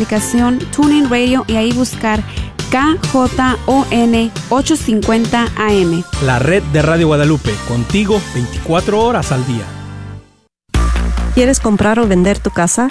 aplicación 0.00 0.58
Tuning 0.74 1.10
Radio 1.10 1.44
y 1.46 1.56
ahí 1.56 1.72
buscar 1.72 2.22
KJON 2.70 4.32
850 4.48 5.48
AM. 5.58 6.02
La 6.24 6.38
red 6.38 6.62
de 6.72 6.80
Radio 6.80 7.08
Guadalupe, 7.08 7.54
contigo 7.68 8.18
24 8.32 8.98
horas 8.98 9.30
al 9.30 9.46
día. 9.46 9.64
¿Quieres 11.34 11.60
comprar 11.60 11.98
o 11.98 12.08
vender 12.08 12.38
tu 12.38 12.50
casa? 12.50 12.90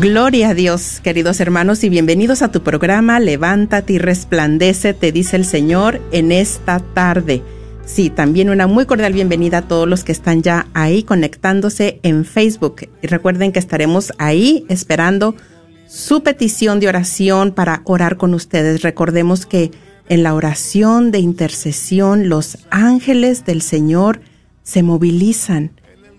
Gloria 0.00 0.48
a 0.48 0.54
Dios, 0.54 0.98
queridos 1.04 1.40
hermanos, 1.40 1.84
y 1.84 1.90
bienvenidos 1.90 2.40
a 2.40 2.50
tu 2.50 2.62
programa 2.62 3.20
Levántate 3.20 3.92
y 3.92 3.98
resplandece, 3.98 4.94
te 4.94 5.12
dice 5.12 5.36
el 5.36 5.44
Señor, 5.44 6.00
en 6.10 6.32
esta 6.32 6.78
tarde. 6.78 7.42
Sí, 7.84 8.08
también 8.08 8.48
una 8.48 8.66
muy 8.66 8.86
cordial 8.86 9.12
bienvenida 9.12 9.58
a 9.58 9.68
todos 9.68 9.86
los 9.86 10.02
que 10.02 10.12
están 10.12 10.40
ya 10.40 10.68
ahí 10.72 11.02
conectándose 11.02 12.00
en 12.02 12.24
Facebook. 12.24 12.88
Y 13.02 13.08
recuerden 13.08 13.52
que 13.52 13.58
estaremos 13.58 14.14
ahí 14.16 14.64
esperando 14.70 15.34
su 15.86 16.22
petición 16.22 16.80
de 16.80 16.88
oración 16.88 17.52
para 17.52 17.82
orar 17.84 18.16
con 18.16 18.32
ustedes. 18.32 18.80
Recordemos 18.80 19.44
que 19.44 19.70
en 20.08 20.22
la 20.22 20.32
oración 20.32 21.10
de 21.10 21.18
intercesión 21.18 22.30
los 22.30 22.56
ángeles 22.70 23.44
del 23.44 23.60
Señor 23.60 24.22
se 24.62 24.82
movilizan 24.82 25.72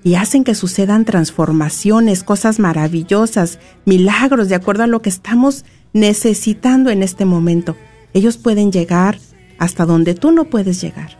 y 0.03 0.15
hacen 0.15 0.43
que 0.43 0.55
sucedan 0.55 1.05
transformaciones, 1.05 2.23
cosas 2.23 2.59
maravillosas, 2.59 3.59
milagros, 3.85 4.49
de 4.49 4.55
acuerdo 4.55 4.83
a 4.83 4.87
lo 4.87 5.01
que 5.01 5.09
estamos 5.09 5.63
necesitando 5.93 6.89
en 6.89 7.03
este 7.03 7.25
momento. 7.25 7.75
Ellos 8.13 8.37
pueden 8.37 8.71
llegar 8.71 9.19
hasta 9.59 9.85
donde 9.85 10.15
tú 10.15 10.31
no 10.31 10.45
puedes 10.45 10.81
llegar. 10.81 11.17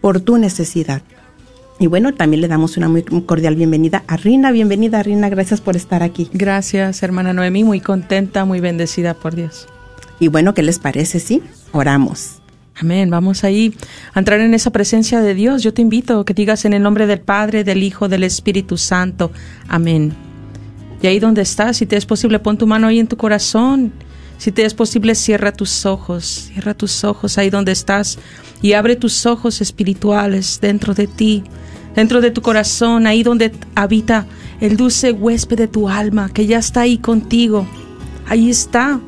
por 0.00 0.20
tu 0.20 0.38
necesidad. 0.38 1.02
Y 1.78 1.86
bueno, 1.88 2.14
también 2.14 2.42
le 2.42 2.48
damos 2.48 2.76
una 2.76 2.88
muy 2.88 3.02
cordial 3.02 3.56
bienvenida 3.56 4.04
a 4.06 4.16
Rina. 4.16 4.52
Bienvenida, 4.52 5.02
Rina, 5.02 5.28
gracias 5.28 5.60
por 5.60 5.74
estar 5.74 6.04
aquí. 6.04 6.30
Gracias, 6.32 7.02
hermana 7.02 7.32
Noemí, 7.32 7.64
muy 7.64 7.80
contenta, 7.80 8.44
muy 8.44 8.60
bendecida 8.60 9.14
por 9.14 9.34
Dios. 9.34 9.66
Y 10.20 10.28
bueno, 10.28 10.54
¿qué 10.54 10.62
les 10.62 10.78
parece 10.78 11.18
si 11.18 11.42
oramos? 11.72 12.42
Amén. 12.80 13.10
Vamos 13.10 13.44
ahí 13.44 13.74
a 14.14 14.18
entrar 14.18 14.40
en 14.40 14.54
esa 14.54 14.70
presencia 14.70 15.20
de 15.20 15.34
Dios. 15.34 15.62
Yo 15.62 15.74
te 15.74 15.82
invito 15.82 16.24
que 16.24 16.34
digas 16.34 16.64
en 16.64 16.72
el 16.72 16.82
nombre 16.82 17.06
del 17.06 17.20
Padre, 17.20 17.64
del 17.64 17.82
Hijo, 17.82 18.08
del 18.08 18.24
Espíritu 18.24 18.76
Santo. 18.76 19.30
Amén. 19.68 20.12
Y 21.02 21.06
ahí 21.06 21.18
donde 21.18 21.42
estás, 21.42 21.76
si 21.76 21.86
te 21.86 21.96
es 21.96 22.06
posible, 22.06 22.38
pon 22.38 22.56
tu 22.56 22.66
mano 22.66 22.86
ahí 22.86 22.98
en 22.98 23.08
tu 23.08 23.16
corazón. 23.16 23.92
Si 24.38 24.50
te 24.52 24.64
es 24.64 24.74
posible, 24.74 25.14
cierra 25.14 25.52
tus 25.52 25.86
ojos, 25.86 26.50
cierra 26.52 26.74
tus 26.74 27.04
ojos 27.04 27.38
ahí 27.38 27.50
donde 27.50 27.72
estás 27.72 28.18
y 28.60 28.72
abre 28.72 28.96
tus 28.96 29.26
ojos 29.26 29.60
espirituales 29.60 30.58
dentro 30.60 30.94
de 30.94 31.06
ti, 31.06 31.44
dentro 31.94 32.20
de 32.20 32.30
tu 32.30 32.42
corazón, 32.42 33.06
ahí 33.06 33.22
donde 33.22 33.52
habita 33.74 34.26
el 34.60 34.76
dulce 34.76 35.12
huésped 35.12 35.58
de 35.58 35.68
tu 35.68 35.88
alma, 35.88 36.30
que 36.32 36.46
ya 36.46 36.58
está 36.58 36.82
ahí 36.82 36.98
contigo. 36.98 37.66
Ahí 38.28 38.48
está, 38.48 39.00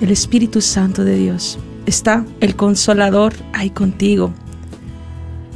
el 0.00 0.10
Espíritu 0.10 0.60
Santo 0.60 1.04
de 1.04 1.16
Dios. 1.16 1.58
Está 1.86 2.24
el 2.40 2.56
consolador 2.56 3.34
ahí 3.52 3.70
contigo. 3.70 4.32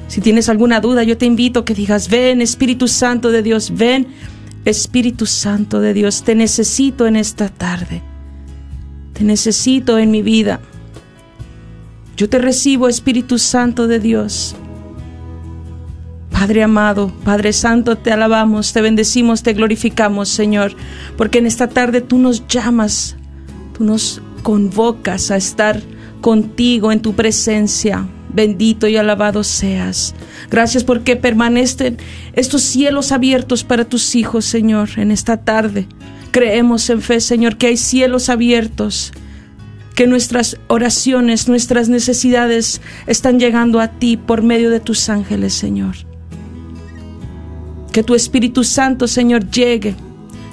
Si 0.08 0.20
tienes 0.20 0.48
alguna 0.48 0.80
duda, 0.80 1.02
yo 1.04 1.16
te 1.16 1.26
invito 1.26 1.60
a 1.60 1.64
que 1.64 1.74
digas, 1.74 2.08
ven 2.08 2.40
Espíritu 2.42 2.88
Santo 2.88 3.30
de 3.30 3.42
Dios, 3.42 3.72
ven 3.74 4.08
Espíritu 4.64 5.26
Santo 5.26 5.80
de 5.80 5.94
Dios, 5.94 6.22
te 6.22 6.34
necesito 6.34 7.06
en 7.06 7.16
esta 7.16 7.48
tarde. 7.48 8.02
Te 9.12 9.24
necesito 9.24 9.98
en 9.98 10.10
mi 10.10 10.22
vida. 10.22 10.60
Yo 12.16 12.28
te 12.28 12.38
recibo, 12.38 12.88
Espíritu 12.88 13.38
Santo 13.38 13.86
de 13.86 14.00
Dios. 14.00 14.56
Padre 16.30 16.62
amado, 16.62 17.12
Padre 17.24 17.52
Santo, 17.52 17.96
te 17.96 18.12
alabamos, 18.12 18.72
te 18.72 18.80
bendecimos, 18.80 19.42
te 19.42 19.52
glorificamos, 19.52 20.28
Señor, 20.28 20.72
porque 21.16 21.38
en 21.38 21.46
esta 21.46 21.68
tarde 21.68 22.00
tú 22.00 22.18
nos 22.18 22.46
llamas, 22.48 23.16
tú 23.76 23.84
nos 23.84 24.22
convocas 24.40 25.30
a 25.30 25.36
estar 25.36 25.82
contigo 26.20 26.92
en 26.92 27.00
tu 27.00 27.14
presencia. 27.14 28.06
Bendito 28.32 28.86
y 28.86 28.96
alabado 28.96 29.42
seas. 29.42 30.14
Gracias 30.50 30.84
porque 30.84 31.16
permanecen 31.16 31.98
estos 32.34 32.62
cielos 32.62 33.10
abiertos 33.10 33.64
para 33.64 33.84
tus 33.84 34.14
hijos, 34.14 34.44
Señor, 34.44 34.90
en 34.96 35.10
esta 35.10 35.38
tarde. 35.38 35.88
Creemos 36.30 36.88
en 36.90 37.00
fe, 37.00 37.20
Señor, 37.20 37.56
que 37.56 37.66
hay 37.66 37.76
cielos 37.76 38.28
abiertos, 38.28 39.12
que 39.96 40.06
nuestras 40.06 40.56
oraciones, 40.68 41.48
nuestras 41.48 41.88
necesidades 41.88 42.80
están 43.08 43.40
llegando 43.40 43.80
a 43.80 43.88
ti 43.88 44.16
por 44.16 44.42
medio 44.42 44.70
de 44.70 44.78
tus 44.78 45.08
ángeles, 45.08 45.52
Señor. 45.54 45.96
Que 47.90 48.04
tu 48.04 48.14
Espíritu 48.14 48.62
Santo, 48.62 49.08
Señor, 49.08 49.50
llegue, 49.50 49.96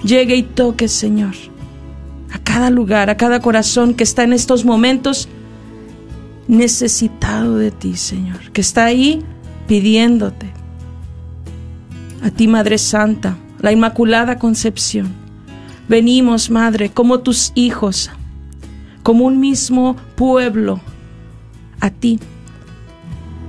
llegue 0.03 0.35
y 0.35 0.41
toque, 0.41 0.87
Señor, 0.87 1.35
a 2.37 2.43
cada 2.43 2.69
lugar, 2.69 3.09
a 3.09 3.17
cada 3.17 3.39
corazón 3.39 3.95
que 3.95 4.03
está 4.03 4.23
en 4.23 4.33
estos 4.33 4.63
momentos 4.63 5.27
necesitado 6.47 7.57
de 7.57 7.71
ti, 7.71 7.97
Señor, 7.97 8.51
que 8.51 8.61
está 8.61 8.85
ahí 8.85 9.23
pidiéndote. 9.67 10.47
A 12.23 12.29
ti, 12.29 12.47
Madre 12.47 12.77
Santa, 12.77 13.37
la 13.59 13.71
Inmaculada 13.71 14.37
Concepción. 14.37 15.11
Venimos, 15.89 16.49
Madre, 16.49 16.89
como 16.89 17.19
tus 17.19 17.51
hijos, 17.55 18.11
como 19.03 19.25
un 19.25 19.39
mismo 19.39 19.95
pueblo, 20.15 20.79
a 21.79 21.89
ti, 21.89 22.19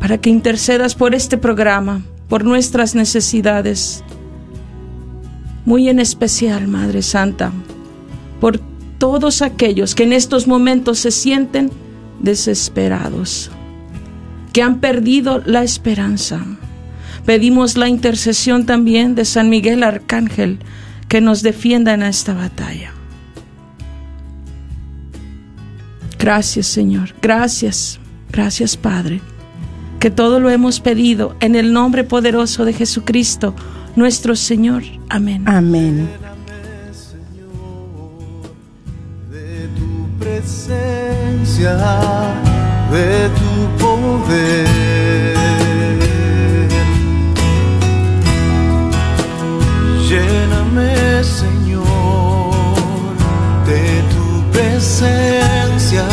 para 0.00 0.18
que 0.18 0.30
intercedas 0.30 0.94
por 0.94 1.14
este 1.14 1.36
programa, 1.36 2.02
por 2.28 2.44
nuestras 2.44 2.94
necesidades. 2.94 4.02
Muy 5.66 5.88
en 5.88 5.98
especial, 5.98 6.68
Madre 6.68 7.02
Santa, 7.02 7.52
por 8.40 8.60
todos 8.98 9.42
aquellos 9.42 9.94
que 9.94 10.02
en 10.02 10.12
estos 10.12 10.46
momentos 10.46 10.98
se 10.98 11.10
sienten 11.10 11.70
desesperados, 12.20 13.50
que 14.52 14.62
han 14.62 14.80
perdido 14.80 15.40
la 15.44 15.62
esperanza. 15.62 16.44
Pedimos 17.24 17.76
la 17.76 17.88
intercesión 17.88 18.66
también 18.66 19.14
de 19.14 19.24
San 19.24 19.48
Miguel 19.48 19.82
Arcángel 19.82 20.58
que 21.08 21.20
nos 21.20 21.42
defienda 21.42 21.94
en 21.94 22.02
esta 22.02 22.34
batalla. 22.34 22.92
Gracias 26.18 26.66
Señor, 26.66 27.14
gracias, 27.22 28.00
gracias 28.30 28.76
Padre, 28.76 29.20
que 30.00 30.10
todo 30.10 30.40
lo 30.40 30.50
hemos 30.50 30.80
pedido 30.80 31.36
en 31.40 31.54
el 31.54 31.72
nombre 31.72 32.02
poderoso 32.04 32.64
de 32.64 32.72
Jesucristo, 32.72 33.54
nuestro 33.94 34.34
Señor. 34.34 34.82
Amén. 35.08 35.44
Amén. 35.46 36.08
Presencia 40.40 41.76
de 42.92 43.28
tu 43.38 43.52
poder. 43.82 44.66
Lléname, 50.08 51.24
Señor, 51.24 52.54
de 53.66 53.82
tu 54.14 54.26
presencia, 54.52 56.06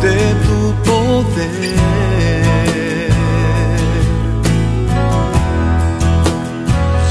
de 0.00 0.18
tu 0.46 0.58
poder. 0.88 1.76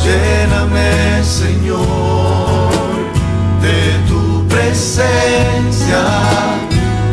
Lléname, 0.04 1.24
Señor, 1.24 2.21
presencia, 4.92 6.04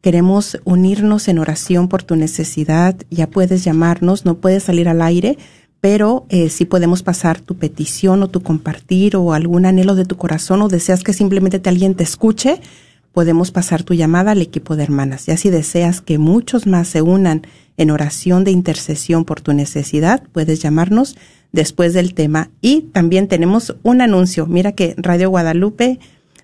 Queremos 0.00 0.58
unirnos 0.64 1.28
en 1.28 1.38
oración 1.38 1.88
por 1.88 2.02
tu 2.02 2.16
necesidad. 2.16 2.96
Ya 3.10 3.26
puedes 3.28 3.64
llamarnos, 3.64 4.24
no 4.26 4.36
puedes 4.36 4.62
salir 4.64 4.88
al 4.88 5.00
aire, 5.02 5.38
pero 5.80 6.26
eh, 6.28 6.50
sí 6.50 6.64
podemos 6.66 7.02
pasar 7.02 7.40
tu 7.40 7.56
petición 7.56 8.22
o 8.22 8.28
tu 8.28 8.42
compartir 8.42 9.16
o 9.16 9.32
algún 9.32 9.64
anhelo 9.66 9.94
de 9.94 10.04
tu 10.04 10.16
corazón 10.16 10.60
o 10.62 10.68
deseas 10.68 11.02
que 11.02 11.12
simplemente 11.14 11.58
te- 11.58 11.68
alguien 11.70 11.94
te 11.94 12.04
escuche, 12.04 12.60
podemos 13.12 13.50
pasar 13.50 13.82
tu 13.82 13.94
llamada 13.94 14.32
al 14.32 14.42
equipo 14.42 14.76
de 14.76 14.82
hermanas. 14.82 15.24
Ya 15.26 15.36
si 15.38 15.48
deseas 15.50 16.00
que 16.02 16.18
muchos 16.18 16.66
más 16.66 16.88
se 16.88 17.00
unan 17.00 17.42
en 17.76 17.90
oración 17.90 18.44
de 18.44 18.50
intercesión 18.50 19.24
por 19.24 19.40
tu 19.40 19.52
necesidad, 19.54 20.22
puedes 20.32 20.60
llamarnos 20.60 21.16
después 21.54 21.94
del 21.94 22.12
tema. 22.14 22.50
Y 22.60 22.82
también 22.92 23.28
tenemos 23.28 23.76
un 23.82 24.00
anuncio. 24.00 24.46
Mira 24.46 24.72
que 24.72 24.94
Radio 24.98 25.30
Guadalupe 25.30 26.00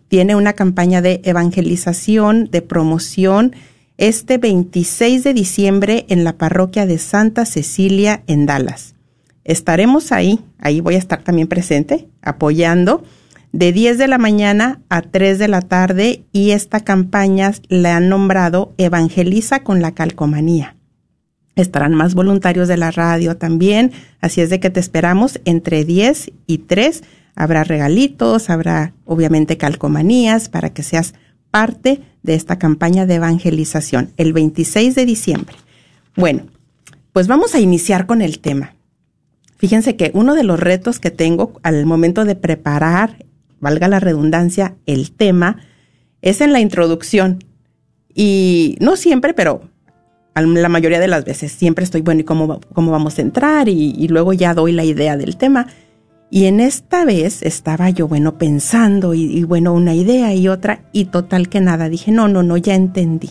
tiene 0.08 0.36
una 0.36 0.54
campaña 0.54 1.02
de 1.02 1.20
evangelización, 1.24 2.48
de 2.50 2.62
promoción, 2.62 3.54
este 3.98 4.38
26 4.38 5.24
de 5.24 5.34
diciembre 5.34 6.06
en 6.08 6.24
la 6.24 6.38
parroquia 6.38 6.86
de 6.86 6.96
Santa 6.96 7.44
Cecilia 7.44 8.22
en 8.26 8.46
Dallas. 8.46 8.94
Estaremos 9.44 10.12
ahí, 10.12 10.40
ahí 10.58 10.80
voy 10.80 10.94
a 10.94 10.98
estar 10.98 11.22
también 11.22 11.48
presente, 11.48 12.08
apoyando 12.22 13.02
de 13.52 13.72
10 13.72 13.98
de 13.98 14.06
la 14.06 14.18
mañana 14.18 14.80
a 14.88 15.02
3 15.02 15.38
de 15.38 15.48
la 15.48 15.60
tarde 15.60 16.22
y 16.32 16.52
esta 16.52 16.80
campaña 16.80 17.52
la 17.68 17.96
han 17.96 18.08
nombrado 18.08 18.74
Evangeliza 18.78 19.64
con 19.64 19.82
la 19.82 19.92
calcomanía. 19.92 20.76
Estarán 21.56 21.94
más 21.94 22.14
voluntarios 22.14 22.68
de 22.68 22.76
la 22.76 22.90
radio 22.90 23.36
también, 23.36 23.92
así 24.20 24.40
es 24.40 24.50
de 24.50 24.60
que 24.60 24.70
te 24.70 24.80
esperamos 24.80 25.40
entre 25.44 25.84
10 25.84 26.32
y 26.46 26.58
3. 26.58 27.02
Habrá 27.34 27.64
regalitos, 27.64 28.50
habrá 28.50 28.94
obviamente 29.04 29.56
calcomanías 29.56 30.48
para 30.48 30.70
que 30.72 30.82
seas 30.82 31.14
parte 31.50 32.00
de 32.22 32.34
esta 32.34 32.58
campaña 32.58 33.06
de 33.06 33.16
evangelización 33.16 34.12
el 34.16 34.32
26 34.32 34.94
de 34.94 35.06
diciembre. 35.06 35.56
Bueno, 36.16 36.46
pues 37.12 37.26
vamos 37.26 37.54
a 37.54 37.60
iniciar 37.60 38.06
con 38.06 38.22
el 38.22 38.40
tema. 38.40 38.74
Fíjense 39.56 39.96
que 39.96 40.10
uno 40.14 40.34
de 40.34 40.44
los 40.44 40.58
retos 40.58 41.00
que 41.00 41.10
tengo 41.10 41.60
al 41.62 41.84
momento 41.84 42.24
de 42.24 42.36
preparar, 42.36 43.26
valga 43.58 43.88
la 43.88 44.00
redundancia, 44.00 44.76
el 44.86 45.12
tema, 45.12 45.58
es 46.22 46.40
en 46.40 46.52
la 46.52 46.60
introducción. 46.60 47.44
Y 48.14 48.76
no 48.80 48.96
siempre, 48.96 49.34
pero 49.34 49.69
la 50.34 50.68
mayoría 50.68 51.00
de 51.00 51.08
las 51.08 51.24
veces 51.24 51.52
siempre 51.52 51.84
estoy, 51.84 52.00
bueno, 52.02 52.20
¿y 52.20 52.24
cómo, 52.24 52.60
cómo 52.72 52.92
vamos 52.92 53.18
a 53.18 53.22
entrar? 53.22 53.68
Y, 53.68 54.08
luego 54.08 54.32
ya 54.32 54.54
doy 54.54 54.72
la 54.72 54.84
idea 54.84 55.16
del 55.16 55.36
tema. 55.36 55.66
Y 56.30 56.44
en 56.44 56.60
esta 56.60 57.04
vez 57.04 57.42
estaba 57.42 57.90
yo, 57.90 58.06
bueno, 58.06 58.38
pensando 58.38 59.14
y, 59.14 59.24
y, 59.24 59.42
bueno, 59.42 59.74
una 59.74 59.94
idea 59.94 60.32
y 60.34 60.48
otra 60.48 60.82
y 60.92 61.06
total 61.06 61.48
que 61.48 61.60
nada. 61.60 61.88
Dije, 61.88 62.12
no, 62.12 62.28
no, 62.28 62.42
no, 62.42 62.56
ya 62.56 62.74
entendí. 62.74 63.30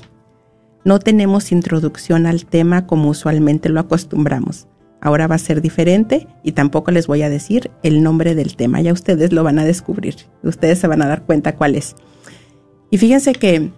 No 0.83 0.99
tenemos 0.99 1.51
introducción 1.51 2.25
al 2.25 2.45
tema 2.45 2.85
como 2.85 3.09
usualmente 3.09 3.69
lo 3.69 3.79
acostumbramos. 3.79 4.67
Ahora 5.01 5.27
va 5.27 5.35
a 5.35 5.39
ser 5.39 5.61
diferente 5.61 6.27
y 6.43 6.51
tampoco 6.51 6.91
les 6.91 7.07
voy 7.07 7.21
a 7.21 7.29
decir 7.29 7.71
el 7.83 8.03
nombre 8.03 8.35
del 8.35 8.55
tema. 8.55 8.81
Ya 8.81 8.91
ustedes 8.91 9.31
lo 9.31 9.43
van 9.43 9.59
a 9.59 9.65
descubrir. 9.65 10.15
Ustedes 10.43 10.79
se 10.79 10.87
van 10.87 11.01
a 11.01 11.07
dar 11.07 11.23
cuenta 11.23 11.55
cuál 11.55 11.75
es. 11.75 11.95
Y 12.91 12.97
fíjense 12.97 13.33
que 13.33 13.71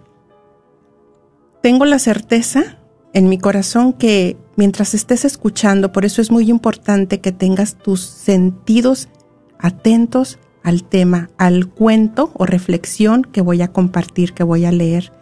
tengo 1.62 1.84
la 1.84 2.00
certeza 2.00 2.78
en 3.14 3.28
mi 3.28 3.38
corazón 3.38 3.92
que 3.92 4.36
mientras 4.56 4.94
estés 4.94 5.24
escuchando, 5.24 5.92
por 5.92 6.04
eso 6.04 6.22
es 6.22 6.30
muy 6.30 6.48
importante 6.50 7.20
que 7.20 7.32
tengas 7.32 7.76
tus 7.76 8.00
sentidos 8.00 9.08
atentos 9.58 10.38
al 10.62 10.84
tema, 10.84 11.30
al 11.38 11.68
cuento 11.68 12.30
o 12.34 12.46
reflexión 12.46 13.22
que 13.22 13.40
voy 13.40 13.62
a 13.62 13.72
compartir, 13.72 14.32
que 14.32 14.44
voy 14.44 14.64
a 14.64 14.72
leer, 14.72 15.12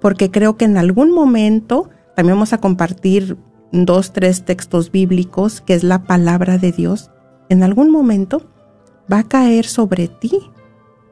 porque 0.00 0.30
creo 0.30 0.56
que 0.56 0.64
en 0.64 0.76
algún 0.76 1.12
momento 1.12 1.90
también 2.16 2.36
vamos 2.36 2.52
a 2.52 2.58
compartir 2.58 3.36
dos, 3.72 4.12
tres 4.12 4.44
textos 4.44 4.90
bíblicos, 4.90 5.60
que 5.60 5.74
es 5.74 5.84
la 5.84 6.04
palabra 6.04 6.58
de 6.58 6.72
Dios, 6.72 7.10
en 7.48 7.62
algún 7.62 7.90
momento 7.90 8.46
va 9.12 9.20
a 9.20 9.28
caer 9.28 9.66
sobre 9.66 10.08
ti 10.08 10.32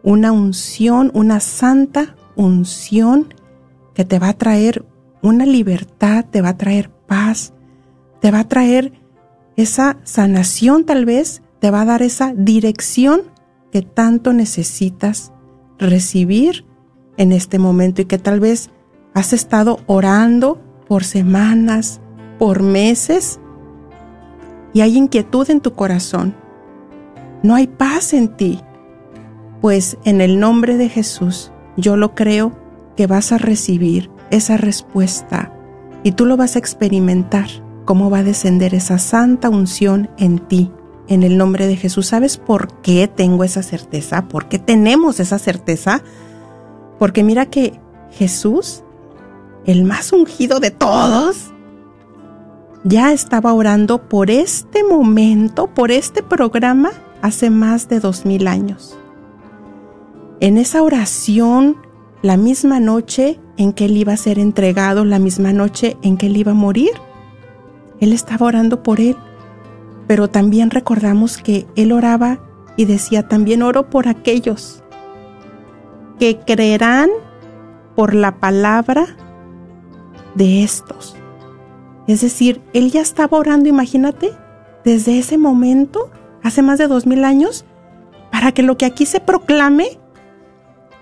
una 0.02 0.33
unción, 0.33 1.11
una 1.14 1.40
santa 1.40 2.16
unción 2.37 3.35
que 3.95 4.04
te 4.04 4.18
va 4.18 4.28
a 4.30 4.38
traer 4.38 4.85
una 5.26 5.47
libertad, 5.47 6.25
te 6.30 6.40
va 6.40 6.50
a 6.50 6.56
traer 6.56 6.90
paz, 6.90 7.52
te 8.21 8.30
va 8.30 8.40
a 8.40 8.49
traer 8.49 8.92
esa 9.56 9.99
sanación 10.04 10.85
tal 10.85 11.04
vez, 11.04 11.42
te 11.61 11.71
va 11.71 11.83
a 11.83 11.87
dar 11.87 12.02
esa 12.02 12.33
dirección 12.35 13.23
que 13.73 13.83
tanto 13.83 14.33
necesitas 14.33 15.33
recibir 15.78 16.64
en 17.16 17.33
este 17.33 17.59
momento 17.59 18.02
y 18.02 18.04
que 18.04 18.18
tal 18.18 18.40
vez 18.40 18.71
has 19.14 19.33
estado 19.33 19.80
orando 19.87 20.61
por 20.88 21.04
semanas, 21.04 22.00
por 22.38 22.62
meses 22.62 23.40
y 24.73 24.83
hay 24.83 24.97
inquietud 24.97 25.49
en 25.50 25.61
tu 25.61 25.73
corazón. 25.73 26.35
No 27.42 27.54
hay 27.54 27.66
paz 27.66 28.12
en 28.12 28.37
ti. 28.37 28.61
Pues 29.61 29.97
en 30.04 30.21
el 30.21 30.38
nombre 30.38 30.76
de 30.76 30.88
Jesús 30.88 31.50
yo 31.76 31.97
lo 31.97 32.14
creo 32.14 32.52
que 32.95 33.06
vas 33.06 33.33
a 33.33 33.38
recibir 33.38 34.11
esa 34.30 34.56
respuesta 34.56 35.52
y 36.02 36.12
tú 36.12 36.26
lo 36.26 36.37
vas 36.37 36.56
a 36.56 36.59
experimentar, 36.59 37.49
cómo 37.85 38.11
va 38.11 38.18
a 38.18 38.25
descender 38.25 38.75
esa 38.75 38.99
santa 38.99 39.49
unción 39.49 40.11
en 40.18 40.38
ti. 40.38 40.71
En 41.09 41.23
el 41.23 41.38
nombre 41.38 41.66
de 41.66 41.76
Jesús, 41.76 42.09
¿sabes 42.09 42.37
por 42.37 42.80
qué 42.80 43.09
tengo 43.09 43.45
esa 43.45 43.62
certeza? 43.62 44.28
¿Por 44.28 44.49
qué 44.49 44.59
tenemos 44.59 45.21
esa 45.21 45.38
certeza? 45.38 46.02
Porque 46.99 47.23
mira 47.23 47.47
que 47.47 47.80
Jesús, 48.11 48.83
el 49.66 49.85
más 49.85 50.12
ungido 50.12 50.59
de 50.61 50.71
todos, 50.71 51.52
ya 52.85 53.12
estaba 53.12 53.52
orando 53.52 54.09
por 54.09 54.30
este 54.30 54.85
momento, 54.85 55.68
por 55.68 55.90
este 55.90 56.23
programa, 56.23 56.90
hace 57.23 57.50
más 57.50 57.88
de 57.88 58.00
dos 58.00 58.25
mil 58.25 58.47
años. 58.47 58.97
En 60.40 60.59
esa 60.59 60.83
oración, 60.83 61.76
la 62.26 62.37
misma 62.37 62.80
noche 62.80 63.38
en 63.56 63.73
que 63.73 63.85
él 63.85 63.97
iba 63.97 64.12
a 64.12 64.16
ser 64.16 64.40
entregado, 64.40 65.04
la 65.04 65.21
misma 65.21 65.52
noche 65.52 65.97
en 66.02 66.16
que 66.16 66.26
él 66.26 66.37
iba 66.37 66.50
a 66.50 66.56
morir, 66.56 66.90
él 68.00 68.12
estaba 68.12 68.47
orando 68.47 68.83
por 68.83 69.00
él. 69.00 69.16
Pero 70.09 70.28
también 70.28 70.71
recordamos 70.71 71.38
que 71.38 71.66
él 71.76 71.92
oraba 71.92 72.40
y 72.76 72.85
decía, 72.85 73.28
también 73.28 73.62
oro 73.62 73.90
por 73.90 74.09
aquellos 74.09 74.83
que 76.18 76.38
creerán 76.38 77.11
por 77.95 78.12
la 78.12 78.40
palabra 78.40 79.16
de 80.35 80.64
estos. 80.64 81.16
Es 82.09 82.23
decir, 82.23 82.61
él 82.73 82.90
ya 82.90 83.02
estaba 83.02 83.38
orando, 83.38 83.68
imagínate, 83.68 84.33
desde 84.85 85.21
ese 85.21 85.38
momento, 85.38 86.11
hace 86.42 86.61
más 86.61 86.78
de 86.78 86.88
dos 86.88 87.06
mil 87.06 87.25
años, 87.25 87.64
para 88.33 88.50
que 88.50 88.64
lo 88.64 88.76
que 88.76 88.85
aquí 88.85 89.06
se 89.06 89.21
proclame 89.21 89.99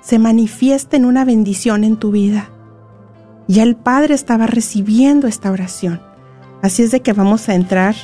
se 0.04 0.18
manifieste 0.18 0.98
en 0.98 1.06
una 1.06 1.24
bendición 1.24 1.82
en 1.82 1.96
tu 1.96 2.10
vida. 2.10 2.50
Ya 3.48 3.62
el 3.62 3.74
Padre 3.74 4.14
estaba 4.14 4.46
recibiendo 4.46 5.26
esta 5.26 5.50
oración. 5.50 6.00
Así 6.62 6.82
es 6.82 6.90
de 6.90 7.00
que 7.00 7.14
vamos 7.14 7.48
a 7.48 7.54
entrar 7.54 7.94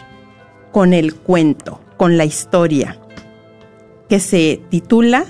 con 0.72 0.94
el 0.94 1.14
cuento, 1.14 1.80
con 1.98 2.16
la 2.16 2.24
historia, 2.24 2.98
que 4.08 4.18
se 4.18 4.62
titula 4.70 5.26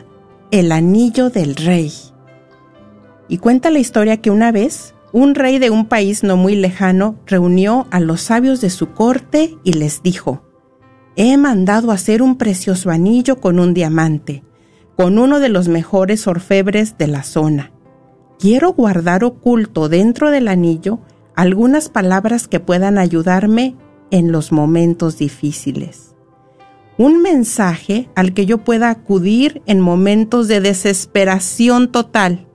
El 0.52 0.70
anillo 0.70 1.28
del 1.28 1.56
rey. 1.56 1.92
Y 3.28 3.38
cuenta 3.38 3.70
la 3.70 3.78
historia 3.80 4.18
que 4.18 4.30
una 4.30 4.52
vez 4.52 4.94
un 5.12 5.34
rey 5.34 5.58
de 5.58 5.70
un 5.70 5.86
país 5.86 6.22
no 6.22 6.36
muy 6.36 6.54
lejano 6.54 7.16
reunió 7.26 7.88
a 7.90 7.98
los 7.98 8.20
sabios 8.20 8.60
de 8.60 8.70
su 8.70 8.92
corte 8.92 9.56
y 9.64 9.72
les 9.72 10.02
dijo, 10.02 10.44
He 11.16 11.36
mandado 11.36 11.90
hacer 11.90 12.22
un 12.22 12.38
precioso 12.38 12.90
anillo 12.90 13.40
con 13.40 13.58
un 13.58 13.74
diamante, 13.74 14.44
con 15.00 15.18
uno 15.18 15.40
de 15.40 15.48
los 15.48 15.68
mejores 15.68 16.26
orfebres 16.26 16.98
de 16.98 17.06
la 17.06 17.22
zona. 17.22 17.72
Quiero 18.38 18.74
guardar 18.74 19.24
oculto 19.24 19.88
dentro 19.88 20.30
del 20.30 20.46
anillo 20.46 20.98
algunas 21.34 21.88
palabras 21.88 22.46
que 22.46 22.60
puedan 22.60 22.98
ayudarme 22.98 23.76
en 24.10 24.30
los 24.30 24.52
momentos 24.52 25.16
difíciles. 25.16 26.14
Un 26.98 27.22
mensaje 27.22 28.10
al 28.14 28.34
que 28.34 28.44
yo 28.44 28.58
pueda 28.58 28.90
acudir 28.90 29.62
en 29.64 29.80
momentos 29.80 30.48
de 30.48 30.60
desesperación 30.60 31.90
total 31.90 32.46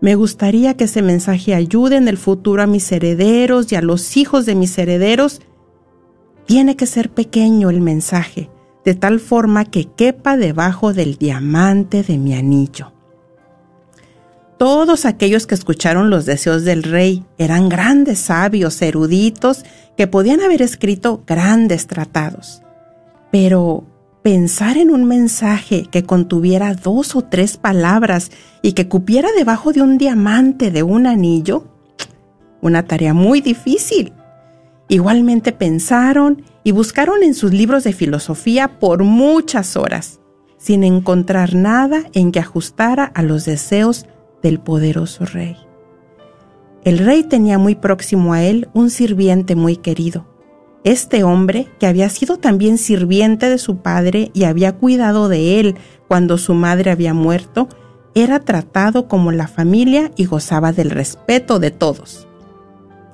me 0.00 0.14
gustaría 0.14 0.76
que 0.76 0.84
ese 0.84 1.00
mensaje 1.00 1.54
ayude 1.54 1.96
en 1.96 2.06
el 2.06 2.18
futuro 2.18 2.62
a 2.62 2.66
mis 2.66 2.92
herederos 2.92 3.72
y 3.72 3.76
a 3.76 3.80
los 3.80 4.18
hijos 4.18 4.44
de 4.44 4.54
mis 4.54 4.76
herederos. 4.76 5.40
Tiene 6.44 6.76
que 6.76 6.86
ser 6.86 7.10
pequeño 7.10 7.70
el 7.70 7.80
mensaje, 7.80 8.50
de 8.86 8.94
tal 8.94 9.18
forma 9.18 9.64
que 9.64 9.86
quepa 9.86 10.36
debajo 10.36 10.94
del 10.94 11.16
diamante 11.16 12.04
de 12.04 12.18
mi 12.18 12.34
anillo. 12.34 12.92
Todos 14.58 15.04
aquellos 15.04 15.48
que 15.48 15.56
escucharon 15.56 16.08
los 16.08 16.24
deseos 16.24 16.62
del 16.62 16.84
rey 16.84 17.24
eran 17.36 17.68
grandes 17.68 18.20
sabios, 18.20 18.80
eruditos, 18.80 19.64
que 19.96 20.06
podían 20.06 20.40
haber 20.40 20.62
escrito 20.62 21.24
grandes 21.26 21.88
tratados. 21.88 22.62
Pero 23.32 23.84
pensar 24.22 24.76
en 24.76 24.92
un 24.92 25.04
mensaje 25.04 25.88
que 25.90 26.04
contuviera 26.04 26.72
dos 26.74 27.16
o 27.16 27.22
tres 27.22 27.56
palabras 27.56 28.30
y 28.62 28.72
que 28.72 28.86
cupiera 28.86 29.30
debajo 29.36 29.72
de 29.72 29.82
un 29.82 29.98
diamante 29.98 30.70
de 30.70 30.84
un 30.84 31.08
anillo, 31.08 31.66
una 32.62 32.84
tarea 32.84 33.14
muy 33.14 33.40
difícil. 33.40 34.12
Igualmente 34.88 35.50
pensaron 35.50 36.42
y 36.66 36.72
buscaron 36.72 37.22
en 37.22 37.34
sus 37.34 37.52
libros 37.52 37.84
de 37.84 37.92
filosofía 37.92 38.80
por 38.80 39.04
muchas 39.04 39.76
horas, 39.76 40.18
sin 40.58 40.82
encontrar 40.82 41.54
nada 41.54 42.02
en 42.12 42.32
que 42.32 42.40
ajustara 42.40 43.04
a 43.04 43.22
los 43.22 43.44
deseos 43.44 44.06
del 44.42 44.58
poderoso 44.58 45.24
rey. 45.26 45.56
El 46.82 46.98
rey 46.98 47.22
tenía 47.22 47.56
muy 47.56 47.76
próximo 47.76 48.32
a 48.32 48.42
él 48.42 48.68
un 48.74 48.90
sirviente 48.90 49.54
muy 49.54 49.76
querido, 49.76 50.26
este 50.82 51.22
hombre, 51.22 51.68
que 51.78 51.86
había 51.86 52.08
sido 52.08 52.36
también 52.36 52.78
sirviente 52.78 53.48
de 53.48 53.58
su 53.58 53.76
padre 53.76 54.32
y 54.34 54.42
había 54.42 54.72
cuidado 54.72 55.28
de 55.28 55.60
él 55.60 55.76
cuando 56.08 56.36
su 56.36 56.52
madre 56.54 56.90
había 56.90 57.14
muerto, 57.14 57.68
era 58.16 58.40
tratado 58.40 59.06
como 59.06 59.30
la 59.30 59.46
familia 59.46 60.10
y 60.16 60.24
gozaba 60.24 60.72
del 60.72 60.90
respeto 60.90 61.60
de 61.60 61.70
todos. 61.70 62.26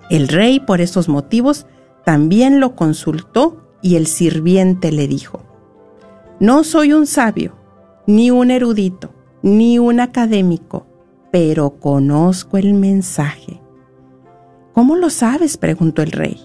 El 0.08 0.28
rey, 0.28 0.58
por 0.58 0.80
esos 0.80 1.10
motivos, 1.10 1.66
también 2.04 2.60
lo 2.60 2.74
consultó 2.74 3.62
y 3.82 3.96
el 3.96 4.06
sirviente 4.06 4.92
le 4.92 5.08
dijo, 5.08 5.42
No 6.40 6.64
soy 6.64 6.92
un 6.92 7.06
sabio, 7.06 7.56
ni 8.06 8.30
un 8.30 8.50
erudito, 8.50 9.10
ni 9.42 9.78
un 9.78 10.00
académico, 10.00 10.86
pero 11.30 11.78
conozco 11.78 12.56
el 12.56 12.74
mensaje. 12.74 13.60
¿Cómo 14.72 14.96
lo 14.96 15.10
sabes? 15.10 15.56
preguntó 15.56 16.02
el 16.02 16.12
rey. 16.12 16.40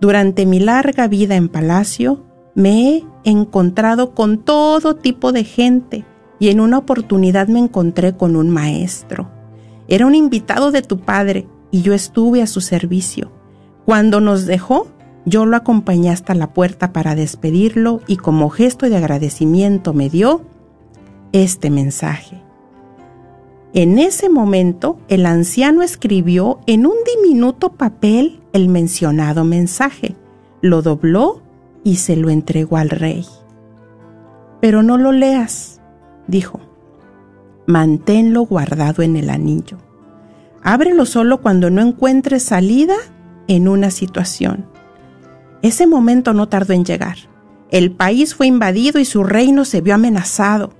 Durante 0.00 0.46
mi 0.46 0.60
larga 0.60 1.08
vida 1.08 1.36
en 1.36 1.48
palacio, 1.48 2.24
me 2.54 2.96
he 2.96 3.04
encontrado 3.24 4.14
con 4.14 4.38
todo 4.38 4.96
tipo 4.96 5.32
de 5.32 5.44
gente 5.44 6.04
y 6.38 6.48
en 6.48 6.60
una 6.60 6.78
oportunidad 6.78 7.48
me 7.48 7.58
encontré 7.58 8.16
con 8.16 8.36
un 8.36 8.50
maestro. 8.50 9.30
Era 9.88 10.06
un 10.06 10.14
invitado 10.14 10.70
de 10.70 10.82
tu 10.82 10.98
padre 11.00 11.48
y 11.70 11.82
yo 11.82 11.94
estuve 11.94 12.42
a 12.42 12.46
su 12.46 12.60
servicio. 12.60 13.30
Cuando 13.86 14.20
nos 14.20 14.46
dejó, 14.46 14.88
yo 15.26 15.46
lo 15.46 15.56
acompañé 15.56 16.10
hasta 16.10 16.34
la 16.34 16.52
puerta 16.52 16.92
para 16.92 17.14
despedirlo 17.14 18.00
y 18.08 18.16
como 18.16 18.50
gesto 18.50 18.90
de 18.90 18.96
agradecimiento 18.96 19.94
me 19.94 20.10
dio 20.10 20.42
este 21.30 21.70
mensaje. 21.70 22.42
En 23.74 24.00
ese 24.00 24.28
momento, 24.28 24.98
el 25.06 25.24
anciano 25.24 25.82
escribió 25.82 26.58
en 26.66 26.84
un 26.84 26.94
diminuto 27.14 27.74
papel 27.74 28.40
el 28.52 28.68
mencionado 28.68 29.44
mensaje, 29.44 30.16
lo 30.62 30.82
dobló 30.82 31.42
y 31.84 31.96
se 31.96 32.16
lo 32.16 32.28
entregó 32.28 32.78
al 32.78 32.90
rey. 32.90 33.24
Pero 34.60 34.82
no 34.82 34.98
lo 34.98 35.12
leas, 35.12 35.80
dijo. 36.26 36.58
Manténlo 37.66 38.42
guardado 38.42 39.04
en 39.04 39.16
el 39.16 39.30
anillo. 39.30 39.78
Ábrelo 40.62 41.06
solo 41.06 41.40
cuando 41.40 41.70
no 41.70 41.82
encuentres 41.82 42.42
salida 42.42 42.96
en 43.48 43.68
una 43.68 43.90
situación. 43.90 44.66
Ese 45.62 45.86
momento 45.86 46.32
no 46.32 46.48
tardó 46.48 46.72
en 46.72 46.84
llegar. 46.84 47.16
El 47.70 47.92
país 47.92 48.34
fue 48.34 48.46
invadido 48.46 49.00
y 49.00 49.04
su 49.04 49.24
reino 49.24 49.64
se 49.64 49.80
vio 49.80 49.94
amenazado 49.94 50.72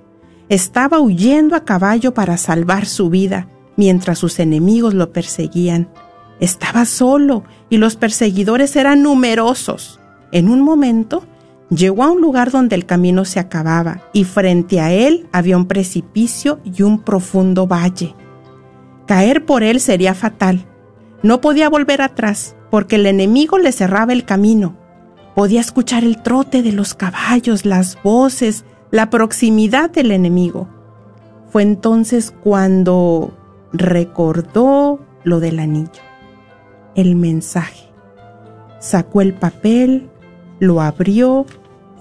estaba 0.49 0.99
huyendo 0.99 1.55
a 1.57 1.65
caballo 1.65 2.13
para 2.13 2.37
salvar 2.37 2.85
su 2.85 3.09
vida 3.09 3.49
mientras 3.75 4.19
sus 4.19 4.39
enemigos 4.39 4.93
lo 4.93 5.11
perseguían. 5.11 5.89
Estaba 6.39 6.85
solo 6.85 7.43
y 7.69 7.77
los 7.77 7.95
perseguidores 7.95 8.75
eran 8.75 9.03
numerosos. 9.03 9.99
En 10.31 10.49
un 10.49 10.61
momento 10.61 11.25
llegó 11.69 12.03
a 12.03 12.11
un 12.11 12.21
lugar 12.21 12.49
donde 12.51 12.75
el 12.75 12.85
camino 12.85 13.25
se 13.25 13.39
acababa 13.39 14.01
y 14.13 14.23
frente 14.23 14.79
a 14.79 14.93
él 14.93 15.27
había 15.33 15.57
un 15.57 15.67
precipicio 15.67 16.59
y 16.63 16.81
un 16.83 16.99
profundo 16.99 17.67
valle. 17.67 18.15
Caer 19.05 19.45
por 19.45 19.63
él 19.63 19.81
sería 19.81 20.13
fatal. 20.13 20.65
No 21.23 21.41
podía 21.41 21.69
volver 21.69 22.01
atrás 22.01 22.55
porque 22.69 22.97
el 22.97 23.05
enemigo 23.05 23.57
le 23.57 23.71
cerraba 23.71 24.13
el 24.13 24.25
camino. 24.25 24.75
Podía 25.35 25.61
escuchar 25.61 26.03
el 26.03 26.21
trote 26.21 26.63
de 26.63 26.71
los 26.71 26.93
caballos, 26.93 27.65
las 27.65 28.01
voces, 28.01 28.65
la 28.91 29.09
proximidad 29.09 29.89
del 29.89 30.11
enemigo. 30.11 30.67
Fue 31.51 31.63
entonces 31.63 32.33
cuando 32.43 33.33
recordó 33.71 34.99
lo 35.23 35.39
del 35.39 35.59
anillo, 35.59 36.01
el 36.95 37.15
mensaje. 37.15 37.87
Sacó 38.79 39.21
el 39.21 39.33
papel, 39.33 40.09
lo 40.59 40.81
abrió 40.81 41.45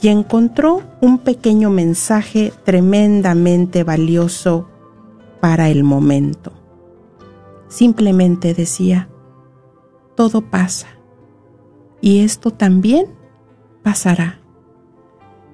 y 0.01 0.09
encontró 0.09 0.83
un 1.01 1.19
pequeño 1.19 1.71
mensaje 1.71 2.53
tremendamente 2.65 3.83
valioso 3.85 4.69
para 5.41 5.69
el 5.69 5.85
momento. 5.85 6.53
Simplemente 7.69 8.55
decía, 8.55 9.09
todo 10.17 10.51
pasa 10.51 10.89
y 12.01 12.21
esto 12.21 12.51
también 12.51 13.07
pasará. 13.83 14.41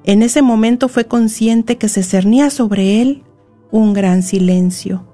En 0.04 0.22
ese 0.22 0.42
momento 0.42 0.88
fue 0.88 1.06
consciente 1.06 1.78
que 1.78 1.88
se 1.88 2.02
cernía 2.02 2.50
sobre 2.50 3.00
él 3.00 3.22
un 3.70 3.92
gran 3.92 4.22
silencio. 4.22 5.06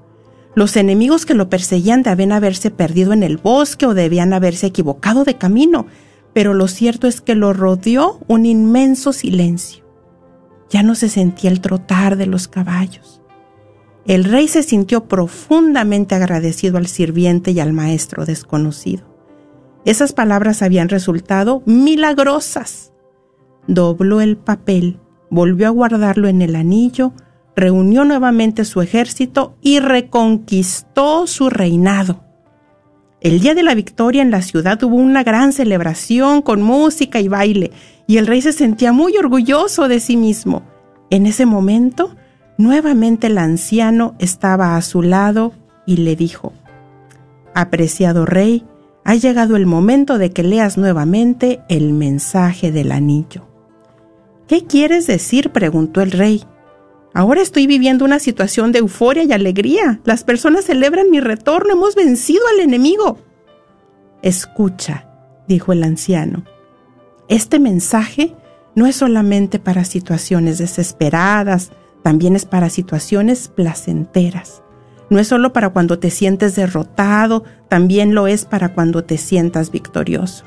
Los 0.55 0.76
enemigos 0.76 1.26
que 1.26 1.35
lo 1.35 1.50
perseguían 1.50 2.02
debían 2.02 2.33
haberse 2.33 2.71
perdido 2.71 3.12
en 3.12 3.23
el 3.23 3.37
bosque 3.37 3.87
o 3.87 3.95
debían 3.95 4.33
haberse 4.33 4.67
equivocado 4.67 5.25
de 5.25 5.37
camino, 5.37 5.87
pero 6.33 6.55
lo 6.55 6.69
cierto 6.69 7.07
es 7.07 7.21
que 7.21 7.35
lo 7.35 7.52
rodeó 7.52 8.19
un 8.26 8.47
inmenso 8.47 9.12
silencio. 9.12 9.85
Ya 10.71 10.83
no 10.83 10.95
se 10.95 11.09
sentía 11.09 11.50
el 11.50 11.61
trotar 11.61 12.17
de 12.17 12.26
los 12.26 12.49
caballos. 12.49 13.21
El 14.07 14.25
rey 14.25 14.49
se 14.49 14.62
sintió 14.62 15.05
profundamente 15.05 16.14
agradecido 16.14 16.78
al 16.78 16.87
sirviente 16.87 17.50
y 17.52 17.61
al 17.61 17.73
maestro 17.73 18.25
desconocido. 18.25 19.17
Esas 19.85 20.12
palabras 20.12 20.62
habían 20.62 20.88
resultado 20.88 21.62
milagrosas. 21.66 22.92
Dobló 23.66 24.20
el 24.20 24.37
papel, 24.37 24.99
volvió 25.30 25.66
a 25.66 25.70
guardarlo 25.70 26.28
en 26.28 26.42
el 26.42 26.56
anillo, 26.56 27.12
reunió 27.54 28.04
nuevamente 28.04 28.64
su 28.64 28.80
ejército 28.82 29.56
y 29.61 29.80
reconquistó 29.80 31.26
su 31.26 31.50
reinado. 31.50 32.25
El 33.20 33.40
día 33.40 33.54
de 33.54 33.64
la 33.64 33.75
victoria 33.75 34.23
en 34.23 34.30
la 34.30 34.42
ciudad 34.42 34.80
hubo 34.85 34.94
una 34.94 35.25
gran 35.25 35.52
celebración 35.52 36.40
con 36.40 36.62
música 36.62 37.20
y 37.20 37.26
baile, 37.26 37.73
y 38.06 38.18
el 38.18 38.28
rey 38.28 38.40
se 38.42 38.52
sentía 38.52 38.92
muy 38.92 39.16
orgulloso 39.16 39.88
de 39.88 39.99
sí 39.99 40.16
mismo. 40.16 40.62
En 41.11 41.26
ese 41.26 41.44
momento, 41.44 42.14
nuevamente 42.58 43.26
el 43.26 43.38
anciano 43.38 44.14
estaba 44.20 44.76
a 44.76 44.82
su 44.82 45.02
lado 45.02 45.52
y 45.85 45.97
le 45.97 46.14
dijo, 46.14 46.52
Apreciado 47.54 48.25
rey, 48.25 48.64
ha 49.05 49.14
llegado 49.14 49.57
el 49.57 49.67
momento 49.67 50.19
de 50.19 50.31
que 50.31 50.43
leas 50.43 50.76
nuevamente 50.76 51.61
el 51.69 51.93
mensaje 51.93 52.73
del 52.73 52.93
anillo. 52.93 53.47
¿Qué 54.47 54.64
quieres 54.64 55.07
decir? 55.07 55.50
preguntó 55.50 56.00
el 56.00 56.11
rey. 56.11 56.45
Ahora 57.14 57.40
estoy 57.40 57.67
viviendo 57.67 58.05
una 58.05 58.19
situación 58.19 58.73
de 58.73 58.81
euforia 58.81 59.25
y 59.25 59.33
alegría. 59.33 60.00
Las 60.05 60.25
personas 60.25 60.64
celebran 60.64 61.11
mi 61.11 61.21
retorno. 61.21 61.73
Hemos 61.73 61.95
vencido 61.95 62.43
al 62.55 62.61
enemigo. 62.61 63.19
Escucha, 64.23 65.09
dijo 65.47 65.73
el 65.73 65.83
anciano. 65.85 66.45
Este 67.28 67.59
mensaje 67.59 68.35
no 68.75 68.87
es 68.87 68.97
solamente 68.97 69.59
para 69.59 69.85
situaciones 69.85 70.59
desesperadas, 70.59 71.73
también 72.02 72.37
es 72.37 72.45
para 72.45 72.71
situaciones 72.71 73.49
placenteras. 73.49 74.62
No 75.11 75.18
es 75.18 75.29
solo 75.29 75.53
para 75.53 75.71
cuando 75.71 75.99
te 75.99 76.11
sientes 76.11 76.55
derrotado, 76.55 77.44
también 77.68 78.14
lo 78.14 78.27
es 78.27 78.44
para 78.44 78.75
cuando 78.75 79.05
te 79.05 79.16
sientas 79.16 79.71
victorioso. 79.71 80.44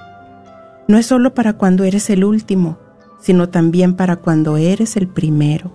No 0.88 0.97
es 0.97 1.08
solo 1.08 1.34
para 1.34 1.54
cuando 1.54 1.84
eres 1.84 2.10
el 2.10 2.24
último, 2.24 2.78
sino 3.19 3.50
también 3.50 3.95
para 3.95 4.17
cuando 4.17 4.58
eres 4.58 4.97
el 4.97 5.08
primero. 5.08 5.71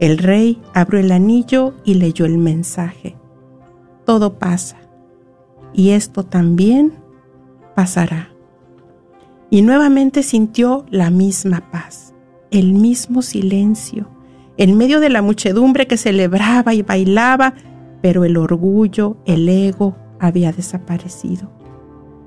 El 0.00 0.18
rey 0.18 0.60
abrió 0.74 1.00
el 1.00 1.12
anillo 1.12 1.74
y 1.84 1.94
leyó 1.94 2.24
el 2.24 2.38
mensaje. 2.38 3.16
Todo 4.04 4.38
pasa, 4.38 4.78
y 5.72 5.90
esto 5.90 6.24
también 6.24 6.94
pasará. 7.74 8.30
Y 9.50 9.62
nuevamente 9.62 10.22
sintió 10.22 10.86
la 10.90 11.10
misma 11.10 11.70
paz, 11.70 12.14
el 12.50 12.72
mismo 12.72 13.22
silencio, 13.22 14.08
en 14.56 14.76
medio 14.76 14.98
de 14.98 15.08
la 15.08 15.22
muchedumbre 15.22 15.86
que 15.86 15.96
celebraba 15.96 16.74
y 16.74 16.82
bailaba, 16.82 17.54
pero 18.02 18.24
el 18.24 18.36
orgullo, 18.36 19.16
el 19.24 19.48
ego 19.48 19.96
había 20.20 20.52
desaparecido. 20.52 21.50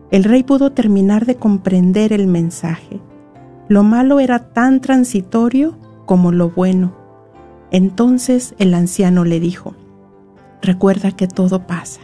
El 0.09 0.23
rey 0.23 0.43
pudo 0.43 0.71
terminar 0.71 1.25
de 1.25 1.35
comprender 1.35 2.13
el 2.13 2.25
mensaje. 2.25 2.99
Lo 3.67 3.83
malo 3.83 4.19
era 4.19 4.39
tan 4.53 4.81
transitorio 4.81 5.77
como 6.05 6.31
lo 6.31 6.49
bueno 6.49 7.05
entonces 7.75 8.55
el 8.57 8.73
anciano 8.73 9.25
le 9.25 9.41
dijo, 9.41 9.75
recuerda 10.61 11.11
que 11.11 11.27
todo 11.27 11.67
pasa. 11.67 11.99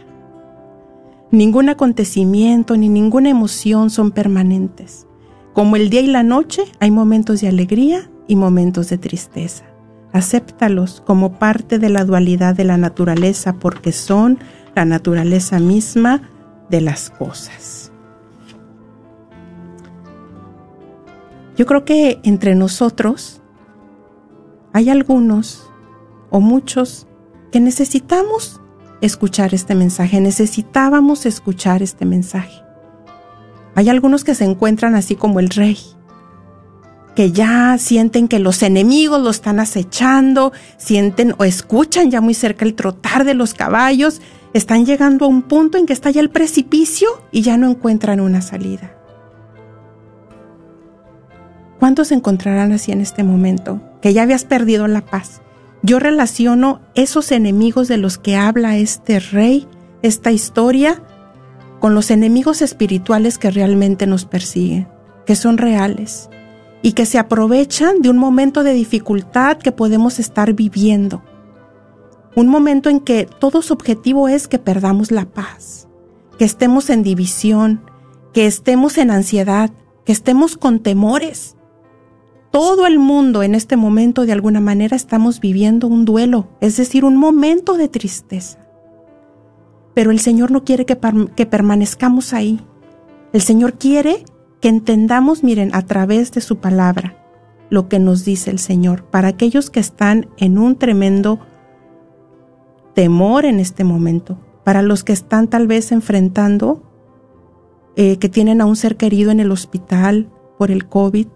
Ningún 1.30 1.70
acontecimiento 1.70 2.76
ni 2.76 2.90
ninguna 2.90 3.30
emoción 3.30 3.88
son 3.88 4.10
permanentes. 4.10 5.06
Como 5.54 5.76
el 5.76 5.88
día 5.88 6.02
y 6.02 6.08
la 6.08 6.22
noche, 6.22 6.64
hay 6.78 6.90
momentos 6.90 7.40
de 7.40 7.48
alegría 7.48 8.10
y 8.28 8.36
momentos 8.36 8.90
de 8.90 8.98
tristeza. 8.98 9.64
Acéptalos 10.12 11.02
como 11.04 11.38
parte 11.38 11.78
de 11.78 11.88
la 11.88 12.04
dualidad 12.04 12.54
de 12.54 12.64
la 12.64 12.76
naturaleza 12.76 13.54
porque 13.54 13.92
son 13.92 14.38
la 14.74 14.84
naturaleza 14.84 15.58
misma 15.58 16.22
de 16.68 16.80
las 16.80 17.10
cosas. 17.10 17.92
Yo 21.56 21.66
creo 21.66 21.84
que 21.84 22.20
entre 22.22 22.54
nosotros 22.54 23.42
hay 24.72 24.88
algunos 24.88 25.70
o 26.30 26.40
muchos 26.40 27.06
que 27.50 27.60
necesitamos 27.60 28.60
escuchar 29.02 29.52
este 29.52 29.74
mensaje, 29.74 30.20
necesitábamos 30.20 31.26
escuchar 31.26 31.82
este 31.82 32.06
mensaje. 32.06 32.62
Hay 33.74 33.88
algunos 33.88 34.24
que 34.24 34.34
se 34.34 34.44
encuentran 34.44 34.94
así 34.94 35.14
como 35.14 35.40
el 35.40 35.50
rey, 35.50 35.78
que 37.14 37.32
ya 37.32 37.76
sienten 37.78 38.28
que 38.28 38.38
los 38.38 38.62
enemigos 38.62 39.20
lo 39.20 39.30
están 39.30 39.60
acechando, 39.60 40.52
sienten 40.76 41.34
o 41.38 41.44
escuchan 41.44 42.10
ya 42.10 42.20
muy 42.20 42.34
cerca 42.34 42.64
el 42.64 42.74
trotar 42.74 43.24
de 43.24 43.34
los 43.34 43.54
caballos, 43.54 44.20
están 44.54 44.86
llegando 44.86 45.24
a 45.24 45.28
un 45.28 45.42
punto 45.42 45.78
en 45.78 45.86
que 45.86 45.92
está 45.92 46.10
ya 46.10 46.20
el 46.20 46.30
precipicio 46.30 47.08
y 47.30 47.42
ya 47.42 47.56
no 47.56 47.68
encuentran 47.68 48.20
una 48.20 48.42
salida. 48.42 48.94
¿Cuántos 51.78 52.12
encontrarán 52.12 52.72
así 52.72 52.92
en 52.92 53.00
este 53.00 53.24
momento? 53.24 53.80
Que 54.00 54.12
ya 54.12 54.22
habías 54.22 54.44
perdido 54.44 54.86
la 54.86 55.04
paz. 55.04 55.42
Yo 55.82 55.98
relaciono 55.98 56.80
esos 56.94 57.32
enemigos 57.32 57.88
de 57.88 57.96
los 57.96 58.18
que 58.18 58.36
habla 58.36 58.76
este 58.76 59.18
rey, 59.18 59.66
esta 60.02 60.30
historia, 60.30 61.02
con 61.80 61.94
los 61.94 62.12
enemigos 62.12 62.62
espirituales 62.62 63.36
que 63.36 63.50
realmente 63.50 64.06
nos 64.06 64.24
persiguen, 64.24 64.86
que 65.26 65.34
son 65.34 65.58
reales 65.58 66.30
y 66.82 66.92
que 66.92 67.06
se 67.06 67.18
aprovechan 67.18 68.02
de 68.02 68.10
un 68.10 68.18
momento 68.18 68.64
de 68.64 68.72
dificultad 68.72 69.56
que 69.56 69.72
podemos 69.72 70.18
estar 70.18 70.52
viviendo. 70.52 71.22
Un 72.34 72.48
momento 72.48 72.90
en 72.90 73.00
que 73.00 73.26
todo 73.26 73.62
su 73.62 73.72
objetivo 73.72 74.28
es 74.28 74.48
que 74.48 74.58
perdamos 74.58 75.10
la 75.10 75.26
paz, 75.26 75.88
que 76.38 76.44
estemos 76.44 76.90
en 76.90 77.02
división, 77.02 77.82
que 78.32 78.46
estemos 78.46 78.98
en 78.98 79.10
ansiedad, 79.10 79.70
que 80.04 80.12
estemos 80.12 80.56
con 80.56 80.80
temores, 80.80 81.56
todo 82.52 82.86
el 82.86 82.98
mundo 82.98 83.42
en 83.42 83.54
este 83.54 83.76
momento 83.76 84.26
de 84.26 84.32
alguna 84.32 84.60
manera 84.60 84.94
estamos 84.94 85.40
viviendo 85.40 85.86
un 85.86 86.04
duelo, 86.04 86.48
es 86.60 86.76
decir, 86.76 87.04
un 87.06 87.16
momento 87.16 87.78
de 87.78 87.88
tristeza. 87.88 88.58
Pero 89.94 90.10
el 90.10 90.20
Señor 90.20 90.50
no 90.50 90.62
quiere 90.62 90.84
que, 90.84 90.98
que 91.34 91.46
permanezcamos 91.46 92.34
ahí. 92.34 92.60
El 93.32 93.40
Señor 93.40 93.78
quiere 93.78 94.26
que 94.62 94.70
entendamos, 94.70 95.44
miren, 95.44 95.74
a 95.74 95.82
través 95.82 96.32
de 96.32 96.40
su 96.40 96.56
palabra, 96.56 97.18
lo 97.68 97.90
que 97.90 97.98
nos 97.98 98.24
dice 98.24 98.50
el 98.50 98.58
Señor, 98.58 99.04
para 99.04 99.28
aquellos 99.28 99.68
que 99.68 99.80
están 99.80 100.28
en 100.38 100.56
un 100.56 100.76
tremendo 100.76 101.40
temor 102.94 103.44
en 103.44 103.60
este 103.60 103.84
momento, 103.84 104.38
para 104.64 104.80
los 104.80 105.04
que 105.04 105.12
están 105.12 105.48
tal 105.48 105.66
vez 105.66 105.92
enfrentando, 105.92 106.82
eh, 107.96 108.16
que 108.16 108.30
tienen 108.30 108.62
a 108.62 108.64
un 108.64 108.76
ser 108.76 108.96
querido 108.96 109.30
en 109.30 109.40
el 109.40 109.50
hospital 109.50 110.30
por 110.56 110.70
el 110.70 110.88
COVID, 110.88 111.26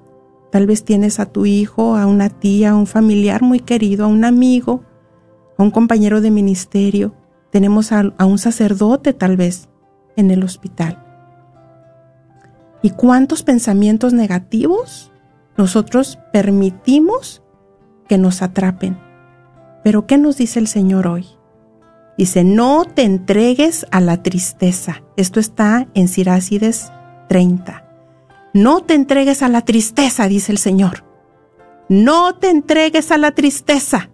Tal 0.50 0.66
vez 0.66 0.84
tienes 0.84 1.20
a 1.20 1.26
tu 1.26 1.44
hijo, 1.44 1.96
a 1.96 2.06
una 2.06 2.30
tía, 2.30 2.70
a 2.70 2.74
un 2.74 2.86
familiar 2.86 3.42
muy 3.42 3.60
querido, 3.60 4.04
a 4.04 4.08
un 4.08 4.24
amigo, 4.24 4.82
a 5.58 5.62
un 5.62 5.70
compañero 5.70 6.20
de 6.20 6.30
ministerio. 6.30 7.14
Tenemos 7.50 7.92
a, 7.92 8.14
un 8.24 8.38
sacerdote 8.38 9.12
tal 9.12 9.36
vez 9.36 9.68
en 10.16 10.30
el 10.30 10.42
hospital. 10.42 11.05
¿Y 12.86 12.90
cuántos 12.90 13.42
pensamientos 13.42 14.12
negativos 14.12 15.10
nosotros 15.56 16.20
permitimos 16.32 17.42
que 18.08 18.16
nos 18.16 18.42
atrapen? 18.42 18.96
Pero 19.82 20.06
¿qué 20.06 20.18
nos 20.18 20.36
dice 20.36 20.60
el 20.60 20.68
Señor 20.68 21.08
hoy? 21.08 21.26
Dice, 22.16 22.44
no 22.44 22.84
te 22.84 23.02
entregues 23.02 23.86
a 23.90 24.00
la 24.00 24.22
tristeza. 24.22 25.02
Esto 25.16 25.40
está 25.40 25.88
en 25.94 26.06
Sirácides 26.06 26.92
30. 27.28 27.84
No 28.54 28.84
te 28.84 28.94
entregues 28.94 29.42
a 29.42 29.48
la 29.48 29.62
tristeza, 29.62 30.28
dice 30.28 30.52
el 30.52 30.58
Señor. 30.58 31.02
No 31.88 32.36
te 32.36 32.50
entregues 32.50 33.10
a 33.10 33.18
la 33.18 33.32
tristeza. 33.32 34.10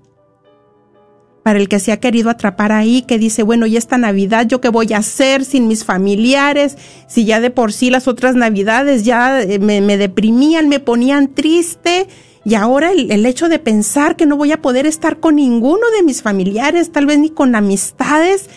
Para 1.42 1.58
el 1.58 1.68
que 1.68 1.80
se 1.80 1.90
ha 1.90 1.98
querido 1.98 2.30
atrapar 2.30 2.70
ahí, 2.70 3.02
que 3.02 3.18
dice, 3.18 3.42
bueno, 3.42 3.66
y 3.66 3.76
esta 3.76 3.98
Navidad, 3.98 4.46
¿yo 4.46 4.60
qué 4.60 4.68
voy 4.68 4.92
a 4.92 4.98
hacer 4.98 5.44
sin 5.44 5.66
mis 5.66 5.84
familiares? 5.84 6.76
Si 7.08 7.24
ya 7.24 7.40
de 7.40 7.50
por 7.50 7.72
sí 7.72 7.90
las 7.90 8.06
otras 8.06 8.36
Navidades 8.36 9.04
ya 9.04 9.42
eh, 9.42 9.58
me, 9.58 9.96
deprimían, 9.96 10.68
me 10.68 10.78
ponían 10.78 11.34
triste. 11.34 12.06
Y 12.44 12.54
ahora 12.54 12.92
el, 12.92 13.10
el, 13.10 13.26
hecho 13.26 13.48
de 13.48 13.58
pensar 13.58 14.16
que 14.16 14.26
no 14.26 14.36
voy 14.36 14.52
a 14.52 14.62
poder 14.62 14.86
estar 14.86 15.18
con 15.18 15.36
ninguno 15.36 15.82
de 15.96 16.02
mis 16.02 16.22
familiares, 16.22 16.92
tal 16.92 17.06
vez 17.06 17.18
ni 17.18 17.30
con 17.30 17.54
amistades, 17.54 18.48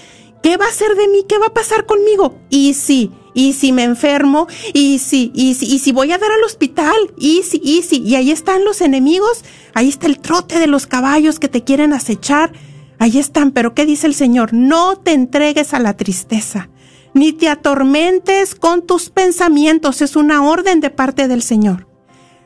¿qué 0.44 0.58
va 0.58 0.66
a 0.66 0.72
ser 0.72 0.96
de 0.96 1.08
mí? 1.08 1.26
¿Qué 1.28 1.40
va 1.40 1.48
a 1.48 1.54
pasar 1.54 1.88
conmigo? 1.88 2.38
Y 2.50 2.76
sí, 2.76 3.12
y 3.36 3.54
si 3.54 3.72
me 3.72 3.84
enfermo, 3.84 4.48
y 4.74 5.00
si, 5.00 5.32
y 5.36 5.56
si, 5.56 5.66
y 5.66 5.80
si 5.80 5.92
voy 5.92 6.12
a 6.12 6.18
dar 6.18 6.32
al 6.32 6.44
hospital, 6.44 6.96
y 7.18 7.44
si, 7.44 7.60
y 7.64 7.82
si, 7.82 7.98
y 7.98 8.16
ahí 8.16 8.32
están 8.32 8.64
los 8.64 8.82
enemigos, 8.82 9.44
ahí 9.74 9.90
está 9.90 10.08
el 10.08 10.20
trote 10.20 10.58
de 10.58 10.68
los 10.68 10.88
caballos 10.88 11.38
que 11.38 11.50
te 11.50 11.64
quieren 11.64 11.94
acechar, 11.94 12.54
ahí 13.00 13.18
están, 13.18 13.52
pero 13.52 13.74
¿qué 13.74 13.86
dice 13.86 14.08
el 14.08 14.14
Señor? 14.14 14.54
No 14.54 14.98
te 14.98 15.14
entregues 15.14 15.74
a 15.74 15.80
la 15.80 15.98
tristeza, 15.98 16.70
ni 17.14 17.34
te 17.34 17.50
atormentes 17.50 18.56
con 18.56 18.86
tus 18.86 19.10
pensamientos, 19.10 20.02
es 20.02 20.16
una 20.16 20.44
orden 20.44 20.82
de 20.82 20.90
parte 20.90 21.28
del 21.28 21.42
Señor. 21.42 21.88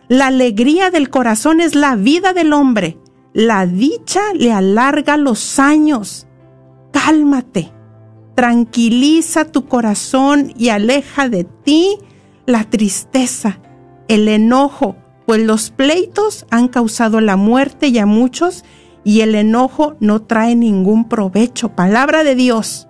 La 0.07 0.27
alegría 0.27 0.89
del 0.89 1.09
corazón 1.09 1.61
es 1.61 1.75
la 1.75 1.95
vida 1.95 2.33
del 2.33 2.53
hombre. 2.53 2.97
La 3.33 3.67
dicha 3.67 4.21
le 4.33 4.51
alarga 4.51 5.17
los 5.17 5.59
años. 5.59 6.25
Cálmate, 6.91 7.71
tranquiliza 8.33 9.45
tu 9.45 9.67
corazón 9.67 10.51
y 10.57 10.69
aleja 10.69 11.29
de 11.29 11.43
ti 11.43 11.97
la 12.47 12.63
tristeza, 12.63 13.59
el 14.07 14.27
enojo, 14.27 14.95
pues 15.27 15.43
los 15.43 15.69
pleitos 15.69 16.47
han 16.49 16.69
causado 16.69 17.21
la 17.21 17.35
muerte 17.35 17.89
y 17.89 17.99
a 17.99 18.07
muchos 18.07 18.65
y 19.03 19.21
el 19.21 19.35
enojo 19.35 19.95
no 19.99 20.21
trae 20.21 20.55
ningún 20.55 21.07
provecho. 21.07 21.69
Palabra 21.69 22.23
de 22.23 22.35
Dios. 22.35 22.87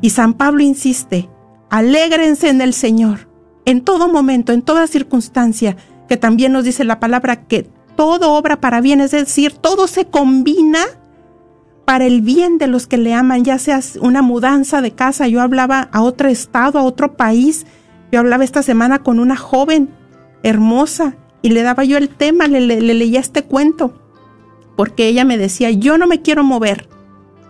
Y 0.00 0.10
San 0.10 0.34
Pablo 0.34 0.62
insiste, 0.62 1.30
alégrense 1.70 2.50
en 2.50 2.60
el 2.60 2.74
Señor, 2.74 3.28
en 3.64 3.82
todo 3.82 4.08
momento, 4.08 4.52
en 4.52 4.62
toda 4.62 4.86
circunstancia 4.86 5.76
que 6.08 6.16
también 6.16 6.52
nos 6.52 6.64
dice 6.64 6.84
la 6.84 7.00
palabra 7.00 7.46
que 7.46 7.66
todo 7.96 8.32
obra 8.34 8.60
para 8.60 8.80
bien, 8.80 9.00
es 9.00 9.12
decir, 9.12 9.52
todo 9.52 9.86
se 9.86 10.06
combina 10.06 10.80
para 11.84 12.06
el 12.06 12.22
bien 12.22 12.58
de 12.58 12.66
los 12.66 12.86
que 12.86 12.96
le 12.96 13.14
aman, 13.14 13.44
ya 13.44 13.58
sea 13.58 13.80
una 14.00 14.22
mudanza 14.22 14.80
de 14.80 14.92
casa, 14.92 15.28
yo 15.28 15.40
hablaba 15.40 15.88
a 15.92 16.02
otro 16.02 16.28
estado, 16.28 16.78
a 16.78 16.82
otro 16.82 17.16
país, 17.16 17.66
yo 18.10 18.20
hablaba 18.20 18.44
esta 18.44 18.62
semana 18.62 19.00
con 19.00 19.18
una 19.18 19.36
joven 19.36 19.90
hermosa 20.42 21.16
y 21.42 21.50
le 21.50 21.62
daba 21.62 21.84
yo 21.84 21.98
el 21.98 22.08
tema, 22.08 22.48
le, 22.48 22.60
le, 22.60 22.80
le 22.80 22.94
leía 22.94 23.20
este 23.20 23.44
cuento, 23.44 24.03
porque 24.76 25.08
ella 25.08 25.24
me 25.24 25.38
decía, 25.38 25.70
yo 25.70 25.98
no 25.98 26.06
me 26.06 26.22
quiero 26.22 26.44
mover 26.44 26.88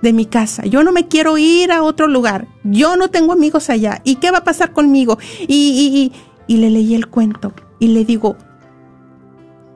de 0.03 0.13
mi 0.13 0.27
casa, 0.27 0.65
yo 0.67 0.85
no 0.85 0.93
me 0.93 1.09
quiero 1.09 1.39
ir 1.39 1.73
a 1.73 1.83
otro 1.83 2.07
lugar, 2.07 2.47
yo 2.63 2.97
no 2.97 3.09
tengo 3.09 3.33
amigos 3.33 3.71
allá, 3.71 4.03
¿y 4.05 4.17
qué 4.17 4.31
va 4.31 4.39
a 4.39 4.45
pasar 4.45 4.73
conmigo? 4.73 5.19
Y, 5.49 6.13
y, 6.47 6.57
le 6.57 6.71
leí 6.71 6.95
el 6.95 7.09
cuento 7.09 7.55
y 7.79 7.89
le 7.89 8.05
digo, 8.05 8.37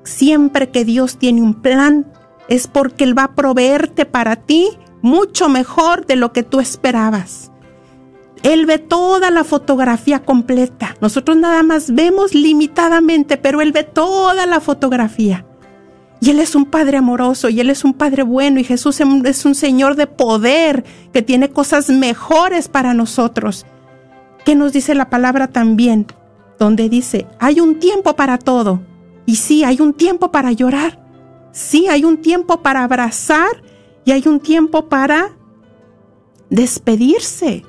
siempre 0.05 0.71
que 0.71 0.85
Dios 0.85 1.17
tiene 1.17 1.41
un 1.41 1.55
plan, 1.55 2.13
es 2.49 2.67
porque 2.67 3.05
Él 3.05 3.17
va 3.17 3.25
a 3.25 3.35
proveerte 3.35 4.05
para 4.05 4.37
ti 4.37 4.69
mucho 5.01 5.49
mejor 5.49 6.07
de 6.07 6.17
lo 6.17 6.33
que 6.33 6.43
tú 6.43 6.61
esperabas. 6.61 7.51
Él 8.43 8.67
ve 8.67 8.79
toda 8.79 9.31
la 9.31 9.45
fotografía 9.45 10.21
completa. 10.21 10.95
Nosotros 11.01 11.37
nada 11.37 11.63
más 11.63 11.93
vemos 11.93 12.35
limitadamente, 12.35 13.37
pero 13.37 13.61
Él 13.61 13.73
ve 13.73 13.85
toda 13.85 14.47
la 14.47 14.61
fotografía. 14.61 15.45
Y 16.21 16.31
Él 16.31 16.41
es 16.41 16.55
un 16.55 16.67
Padre 16.67 16.99
amoroso 16.99 17.49
y 17.49 17.61
Él 17.61 17.71
es 17.71 17.85
un 17.85 17.95
Padre 17.95 18.23
bueno 18.23 18.59
y 18.59 18.65
Jesús 18.65 19.01
es 19.01 19.45
un 19.45 19.55
Señor 19.55 19.95
de 19.95 20.07
poder 20.07 20.85
que 21.13 21.23
tiene 21.23 21.51
cosas 21.51 21.91
mejores 21.91 22.69
para 22.69 22.93
nosotros. 22.95 23.67
¿Qué 24.45 24.55
nos 24.55 24.73
dice 24.73 24.95
la 24.95 25.11
palabra 25.11 25.49
también? 25.49 26.07
Donde 26.59 26.89
dice, 26.89 27.27
hay 27.39 27.61
un 27.61 27.79
tiempo 27.79 28.17
para 28.17 28.39
todo. 28.39 28.81
Y 29.27 29.37
sí, 29.37 29.63
hay 29.63 29.81
un 29.81 29.93
tiempo 29.93 30.33
para 30.33 30.53
llorar. 30.53 30.99
Sí, 31.53 31.87
hay 31.89 32.05
un 32.05 32.19
tiempo 32.19 32.63
para 32.63 32.83
abrazar 32.83 33.63
y 34.05 34.13
hay 34.13 34.27
un 34.27 34.41
tiempo 34.41 34.89
para 34.89 35.37
despedirse. 36.51 37.65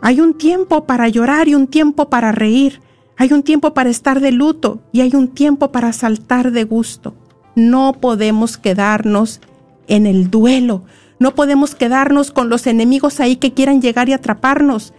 Hay 0.00 0.20
un 0.20 0.34
tiempo 0.34 0.84
para 0.84 1.08
llorar 1.08 1.48
y 1.48 1.54
un 1.54 1.66
tiempo 1.66 2.08
para 2.08 2.30
reír. 2.30 2.80
Hay 3.16 3.32
un 3.32 3.42
tiempo 3.42 3.74
para 3.74 3.90
estar 3.90 4.20
de 4.20 4.30
luto 4.30 4.80
y 4.92 5.00
hay 5.00 5.16
un 5.16 5.28
tiempo 5.28 5.72
para 5.72 5.92
saltar 5.92 6.52
de 6.52 6.64
gusto. 6.64 7.14
No 7.58 7.92
podemos 7.94 8.56
quedarnos 8.56 9.40
en 9.86 10.06
el 10.06 10.30
duelo. 10.30 10.84
No 11.18 11.34
podemos 11.34 11.74
quedarnos 11.74 12.30
con 12.30 12.48
los 12.48 12.66
enemigos 12.66 13.20
ahí 13.20 13.36
que 13.36 13.52
quieran 13.52 13.82
llegar 13.82 14.08
y 14.08 14.12
atraparnos. 14.12 14.94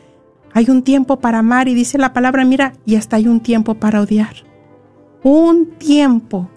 Hay 0.54 0.69
un 0.69 0.84
tiempo 0.84 1.19
para 1.19 1.39
amar 1.39 1.67
y 1.67 1.74
dice 1.74 1.98
la 1.98 2.13
palabra, 2.13 2.43
mira, 2.43 2.74
y 2.86 2.95
hasta 2.95 3.15
hay 3.15 3.28
un 3.28 3.39
tiempo 3.39 3.76
para 3.76 4.02
odiar. 4.02 4.36
Un 5.24 5.67
tiempo 5.78 6.50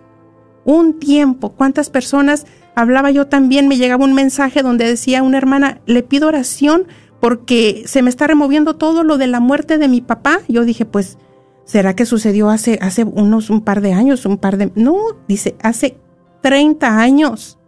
un 0.64 0.98
tiempo. 0.98 1.50
¿Cuántas 1.50 1.90
personas 1.90 2.46
hablaba 2.74 3.10
yo 3.10 3.26
también? 3.26 3.68
Me 3.68 3.76
llegaba 3.76 4.04
un 4.04 4.14
mensaje 4.14 4.62
donde 4.62 4.86
decía 4.86 5.22
una 5.22 5.38
hermana, 5.38 5.80
le 5.86 6.02
pido 6.02 6.28
oración 6.28 6.86
porque 7.20 7.84
se 7.86 8.02
me 8.02 8.10
está 8.10 8.26
removiendo 8.26 8.74
todo 8.74 9.04
lo 9.04 9.16
de 9.18 9.28
la 9.28 9.40
muerte 9.40 9.78
de 9.78 9.88
mi 9.88 10.00
papá. 10.00 10.40
Yo 10.48 10.64
dije, 10.64 10.84
pues, 10.84 11.18
¿será 11.64 11.94
que 11.94 12.06
sucedió 12.06 12.50
hace, 12.50 12.78
hace 12.80 13.04
unos 13.04 13.50
un 13.50 13.62
par 13.62 13.80
de 13.80 13.92
años, 13.92 14.26
un 14.26 14.38
par 14.38 14.56
de... 14.56 14.72
No, 14.74 14.96
dice, 15.28 15.56
hace 15.62 15.98
30 16.42 16.98
años. 16.98 17.58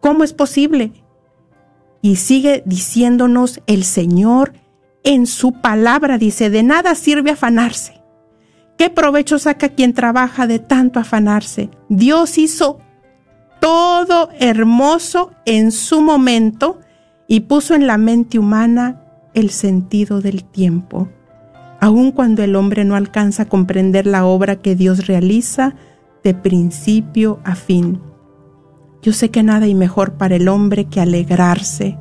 ¿Cómo 0.00 0.24
es 0.24 0.32
posible? 0.32 0.92
Y 2.00 2.16
sigue 2.16 2.62
diciéndonos 2.66 3.60
el 3.66 3.84
Señor 3.84 4.54
en 5.04 5.26
su 5.26 5.52
palabra, 5.52 6.18
dice, 6.18 6.50
de 6.50 6.62
nada 6.62 6.94
sirve 6.94 7.30
afanarse 7.30 8.02
¿Qué 8.82 8.90
provecho 8.90 9.38
saca 9.38 9.68
quien 9.68 9.92
trabaja 9.94 10.48
de 10.48 10.58
tanto 10.58 10.98
afanarse? 10.98 11.70
Dios 11.88 12.36
hizo 12.36 12.80
todo 13.60 14.30
hermoso 14.40 15.30
en 15.46 15.70
su 15.70 16.00
momento 16.00 16.80
y 17.28 17.40
puso 17.40 17.74
en 17.74 17.86
la 17.86 17.96
mente 17.96 18.40
humana 18.40 19.00
el 19.34 19.50
sentido 19.50 20.20
del 20.20 20.42
tiempo. 20.42 21.08
Aun 21.82 22.12
cuando 22.12 22.44
el 22.44 22.54
hombre 22.54 22.84
no 22.84 22.94
alcanza 22.94 23.42
a 23.42 23.48
comprender 23.48 24.06
la 24.06 24.24
obra 24.24 24.56
que 24.56 24.76
Dios 24.76 25.08
realiza 25.08 25.74
de 26.22 26.32
principio 26.32 27.40
a 27.44 27.56
fin. 27.56 28.00
Yo 29.02 29.12
sé 29.12 29.30
que 29.30 29.42
nada 29.42 29.66
hay 29.66 29.74
mejor 29.74 30.12
para 30.12 30.36
el 30.36 30.46
hombre 30.46 30.84
que 30.84 31.00
alegrarse 31.00 31.98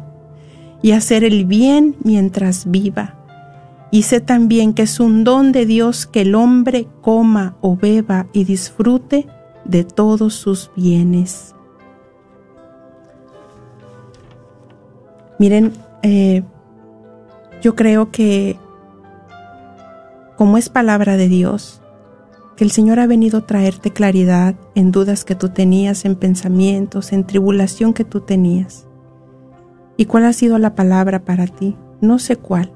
y 0.83 0.91
hacer 0.91 1.23
el 1.23 1.45
bien 1.45 1.95
mientras 2.03 2.69
viva 2.69 3.17
y 3.91 4.03
sé 4.03 4.21
también 4.21 4.73
que 4.73 4.83
es 4.83 4.99
un 4.99 5.25
don 5.25 5.51
de 5.51 5.65
Dios 5.65 6.05
que 6.05 6.21
el 6.21 6.33
hombre 6.33 6.87
coma 7.01 7.57
o 7.59 7.75
beba 7.75 8.27
y 8.33 8.45
disfrute 8.45 9.27
de 9.65 9.83
todos 9.83 10.33
sus 10.33 10.71
bienes. 10.75 11.53
Miren, 15.37 15.73
eh, 16.03 16.43
yo 17.61 17.75
creo 17.75 18.11
que 18.11 18.57
como 20.41 20.57
es 20.57 20.69
palabra 20.69 21.17
de 21.17 21.27
Dios, 21.27 21.83
que 22.57 22.63
el 22.63 22.71
Señor 22.71 22.99
ha 22.99 23.05
venido 23.05 23.37
a 23.37 23.45
traerte 23.45 23.91
claridad 23.91 24.55
en 24.73 24.91
dudas 24.91 25.23
que 25.23 25.35
tú 25.35 25.49
tenías, 25.49 26.03
en 26.03 26.15
pensamientos, 26.15 27.13
en 27.13 27.27
tribulación 27.27 27.93
que 27.93 28.05
tú 28.05 28.21
tenías. 28.21 28.87
¿Y 29.97 30.05
cuál 30.05 30.25
ha 30.25 30.33
sido 30.33 30.57
la 30.57 30.73
palabra 30.73 31.25
para 31.25 31.45
ti? 31.45 31.77
No 32.01 32.17
sé 32.17 32.37
cuál 32.37 32.73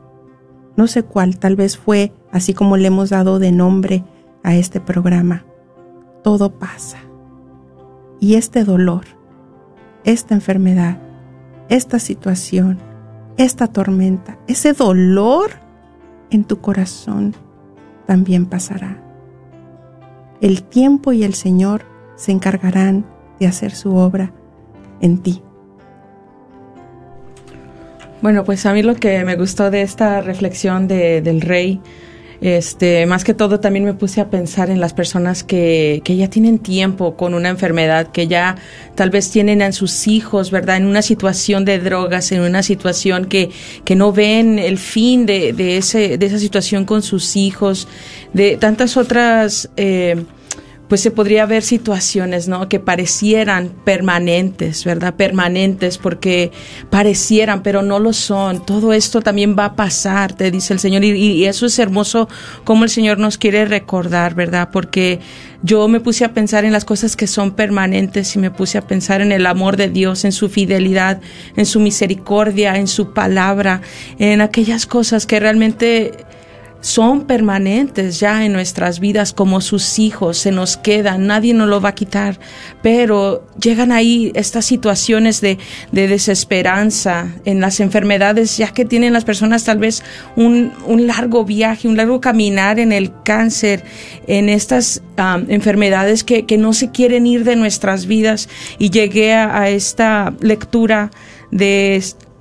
no 0.76 0.88
sé 0.88 1.04
cuál, 1.04 1.38
tal 1.38 1.56
vez 1.56 1.78
fue 1.78 2.14
así 2.32 2.54
como 2.54 2.78
le 2.78 2.88
hemos 2.88 3.10
dado 3.10 3.40
de 3.40 3.52
nombre 3.52 4.04
a 4.44 4.56
este 4.56 4.82
programa. 4.82 5.46
Todo 6.24 6.60
pasa. 6.60 6.98
Y 8.20 8.36
este 8.36 8.64
dolor, 8.64 9.06
esta 10.04 10.34
enfermedad, 10.34 11.00
esta 11.70 12.00
situación, 12.00 12.80
esta 13.38 13.68
tormenta, 13.68 14.38
ese 14.48 14.74
dolor 14.74 15.52
en 16.30 16.44
tu 16.44 16.60
corazón 16.60 17.36
también 18.06 18.46
pasará. 18.46 19.02
El 20.42 20.64
tiempo 20.64 21.14
y 21.14 21.24
el 21.24 21.34
Señor 21.34 21.84
se 22.16 22.32
encargarán 22.32 23.06
de 23.40 23.48
hacer 23.48 23.72
su 23.72 23.96
obra 23.96 24.32
en 25.02 25.20
ti. 25.20 25.42
Bueno, 28.22 28.44
pues 28.44 28.66
a 28.66 28.74
mí 28.74 28.82
lo 28.82 28.96
que 28.96 29.24
me 29.24 29.36
gustó 29.36 29.70
de 29.70 29.82
esta 29.82 30.22
reflexión 30.22 30.88
de, 30.88 31.22
del 31.22 31.42
rey, 31.42 31.82
este, 32.42 33.06
más 33.06 33.24
que 33.24 33.34
todo 33.34 33.60
también 33.60 33.86
me 33.86 33.94
puse 33.94 34.22
a 34.22 34.30
pensar 34.30 34.70
en 34.70 34.80
las 34.80 34.94
personas 34.94 35.44
que, 35.44 36.02
que 36.04 36.16
ya 36.16 36.30
tienen 36.30 36.60
tiempo 36.60 37.16
con 37.16 37.34
una 37.34 37.50
enfermedad, 37.50 38.12
que 38.12 38.28
ya 38.28 38.58
tal 38.96 39.10
vez 39.10 39.32
tienen 39.32 39.62
a 39.62 39.72
sus 39.72 40.08
hijos, 40.08 40.52
¿verdad? 40.52 40.78
En 40.78 40.86
una 40.86 41.02
situación 41.02 41.66
de 41.66 41.80
drogas, 41.80 42.32
en 42.32 42.42
una 42.42 42.64
situación 42.64 43.26
que, 43.26 43.50
que 43.84 43.96
no 43.96 44.12
ven 44.12 44.60
el 44.60 44.78
fin 44.78 45.26
de, 45.26 45.54
de, 45.54 45.78
ese, 45.78 46.18
de 46.18 46.26
esa 46.26 46.40
situación 46.40 46.86
con 46.86 47.02
sus 47.02 47.36
hijos, 47.36 47.88
de 48.34 48.58
tantas 48.58 48.98
otras... 48.98 49.70
Eh, 49.78 50.24
pues 50.88 51.02
se 51.02 51.12
podría 51.12 51.46
ver 51.46 51.64
situaciones, 51.64 52.48
¿no? 52.48 52.70
Que 52.70 52.80
parecieran 52.80 53.72
permanentes, 53.84 54.84
¿verdad? 54.86 55.16
Permanentes 55.16 55.98
porque 55.98 56.52
parecieran, 56.90 57.64
pero 57.64 57.82
no 57.82 58.00
lo 58.00 58.14
son. 58.14 58.66
Todo 58.66 58.94
esto 58.94 59.22
también 59.22 59.56
va 59.58 59.66
a 59.66 59.76
pasar, 59.76 60.34
te 60.34 60.52
dice 60.52 60.74
el 60.74 60.80
Señor. 60.80 61.04
Y, 61.04 61.12
y, 61.12 61.46
eso 61.46 61.66
es 61.66 61.80
hermoso 61.80 62.30
como 62.64 62.84
el 62.84 62.90
Señor 62.90 63.18
nos 63.18 63.38
quiere 63.38 63.66
recordar, 63.66 64.36
¿verdad? 64.36 64.70
Porque 64.72 65.20
yo 65.64 65.88
me 65.88 66.00
puse 66.00 66.24
a 66.24 66.34
pensar 66.34 66.66
en 66.66 66.72
las 66.72 66.86
cosas 66.86 67.16
que 67.16 67.26
son 67.26 67.52
permanentes 67.52 68.36
y 68.36 68.40
me 68.40 68.52
puse 68.52 68.78
a 68.78 68.86
pensar 68.86 69.22
en 69.22 69.32
el 69.32 69.48
amor 69.48 69.78
de 69.78 69.90
Dios, 69.90 70.24
en 70.24 70.32
su 70.32 70.50
fidelidad, 70.50 71.20
en 71.56 71.66
su 71.66 71.80
misericordia, 71.80 72.76
en 72.76 72.88
su 72.88 73.14
palabra, 73.14 73.82
en 74.20 74.42
aquellas 74.42 74.86
cosas 74.86 75.26
que 75.26 75.40
realmente 75.40 76.12
son 76.86 77.26
permanentes 77.26 78.20
ya 78.20 78.46
en 78.46 78.54
nuestras 78.54 79.00
vidas 79.00 79.34
como 79.34 79.60
sus 79.60 79.98
hijos, 79.98 80.38
se 80.38 80.52
nos 80.52 80.78
quedan, 80.78 81.26
nadie 81.26 81.52
nos 81.56 81.68
lo 81.68 81.82
va 81.82 81.90
a 81.90 81.96
quitar, 81.96 82.40
pero 82.84 83.44
llegan 83.60 83.92
ahí 83.92 84.32
estas 84.36 84.66
situaciones 84.66 85.42
de, 85.42 85.58
de 85.92 86.08
desesperanza 86.08 87.30
en 87.44 87.60
las 87.60 87.80
enfermedades, 87.80 88.56
ya 88.58 88.68
que 88.68 88.86
tienen 88.86 89.14
las 89.14 89.26
personas 89.26 89.64
tal 89.64 89.80
vez 89.80 90.04
un, 90.36 90.74
un 90.86 91.08
largo 91.08 91.44
viaje, 91.44 91.88
un 91.88 91.98
largo 91.98 92.22
caminar 92.22 92.78
en 92.78 92.92
el 92.92 93.12
cáncer, 93.24 93.84
en 94.28 94.48
estas 94.48 95.02
um, 95.18 95.50
enfermedades 95.50 96.24
que, 96.24 96.46
que, 96.46 96.60
no 96.60 96.72
se 96.74 96.92
quieren 96.92 97.26
ir 97.26 97.46
de 97.46 97.56
nuestras 97.56 98.06
vidas. 98.06 98.48
Y 98.78 98.92
llegué 98.92 99.34
a, 99.34 99.60
a 99.60 99.70
esta 99.70 100.36
lectura 100.40 101.10
de 101.50 101.96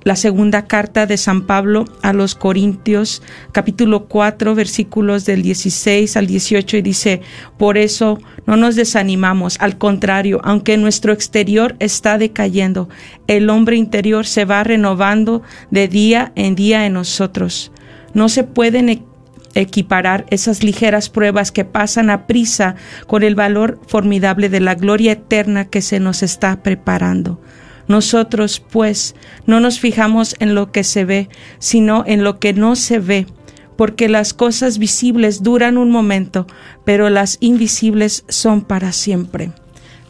la 0.05 0.15
segunda 0.15 0.67
carta 0.67 1.07
de 1.07 1.17
San 1.17 1.47
Pablo 1.47 1.85
a 2.03 2.13
los 2.13 2.35
Corintios, 2.35 3.23
capítulo 3.51 4.05
4, 4.05 4.53
versículos 4.53 5.25
del 5.25 5.41
16 5.41 6.15
al 6.15 6.27
18, 6.27 6.77
y 6.77 6.81
dice, 6.83 7.21
por 7.57 7.75
eso 7.79 8.19
no 8.45 8.55
nos 8.55 8.75
desanimamos, 8.75 9.57
al 9.59 9.79
contrario, 9.79 10.41
aunque 10.43 10.77
nuestro 10.77 11.11
exterior 11.11 11.75
está 11.79 12.19
decayendo, 12.19 12.87
el 13.25 13.49
hombre 13.49 13.77
interior 13.77 14.27
se 14.27 14.45
va 14.45 14.63
renovando 14.63 15.41
de 15.71 15.87
día 15.87 16.31
en 16.35 16.53
día 16.53 16.85
en 16.85 16.93
nosotros. 16.93 17.71
No 18.13 18.29
se 18.29 18.43
pueden 18.43 19.05
equiparar 19.55 20.27
esas 20.29 20.63
ligeras 20.63 21.09
pruebas 21.09 21.51
que 21.51 21.65
pasan 21.65 22.11
a 22.11 22.27
prisa 22.27 22.75
con 23.07 23.23
el 23.23 23.33
valor 23.33 23.79
formidable 23.87 24.49
de 24.49 24.59
la 24.59 24.75
gloria 24.75 25.13
eterna 25.13 25.65
que 25.65 25.81
se 25.81 25.99
nos 25.99 26.21
está 26.21 26.61
preparando. 26.61 27.41
Nosotros, 27.87 28.63
pues, 28.71 29.15
no 29.45 29.59
nos 29.59 29.79
fijamos 29.79 30.35
en 30.39 30.55
lo 30.55 30.71
que 30.71 30.83
se 30.83 31.05
ve, 31.05 31.29
sino 31.59 32.03
en 32.07 32.23
lo 32.23 32.39
que 32.39 32.53
no 32.53 32.75
se 32.75 32.99
ve, 32.99 33.27
porque 33.77 34.09
las 34.09 34.33
cosas 34.33 34.77
visibles 34.77 35.43
duran 35.43 35.77
un 35.77 35.91
momento, 35.91 36.47
pero 36.83 37.09
las 37.09 37.37
invisibles 37.41 38.25
son 38.27 38.61
para 38.61 38.91
siempre. 38.91 39.51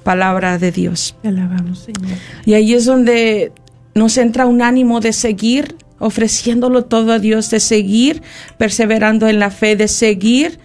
Palabra 0.03 0.57
de 0.57 0.71
Dios. 0.71 1.15
alabamos, 1.23 1.79
Señor. 1.79 2.17
Y 2.45 2.53
ahí 2.53 2.73
es 2.73 2.85
donde 2.85 3.51
nos 3.95 4.17
entra 4.17 4.45
un 4.45 4.61
ánimo 4.61 4.99
de 4.99 5.13
seguir 5.13 5.75
ofreciéndolo 5.99 6.85
todo 6.85 7.13
a 7.13 7.19
Dios, 7.19 7.49
de 7.49 7.59
seguir 7.59 8.21
perseverando 8.57 9.27
en 9.27 9.39
la 9.39 9.49
fe, 9.49 9.75
de 9.75 9.88
seguir 9.88 10.59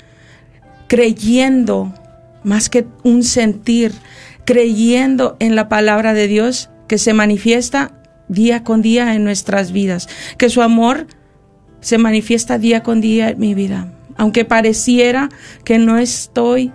creyendo, 0.89 1.95
más 2.43 2.69
que 2.69 2.87
un 3.05 3.23
sentir, 3.23 3.93
creyendo 4.45 5.37
en 5.39 5.55
la 5.55 5.69
palabra 5.69 6.15
de 6.15 6.27
Dios 6.27 6.71
que 6.91 6.99
se 6.99 7.15
manifiesta 7.15 7.93
día 8.27 8.65
con 8.65 8.83
día 8.83 9.15
en 9.15 9.23
nuestras 9.23 9.71
vidas, 9.71 10.09
que 10.39 10.51
su 10.51 10.61
amor 10.61 11.07
se 11.81 11.99
manifiesta 11.99 12.59
día 12.59 12.83
con 12.83 13.01
día 13.01 13.31
en 13.31 13.39
mi 13.39 13.55
vida. 13.55 13.93
Aunque 14.17 14.45
pareciera 14.45 15.29
que 15.63 15.79
no 15.79 15.99
estoy 15.99 16.73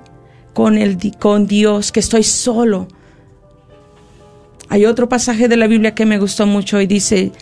con, 0.54 0.78
el, 0.78 0.98
con 1.20 1.48
Dios, 1.48 1.92
que 1.92 2.00
estoy 2.00 2.24
solo. 2.24 2.88
Hay 4.70 4.86
otro 4.86 5.10
pasaje 5.10 5.50
de 5.50 5.58
la 5.58 5.68
Biblia 5.68 5.96
que 5.96 6.06
me 6.06 6.18
gustó 6.18 6.46
mucho 6.46 6.80
y 6.80 6.88
dice, 6.88 7.34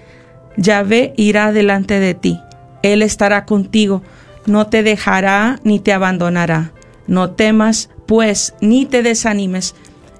Yahvé 0.57 1.13
irá 1.15 1.51
delante 1.51 1.99
de 1.99 2.15
ti, 2.15 2.39
Él 2.81 3.03
estará 3.03 3.45
contigo, 3.45 4.01
no 4.47 4.65
te 4.65 4.81
dejará 4.81 5.59
ni 5.63 5.79
te 5.79 5.93
abandonará. 5.93 6.71
No 7.05 7.29
temas, 7.29 7.91
pues, 8.07 8.55
ni 8.61 8.87
te 8.87 9.03
desanimes. 9.03 9.75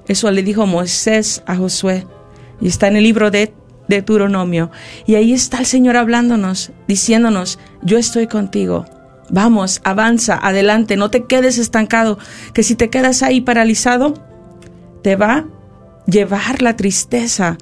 Eso 0.07 0.29
le 0.29 0.43
dijo 0.43 0.67
Moisés 0.67 1.41
a 1.47 1.55
Josué. 1.55 2.05
Y 2.63 2.69
está 2.69 2.87
en 2.87 2.95
el 2.95 3.03
libro 3.03 3.29
de 3.29 3.53
Deuteronomio. 3.89 4.71
Y 5.05 5.15
ahí 5.15 5.33
está 5.33 5.59
el 5.59 5.65
Señor 5.65 5.97
hablándonos, 5.97 6.71
diciéndonos, 6.87 7.59
yo 7.81 7.97
estoy 7.97 8.27
contigo. 8.27 8.85
Vamos, 9.29 9.81
avanza, 9.83 10.39
adelante, 10.41 10.95
no 10.95 11.09
te 11.09 11.25
quedes 11.25 11.57
estancado, 11.57 12.17
que 12.53 12.63
si 12.63 12.75
te 12.75 12.89
quedas 12.89 13.21
ahí 13.21 13.41
paralizado, 13.41 14.13
te 15.01 15.17
va 15.17 15.33
a 15.33 15.45
llevar 16.07 16.61
la 16.61 16.77
tristeza, 16.77 17.57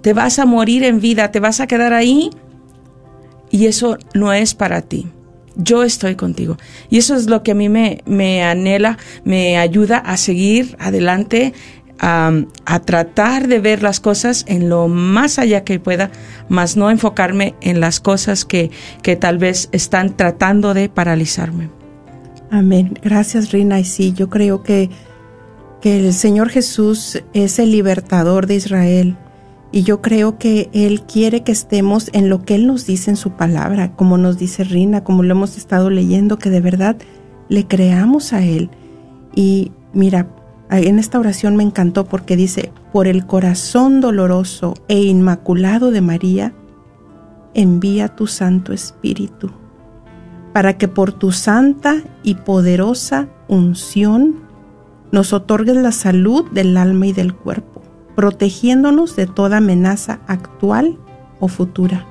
te 0.00 0.14
vas 0.14 0.38
a 0.38 0.46
morir 0.46 0.84
en 0.84 1.00
vida, 1.00 1.30
te 1.30 1.40
vas 1.40 1.60
a 1.60 1.66
quedar 1.66 1.92
ahí 1.92 2.30
y 3.50 3.66
eso 3.66 3.98
no 4.14 4.32
es 4.32 4.54
para 4.54 4.80
ti. 4.80 5.06
Yo 5.56 5.82
estoy 5.82 6.14
contigo. 6.14 6.56
Y 6.88 6.96
eso 6.98 7.14
es 7.14 7.26
lo 7.26 7.42
que 7.42 7.50
a 7.50 7.54
mí 7.54 7.68
me, 7.68 8.02
me 8.06 8.42
anhela, 8.42 8.96
me 9.24 9.58
ayuda 9.58 9.98
a 9.98 10.16
seguir 10.16 10.76
adelante 10.78 11.52
a, 12.00 12.80
tratar 12.84 13.46
de 13.46 13.60
ver 13.60 13.82
las 13.82 14.00
cosas 14.00 14.44
en 14.48 14.68
lo 14.68 14.88
más 14.88 15.38
allá 15.38 15.64
que 15.64 15.78
pueda, 15.78 16.10
más 16.48 16.76
no 16.76 16.90
enfocarme 16.90 17.54
en 17.60 17.80
las 17.80 18.00
cosas 18.00 18.44
que, 18.44 18.70
que 19.02 19.16
tal 19.16 19.38
vez 19.38 19.68
están 19.72 20.16
tratando 20.16 20.74
de 20.74 20.88
paralizarme. 20.88 21.68
Amén. 22.50 22.98
Gracias, 23.02 23.52
Rina. 23.52 23.78
Y 23.78 23.84
sí, 23.84 24.12
yo 24.12 24.28
creo 24.30 24.62
que, 24.62 24.90
que 25.80 25.98
el 25.98 26.12
Señor 26.12 26.48
Jesús 26.48 27.22
es 27.32 27.58
el 27.58 27.70
libertador 27.70 28.46
de 28.46 28.56
Israel. 28.56 29.16
Y 29.72 29.82
yo 29.84 30.02
creo 30.02 30.36
que 30.36 30.68
Él 30.72 31.02
quiere 31.02 31.44
que 31.44 31.52
estemos 31.52 32.10
en 32.12 32.28
lo 32.28 32.42
que 32.42 32.56
Él 32.56 32.66
nos 32.66 32.86
dice 32.86 33.10
en 33.10 33.16
su 33.16 33.32
palabra, 33.32 33.92
como 33.94 34.18
nos 34.18 34.36
dice 34.36 34.64
Rina, 34.64 35.04
como 35.04 35.22
lo 35.22 35.32
hemos 35.32 35.56
estado 35.56 35.90
leyendo, 35.90 36.38
que 36.38 36.50
de 36.50 36.60
verdad 36.60 36.96
le 37.48 37.66
creamos 37.68 38.32
a 38.32 38.42
Él. 38.42 38.68
Y 39.32 39.70
mira, 39.92 40.26
en 40.78 40.98
esta 40.98 41.18
oración 41.18 41.56
me 41.56 41.64
encantó 41.64 42.04
porque 42.04 42.36
dice, 42.36 42.72
por 42.92 43.06
el 43.06 43.26
corazón 43.26 44.00
doloroso 44.00 44.74
e 44.88 45.02
inmaculado 45.02 45.90
de 45.90 46.00
María, 46.00 46.54
envía 47.54 48.08
tu 48.08 48.26
Santo 48.26 48.72
Espíritu, 48.72 49.50
para 50.52 50.78
que 50.78 50.86
por 50.86 51.12
tu 51.12 51.32
santa 51.32 51.96
y 52.22 52.36
poderosa 52.36 53.28
unción 53.48 54.36
nos 55.10 55.32
otorgues 55.32 55.76
la 55.76 55.92
salud 55.92 56.48
del 56.52 56.76
alma 56.76 57.08
y 57.08 57.12
del 57.12 57.34
cuerpo, 57.34 57.82
protegiéndonos 58.14 59.16
de 59.16 59.26
toda 59.26 59.56
amenaza 59.56 60.20
actual 60.28 60.98
o 61.40 61.48
futura. 61.48 62.06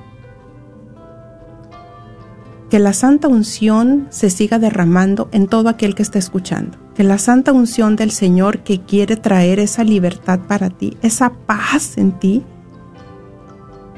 Que 2.70 2.78
la 2.78 2.92
santa 2.92 3.28
unción 3.28 4.06
se 4.10 4.30
siga 4.30 4.58
derramando 4.58 5.28
en 5.32 5.48
todo 5.48 5.68
aquel 5.68 5.94
que 5.94 6.02
está 6.02 6.18
escuchando 6.18 6.78
que 7.00 7.04
la 7.04 7.16
santa 7.16 7.52
unción 7.52 7.96
del 7.96 8.10
Señor 8.10 8.58
que 8.58 8.80
quiere 8.80 9.16
traer 9.16 9.58
esa 9.58 9.84
libertad 9.84 10.40
para 10.40 10.68
ti, 10.68 10.98
esa 11.00 11.32
paz 11.46 11.96
en 11.96 12.12
ti, 12.12 12.44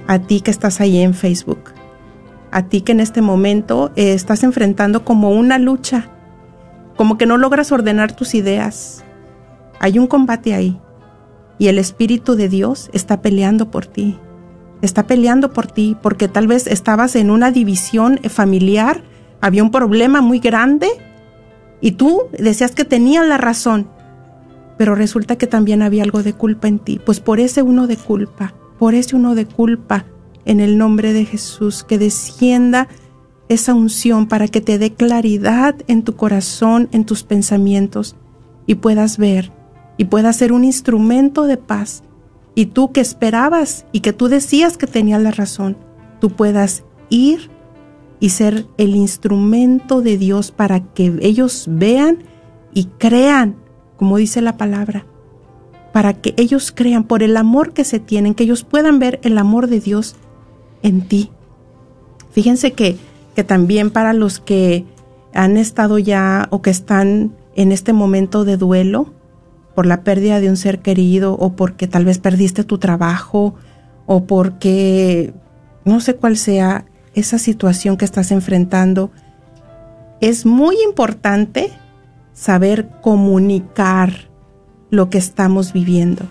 a 0.07 0.21
ti 0.21 0.41
que 0.41 0.53
estás 0.53 0.81
ahí 0.81 1.01
en 1.01 1.13
Facebook, 1.13 1.73
a 2.53 2.63
ti 2.69 2.83
que 2.83 2.93
en 2.93 3.01
este 3.01 3.21
momento 3.21 3.91
eh, 3.97 4.13
estás 4.13 4.45
enfrentando 4.45 5.05
como 5.05 5.31
una 5.31 5.59
lucha, 5.59 6.11
como 6.97 7.19
que 7.19 7.27
no 7.27 7.39
logras 7.39 7.73
ordenar 7.73 8.15
tus 8.15 8.37
ideas. 8.37 9.05
Hay 9.81 9.99
un 9.99 10.07
combate 10.07 10.55
ahí 10.55 10.79
y 11.59 11.67
el 11.67 11.79
Espíritu 11.79 12.37
de 12.37 12.49
Dios 12.49 12.89
está 12.93 13.21
peleando 13.21 13.69
por 13.69 13.85
ti. 13.85 14.17
Está 14.83 15.07
peleando 15.07 15.53
por 15.53 15.67
ti 15.67 15.97
porque 16.03 16.29
tal 16.29 16.47
vez 16.47 16.67
estabas 16.67 17.17
en 17.17 17.31
una 17.31 17.51
división 17.51 18.19
familiar, 18.29 19.03
había 19.41 19.63
un 19.63 19.71
problema 19.71 20.21
muy 20.21 20.39
grande 20.39 20.89
y 21.81 21.93
tú 21.93 22.23
decías 22.39 22.73
que 22.73 22.85
tenías 22.85 23.27
la 23.27 23.39
razón, 23.39 23.89
pero 24.77 24.95
resulta 24.95 25.37
que 25.37 25.47
también 25.47 25.83
había 25.83 26.03
algo 26.03 26.23
de 26.23 26.33
culpa 26.33 26.69
en 26.69 26.79
ti. 26.79 27.01
Pues 27.05 27.21
por 27.21 27.41
ese 27.41 27.63
uno 27.63 27.87
de 27.87 27.97
culpa, 27.97 28.55
por 28.79 28.95
ese 28.95 29.17
uno 29.17 29.35
de 29.35 29.47
culpa, 29.47 30.05
en 30.45 30.61
el 30.61 30.77
nombre 30.77 31.13
de 31.13 31.25
Jesús, 31.25 31.85
que 31.85 31.99
descienda 31.99 32.89
esa 33.49 33.75
unción 33.75 34.27
para 34.27 34.49
que 34.49 34.61
te 34.61 34.79
dé 34.79 34.93
claridad 34.93 35.77
en 35.87 36.03
tu 36.03 36.17
corazón, 36.17 36.89
en 36.93 37.05
tus 37.05 37.23
pensamientos, 37.23 38.17
y 38.67 38.77
puedas 38.77 39.19
ver 39.19 39.53
y 39.97 40.07
puedas 40.07 40.37
ser 40.37 40.53
un 40.53 40.65
instrumento 40.65 41.45
de 41.45 41.57
paz. 41.57 42.03
Y 42.55 42.67
tú 42.67 42.93
que 42.93 43.01
esperabas 43.01 43.87
y 43.93 44.01
que 44.01 44.13
tú 44.13 44.29
decías 44.29 44.77
que 44.77 44.87
tenías 44.87 45.23
la 45.23 45.31
razón, 45.31 45.77
tú 46.21 46.31
puedas 46.31 46.85
ir 47.09 47.51
y 48.21 48.31
ser 48.31 48.67
el 48.77 48.95
instrumento 48.95 50.03
de 50.03 50.19
Dios 50.19 50.53
para 50.53 50.81
que 50.81 51.19
ellos 51.23 51.67
vean 51.69 52.19
y 52.75 52.85
crean, 52.99 53.57
como 53.97 54.17
dice 54.17 54.41
la 54.43 54.57
palabra, 54.57 55.07
para 55.93 56.15
que 56.15 56.35
ellos 56.37 56.73
crean 56.73 57.05
por 57.05 57.23
el 57.23 57.37
amor 57.37 57.73
que 57.73 57.85
se 57.85 58.01
tienen, 58.01 58.35
que 58.35 58.45
ellos 58.45 58.65
puedan 58.65 58.99
ver 58.99 59.19
el 59.23 59.39
amor 59.39 59.67
de 59.67 59.81
Dios 59.81 60.17
en 60.83 61.09
ti. 61.09 61.31
Fíjense 62.31 62.73
que, 62.73 62.97
que 63.35 63.45
también 63.45 63.91
para 63.91 64.13
los 64.13 64.41
que 64.41 64.85
han 65.35 65.57
estado 65.57 65.99
ya 65.99 66.49
o 66.51 66.63
que 66.63 66.71
están 66.71 67.35
en 67.57 67.73
este 67.73 67.93
momento 67.93 68.45
de 68.45 68.57
duelo 68.57 69.13
por 69.75 69.87
la 69.87 70.03
pérdida 70.03 70.41
de 70.41 70.49
un 70.49 70.57
ser 70.57 70.81
querido 70.81 71.35
o 71.35 71.55
porque 71.55 71.87
tal 71.87 72.05
vez 72.05 72.19
perdiste 72.19 72.65
tu 72.65 72.79
trabajo 72.79 73.55
o 74.07 74.25
porque 74.25 75.33
no 75.85 76.01
sé 76.01 76.15
cuál 76.15 76.37
sea 76.37 76.85
esa 77.15 77.39
situación 77.39 77.97
que 77.97 78.05
estás 78.05 78.31
enfrentando, 78.33 79.11
es 80.21 80.47
muy 80.47 80.77
importante 80.83 81.71
saber 82.33 82.89
comunicar 83.01 84.29
lo 84.91 85.11
que 85.11 85.19
estamos 85.19 85.73
viviendo. 85.73 86.25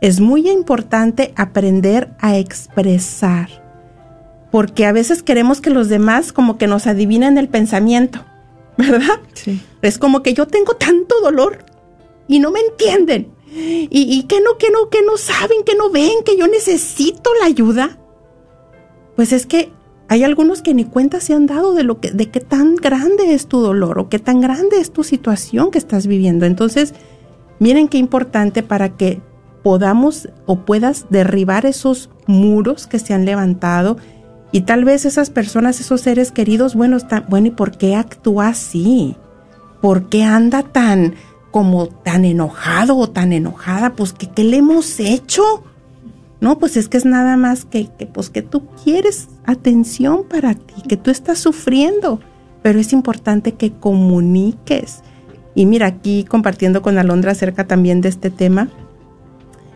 Es 0.00 0.20
muy 0.20 0.48
importante 0.48 1.32
aprender 1.36 2.10
a 2.20 2.36
expresar, 2.36 3.48
porque 4.50 4.86
a 4.86 4.92
veces 4.92 5.22
queremos 5.22 5.60
que 5.60 5.70
los 5.70 5.88
demás 5.88 6.32
como 6.32 6.58
que 6.58 6.66
nos 6.66 6.86
adivinen 6.86 7.38
el 7.38 7.48
pensamiento, 7.48 8.24
¿verdad? 8.76 9.20
Sí. 9.32 9.60
Es 9.82 9.98
como 9.98 10.22
que 10.22 10.34
yo 10.34 10.46
tengo 10.46 10.76
tanto 10.76 11.14
dolor 11.22 11.64
y 12.28 12.38
no 12.38 12.50
me 12.50 12.60
entienden. 12.60 13.32
Y, 13.48 13.88
y 13.90 14.24
que 14.24 14.40
no, 14.40 14.58
que 14.58 14.70
no, 14.70 14.90
que 14.90 15.02
no 15.02 15.16
saben, 15.16 15.62
que 15.64 15.74
no 15.74 15.90
ven, 15.90 16.22
que 16.24 16.36
yo 16.36 16.46
necesito 16.46 17.30
la 17.40 17.46
ayuda. 17.46 17.98
Pues 19.14 19.32
es 19.32 19.46
que 19.46 19.72
hay 20.08 20.24
algunos 20.24 20.62
que 20.62 20.74
ni 20.74 20.84
cuenta 20.84 21.20
se 21.20 21.32
han 21.32 21.46
dado 21.46 21.74
de 21.74 21.82
lo 21.82 22.00
que, 22.00 22.10
de 22.10 22.30
qué 22.30 22.40
tan 22.40 22.76
grande 22.76 23.34
es 23.34 23.46
tu 23.46 23.60
dolor 23.60 23.98
o 23.98 24.08
qué 24.08 24.18
tan 24.18 24.40
grande 24.40 24.78
es 24.78 24.92
tu 24.92 25.04
situación 25.04 25.70
que 25.70 25.78
estás 25.78 26.06
viviendo. 26.06 26.46
Entonces, 26.46 26.94
miren 27.58 27.88
qué 27.88 27.98
importante 27.98 28.62
para 28.62 28.96
que 28.96 29.20
podamos 29.62 30.28
o 30.44 30.60
puedas 30.60 31.06
derribar 31.10 31.66
esos 31.66 32.10
muros 32.26 32.86
que 32.86 32.98
se 32.98 33.14
han 33.14 33.24
levantado 33.24 33.96
y 34.52 34.60
tal 34.60 34.84
vez 34.84 35.04
esas 35.04 35.30
personas, 35.30 35.80
esos 35.80 36.02
seres 36.02 36.30
queridos, 36.30 36.74
bueno, 36.74 36.96
están, 36.96 37.24
bueno, 37.28 37.48
¿y 37.48 37.50
por 37.50 37.76
qué 37.76 37.96
actúa 37.96 38.48
así? 38.48 39.16
¿Por 39.80 40.08
qué 40.08 40.22
anda 40.22 40.62
tan 40.62 41.14
como 41.56 41.86
tan 41.86 42.26
enojado 42.26 42.98
o 42.98 43.08
tan 43.08 43.32
enojada? 43.32 43.94
Pues 43.94 44.12
que 44.12 44.26
qué 44.26 44.44
le 44.44 44.58
hemos 44.58 45.00
hecho? 45.00 45.64
No, 46.38 46.58
pues 46.58 46.76
es 46.76 46.90
que 46.90 46.98
es 46.98 47.06
nada 47.06 47.38
más 47.38 47.64
que, 47.64 47.88
que, 47.98 48.04
pues 48.04 48.28
que 48.28 48.42
tú 48.42 48.66
quieres 48.84 49.28
atención 49.46 50.24
para 50.28 50.52
ti, 50.52 50.74
que 50.86 50.98
tú 50.98 51.10
estás 51.10 51.38
sufriendo, 51.38 52.20
pero 52.60 52.78
es 52.78 52.92
importante 52.92 53.52
que 53.52 53.72
comuniques. 53.72 55.00
Y 55.54 55.64
mira, 55.64 55.86
aquí 55.86 56.24
compartiendo 56.24 56.82
con 56.82 56.98
Alondra 56.98 57.32
acerca 57.32 57.66
también 57.66 58.02
de 58.02 58.10
este 58.10 58.28
tema, 58.28 58.68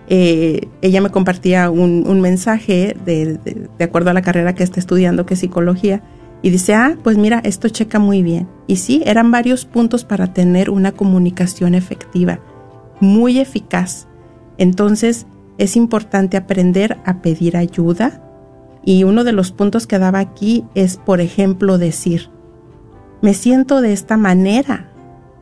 eh, 0.07 0.69
ella 0.83 1.01
me 1.01 1.09
compartía 1.09 1.71
un, 1.71 2.21
mensaje 2.21 2.95
de, 3.07 3.39
de, 3.43 3.69
de 3.79 3.85
acuerdo 3.87 4.11
a 4.11 4.13
la 4.13 4.21
carrera 4.21 4.55
que 4.55 4.65
está 4.65 4.81
estudiando, 4.81 5.25
que 5.25 5.33
es 5.33 5.41
psicología, 5.41 6.03
y 6.43 6.51
dice, 6.51 6.75
ah, 6.75 6.97
pues 7.03 7.19
mira, 7.19 7.41
esto 7.45 7.69
checa 7.69 7.99
muy 7.99 8.23
bien. 8.23 8.49
Y 8.67 8.77
sí, 8.77 9.03
eran 9.05 9.31
varios 9.31 9.65
puntos 9.65 10.05
para 10.05 10.33
tener 10.33 10.71
una 10.71 10.93
comunicación 10.93 11.75
efectiva, 11.75 12.41
muy 13.01 13.39
eficaz. 13.39 14.07
Entonces, 14.57 15.27
es 15.59 15.77
importante 15.77 16.37
aprender 16.37 16.99
a 17.05 17.21
pedir 17.21 17.57
ayuda. 17.57 18.23
Y 18.83 19.05
uno 19.05 19.25
de 19.25 19.33
los 19.33 19.53
puntos 19.53 19.87
que 19.87 19.99
daba 19.99 20.21
aquí 20.21 20.65
es, 20.75 20.97
por 20.97 21.21
ejemplo, 21.21 21.77
decir, 21.77 22.31
me 23.21 23.35
siento 23.35 23.83
de 23.83 23.93
esta 23.93 24.17
manera, 24.17 24.91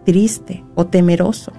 triste 0.05 0.65
o 0.75 0.87
temeroso. 0.87 1.53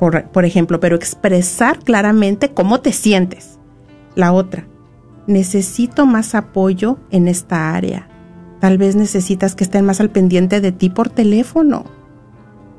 Por, 0.00 0.24
por, 0.30 0.44
ejemplo, 0.44 0.80
pero 0.80 0.96
expresar 0.96 1.78
claramente 1.78 2.52
cómo 2.52 2.80
te 2.80 2.92
sientes. 2.92 3.60
La 4.16 4.32
otra, 4.32 4.66
necesito 5.26 6.06
más 6.06 6.34
apoyo 6.34 6.98
en 7.10 7.28
esta 7.28 7.74
área. 7.74 8.08
Tal 8.60 8.78
vez 8.78 8.96
necesitas 8.96 9.54
que 9.54 9.64
estén 9.64 9.84
más 9.84 10.00
al 10.00 10.10
pendiente 10.10 10.60
de 10.60 10.72
ti 10.72 10.90
por 10.90 11.10
teléfono. 11.10 11.84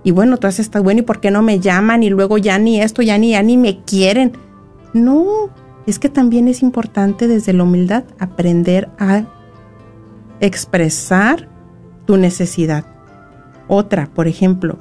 Y 0.03 0.11
bueno, 0.11 0.37
tú 0.37 0.47
estado 0.47 0.83
bueno, 0.83 1.01
¿y 1.01 1.03
por 1.03 1.19
qué 1.19 1.31
no 1.31 1.41
me 1.41 1.59
llaman? 1.59 2.03
Y 2.03 2.09
luego 2.09 2.37
ya 2.37 2.59
ni 2.59 2.79
esto, 2.79 3.01
ya 3.01 3.17
ni, 3.17 3.31
ya 3.31 3.41
ni 3.41 3.57
me 3.57 3.83
quieren. 3.83 4.33
No, 4.93 5.49
es 5.87 5.99
que 5.99 6.09
también 6.09 6.47
es 6.47 6.61
importante 6.61 7.27
desde 7.27 7.53
la 7.53 7.63
humildad 7.63 8.03
aprender 8.19 8.89
a 8.99 9.23
expresar 10.39 11.49
tu 12.05 12.17
necesidad. 12.17 12.85
Otra, 13.67 14.07
por 14.13 14.27
ejemplo, 14.27 14.77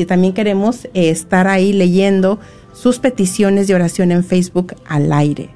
Y 0.00 0.06
también 0.06 0.34
queremos 0.34 0.86
eh, 0.86 1.10
estar 1.10 1.48
ahí 1.48 1.72
leyendo 1.72 2.38
sus 2.72 2.98
peticiones 2.98 3.68
de 3.68 3.74
oración 3.74 4.12
en 4.12 4.24
Facebook 4.24 4.74
al 4.86 5.12
aire. 5.12 5.50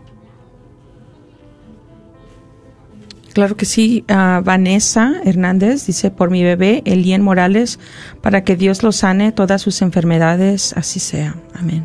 Claro 3.37 3.55
que 3.57 3.67
sí. 3.67 4.03
Uh, 4.09 4.43
Vanessa 4.43 5.13
Hernández 5.23 5.85
dice, 5.87 6.11
por 6.11 6.31
mi 6.31 6.43
bebé, 6.43 6.83
Elien 6.87 7.21
Morales, 7.21 7.79
para 8.23 8.45
que 8.45 8.57
Dios 8.57 8.83
lo 8.83 8.93
sane 8.93 9.31
todas 9.31 9.61
sus 9.61 9.83
enfermedades, 9.83 10.73
así 10.73 11.01
sea. 11.01 11.37
Amén. 11.53 11.85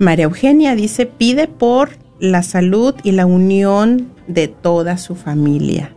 María 0.00 0.24
Eugenia 0.24 0.74
dice, 0.74 1.06
pide 1.06 1.46
por 1.46 1.90
la 2.18 2.42
salud 2.42 2.94
y 3.04 3.12
la 3.12 3.26
unión 3.26 4.08
de 4.26 4.48
toda 4.48 4.98
su 4.98 5.14
familia. 5.14 5.92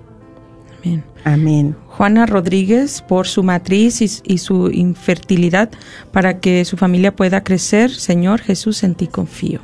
Amén. 0.84 1.04
Amén. 1.24 1.76
Juana 1.96 2.26
Rodríguez 2.26 3.04
por 3.08 3.28
su 3.28 3.44
matriz 3.44 4.02
y, 4.02 4.38
su 4.40 4.72
infertilidad 4.72 5.70
para 6.12 6.40
que 6.40 6.66
su 6.66 6.76
familia 6.76 7.16
pueda 7.16 7.44
crecer. 7.44 7.92
Señor 7.92 8.42
Jesús, 8.42 8.82
en 8.82 8.96
ti 8.96 9.06
confío. 9.06 9.60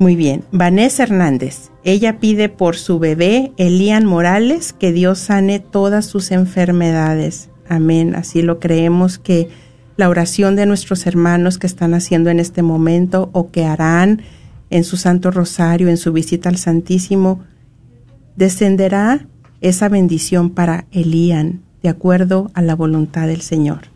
Muy 0.00 0.16
bien. 0.16 0.42
Vanessa 0.50 1.04
Hernández. 1.04 1.70
Ella 1.84 2.18
pide 2.18 2.48
por 2.48 2.76
su 2.76 2.98
bebé, 2.98 3.52
Elian 3.56 4.04
Morales, 4.04 4.72
que 4.72 4.90
Dios 4.90 5.20
sane 5.20 5.60
todas 5.60 6.06
sus 6.06 6.32
enfermedades. 6.32 7.50
Amén. 7.68 8.16
Así 8.16 8.42
lo 8.42 8.58
creemos 8.58 9.20
que 9.20 9.48
la 9.96 10.08
oración 10.08 10.56
de 10.56 10.66
nuestros 10.66 11.06
hermanos 11.06 11.58
que 11.58 11.68
están 11.68 11.94
haciendo 11.94 12.30
en 12.30 12.40
este 12.40 12.62
momento 12.62 13.30
o 13.32 13.52
que 13.52 13.64
harán 13.64 14.22
en 14.70 14.82
su 14.82 14.96
Santo 14.96 15.30
Rosario, 15.30 15.88
en 15.88 15.98
su 15.98 16.12
visita 16.12 16.48
al 16.48 16.56
Santísimo, 16.56 17.44
descenderá 18.34 19.28
esa 19.60 19.88
bendición 19.88 20.50
para 20.50 20.86
Elían, 20.92 21.62
de 21.82 21.88
acuerdo 21.88 22.50
a 22.54 22.62
la 22.62 22.74
voluntad 22.74 23.26
del 23.26 23.40
Señor. 23.40 23.88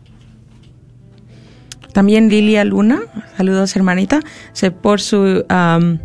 También 1.93 2.29
Lilia 2.29 2.63
Luna, 2.63 3.01
saludos 3.37 3.75
hermanita, 3.75 4.21
se 4.53 4.71
por 4.71 5.01
su 5.01 5.43
um, 5.49 5.97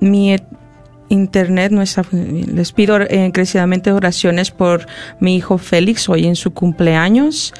mi 0.00 0.36
internet 1.08 1.72
no 1.72 1.82
está 1.82 2.04
les 2.12 2.72
pido 2.72 3.00
encarecidamente 3.00 3.90
oraciones 3.92 4.50
por 4.50 4.86
mi 5.20 5.36
hijo 5.36 5.58
Félix 5.58 6.08
hoy 6.08 6.26
en 6.26 6.36
su 6.36 6.52
cumpleaños. 6.52 7.52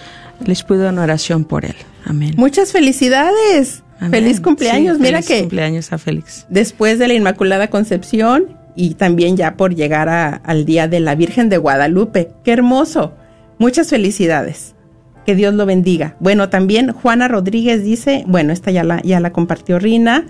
Les 0.45 0.63
pido 0.63 0.89
una 0.89 1.03
oración 1.03 1.45
por 1.45 1.65
él. 1.65 1.75
Amén. 2.05 2.35
Muchas 2.37 2.71
felicidades. 2.71 3.83
Amén. 3.99 4.23
Feliz 4.23 4.41
cumpleaños. 4.41 4.99
Sí, 4.99 5.03
Mira 5.03 5.19
feliz 5.19 5.29
que 5.29 5.41
cumpleaños 5.41 5.93
a 5.93 5.99
Félix. 5.99 6.47
Después 6.49 7.01
de 7.01 7.09
la 7.09 7.15
Inmaculada 7.15 7.69
Concepción 7.69 8.58
y 8.79 8.95
también 8.95 9.37
ya 9.37 9.57
por 9.57 9.75
llegar 9.75 10.09
a, 10.09 10.29
al 10.37 10.65
día 10.65 10.87
de 10.89 11.01
la 11.01 11.15
Virgen 11.17 11.49
de 11.49 11.59
Guadalupe. 11.59 12.31
Qué 12.45 12.53
hermoso. 12.53 13.13
Muchas 13.59 13.89
felicidades. 13.91 14.75
Que 15.27 15.35
Dios 15.35 15.53
lo 15.53 15.67
bendiga. 15.67 16.17
Bueno, 16.21 16.49
también 16.49 16.93
Juana 16.93 17.27
Rodríguez 17.29 17.83
dice, 17.83 18.25
bueno, 18.27 18.53
esta 18.53 18.71
ya 18.71 18.85
la, 18.85 19.03
ya 19.03 19.21
la 19.21 19.31
compartió 19.33 19.79
Rina. 19.79 20.25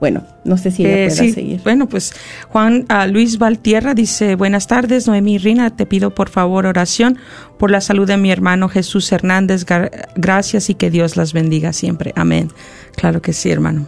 bueno, 0.00 0.24
no 0.44 0.58
sé 0.58 0.70
si 0.70 0.84
ella 0.84 1.04
Eh, 1.04 1.06
pueda 1.06 1.22
sí, 1.22 1.32
seguir. 1.32 1.60
Bueno, 1.64 1.88
pues 1.88 2.12
Juan 2.50 2.84
ah, 2.88 3.06
Luis 3.06 3.38
Valtierra 3.38 3.94
dice, 3.94 4.34
buenas 4.34 4.66
tardes, 4.66 5.06
Noemí 5.06 5.38
Rina, 5.38 5.74
te 5.74 5.86
pido 5.86 6.10
por 6.14 6.28
favor 6.28 6.66
oración 6.66 7.16
por 7.58 7.70
la 7.70 7.80
salud 7.80 8.06
de 8.06 8.18
mi 8.18 8.30
hermano 8.30 8.68
Jesús 8.68 9.10
Hernández. 9.12 9.64
Gar- 9.64 10.08
Gracias 10.16 10.68
y 10.68 10.74
que 10.74 10.90
Dios 10.90 11.16
las 11.16 11.32
bendiga 11.32 11.72
siempre. 11.72 12.12
Amén. 12.16 12.50
Claro 12.96 13.22
que 13.22 13.32
sí, 13.32 13.50
hermano. 13.50 13.86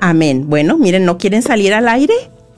Amén. 0.00 0.44
Bueno, 0.48 0.76
miren, 0.76 1.04
no 1.06 1.16
quieren 1.16 1.40
salir 1.42 1.72
al 1.72 1.88
aire, 1.88 2.14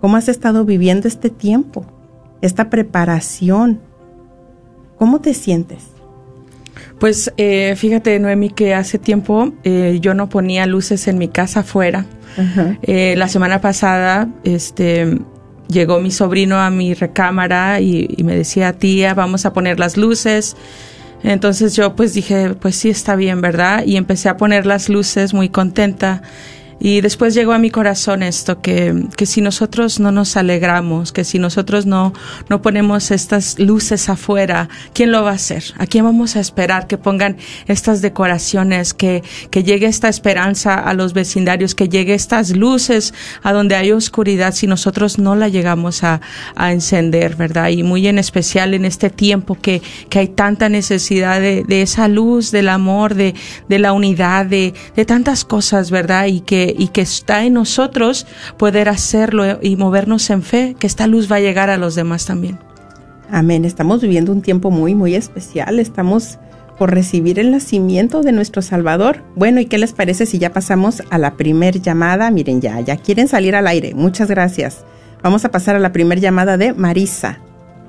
¿Cómo 0.00 0.16
has 0.16 0.28
estado 0.28 0.64
viviendo 0.64 1.06
este 1.06 1.30
tiempo? 1.30 1.86
Esta 2.40 2.70
preparación. 2.70 3.80
¿Cómo 4.98 5.20
te 5.20 5.34
sientes? 5.34 5.91
Pues 6.98 7.32
eh, 7.36 7.74
fíjate, 7.76 8.18
Noemi, 8.18 8.50
que 8.50 8.74
hace 8.74 8.98
tiempo 8.98 9.52
eh, 9.64 9.98
yo 10.00 10.14
no 10.14 10.28
ponía 10.28 10.66
luces 10.66 11.08
en 11.08 11.18
mi 11.18 11.28
casa 11.28 11.60
afuera. 11.60 12.06
Eh, 12.82 13.14
la 13.18 13.28
semana 13.28 13.60
pasada, 13.60 14.28
este, 14.42 15.18
llegó 15.68 16.00
mi 16.00 16.10
sobrino 16.10 16.58
a 16.58 16.70
mi 16.70 16.94
recámara 16.94 17.80
y, 17.80 18.08
y 18.16 18.24
me 18.24 18.34
decía, 18.34 18.72
tía, 18.72 19.14
vamos 19.14 19.44
a 19.44 19.52
poner 19.52 19.78
las 19.78 19.96
luces. 19.96 20.56
Entonces 21.24 21.76
yo 21.76 21.94
pues 21.94 22.14
dije, 22.14 22.54
pues 22.54 22.76
sí 22.76 22.90
está 22.90 23.16
bien, 23.16 23.40
¿verdad? 23.40 23.84
Y 23.84 23.96
empecé 23.96 24.28
a 24.28 24.36
poner 24.36 24.66
las 24.66 24.88
luces 24.88 25.34
muy 25.34 25.48
contenta. 25.48 26.22
Y 26.84 27.00
después 27.00 27.32
llegó 27.34 27.52
a 27.52 27.58
mi 27.58 27.70
corazón 27.70 28.24
esto, 28.24 28.60
que, 28.60 29.04
que 29.16 29.24
si 29.24 29.40
nosotros 29.40 30.00
no 30.00 30.10
nos 30.10 30.36
alegramos, 30.36 31.12
que 31.12 31.22
si 31.22 31.38
nosotros 31.38 31.86
no, 31.86 32.12
no 32.48 32.60
ponemos 32.60 33.12
estas 33.12 33.56
luces 33.60 34.08
afuera, 34.08 34.68
¿quién 34.92 35.12
lo 35.12 35.22
va 35.22 35.30
a 35.30 35.34
hacer? 35.34 35.62
¿A 35.78 35.86
quién 35.86 36.04
vamos 36.04 36.34
a 36.34 36.40
esperar 36.40 36.88
que 36.88 36.98
pongan 36.98 37.36
estas 37.68 38.02
decoraciones, 38.02 38.94
que, 38.94 39.22
que 39.50 39.62
llegue 39.62 39.86
esta 39.86 40.08
esperanza 40.08 40.74
a 40.74 40.92
los 40.92 41.12
vecindarios, 41.12 41.76
que 41.76 41.88
llegue 41.88 42.14
estas 42.14 42.50
luces 42.50 43.14
a 43.44 43.52
donde 43.52 43.76
hay 43.76 43.92
oscuridad 43.92 44.52
si 44.52 44.66
nosotros 44.66 45.20
no 45.20 45.36
la 45.36 45.46
llegamos 45.46 46.02
a, 46.02 46.20
a 46.56 46.72
encender, 46.72 47.36
¿verdad? 47.36 47.68
Y 47.68 47.84
muy 47.84 48.08
en 48.08 48.18
especial 48.18 48.74
en 48.74 48.84
este 48.86 49.08
tiempo 49.08 49.54
que, 49.54 49.82
que 50.08 50.18
hay 50.18 50.26
tanta 50.26 50.68
necesidad 50.68 51.40
de, 51.40 51.62
de 51.62 51.82
esa 51.82 52.08
luz, 52.08 52.50
del 52.50 52.68
amor, 52.68 53.14
de, 53.14 53.36
de 53.68 53.78
la 53.78 53.92
unidad, 53.92 54.46
de, 54.46 54.74
de 54.96 55.04
tantas 55.04 55.44
cosas, 55.44 55.92
¿verdad? 55.92 56.26
Y 56.26 56.40
que, 56.40 56.71
y 56.76 56.88
que 56.88 57.00
está 57.00 57.44
en 57.44 57.54
nosotros 57.54 58.26
poder 58.56 58.88
hacerlo 58.88 59.58
y 59.60 59.76
movernos 59.76 60.28
en 60.30 60.42
fe, 60.42 60.76
que 60.78 60.86
esta 60.86 61.06
luz 61.06 61.30
va 61.30 61.36
a 61.36 61.40
llegar 61.40 61.70
a 61.70 61.76
los 61.76 61.94
demás 61.94 62.26
también. 62.26 62.58
Amén. 63.30 63.64
Estamos 63.64 64.02
viviendo 64.02 64.32
un 64.32 64.42
tiempo 64.42 64.70
muy, 64.70 64.94
muy 64.94 65.14
especial. 65.14 65.78
Estamos 65.78 66.38
por 66.78 66.92
recibir 66.92 67.38
el 67.38 67.50
nacimiento 67.50 68.22
de 68.22 68.32
nuestro 68.32 68.60
Salvador. 68.60 69.22
Bueno, 69.36 69.60
¿y 69.60 69.66
qué 69.66 69.78
les 69.78 69.92
parece 69.92 70.26
si 70.26 70.38
ya 70.38 70.52
pasamos 70.52 71.02
a 71.10 71.18
la 71.18 71.36
primer 71.36 71.80
llamada? 71.80 72.30
Miren, 72.30 72.60
ya, 72.60 72.80
ya 72.80 72.96
quieren 72.96 73.28
salir 73.28 73.56
al 73.56 73.66
aire. 73.66 73.94
Muchas 73.94 74.28
gracias. 74.28 74.84
Vamos 75.22 75.44
a 75.44 75.50
pasar 75.50 75.76
a 75.76 75.78
la 75.78 75.92
primer 75.92 76.20
llamada 76.20 76.56
de 76.56 76.74
Marisa. 76.74 77.38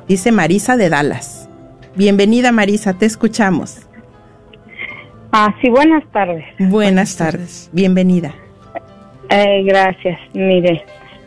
Dice 0.07 0.31
Marisa 0.31 0.77
de 0.77 0.89
Dallas. 0.89 1.49
Bienvenida 1.95 2.51
Marisa, 2.51 2.93
te 2.93 3.05
escuchamos. 3.05 3.87
Ah, 5.31 5.53
sí, 5.61 5.69
buenas 5.69 6.03
tardes. 6.11 6.45
Buenas, 6.59 7.15
tardes. 7.15 7.69
Bienvenida. 7.73 8.35
Eh, 9.35 9.63
gracias. 9.63 10.19
Mire, 10.35 10.83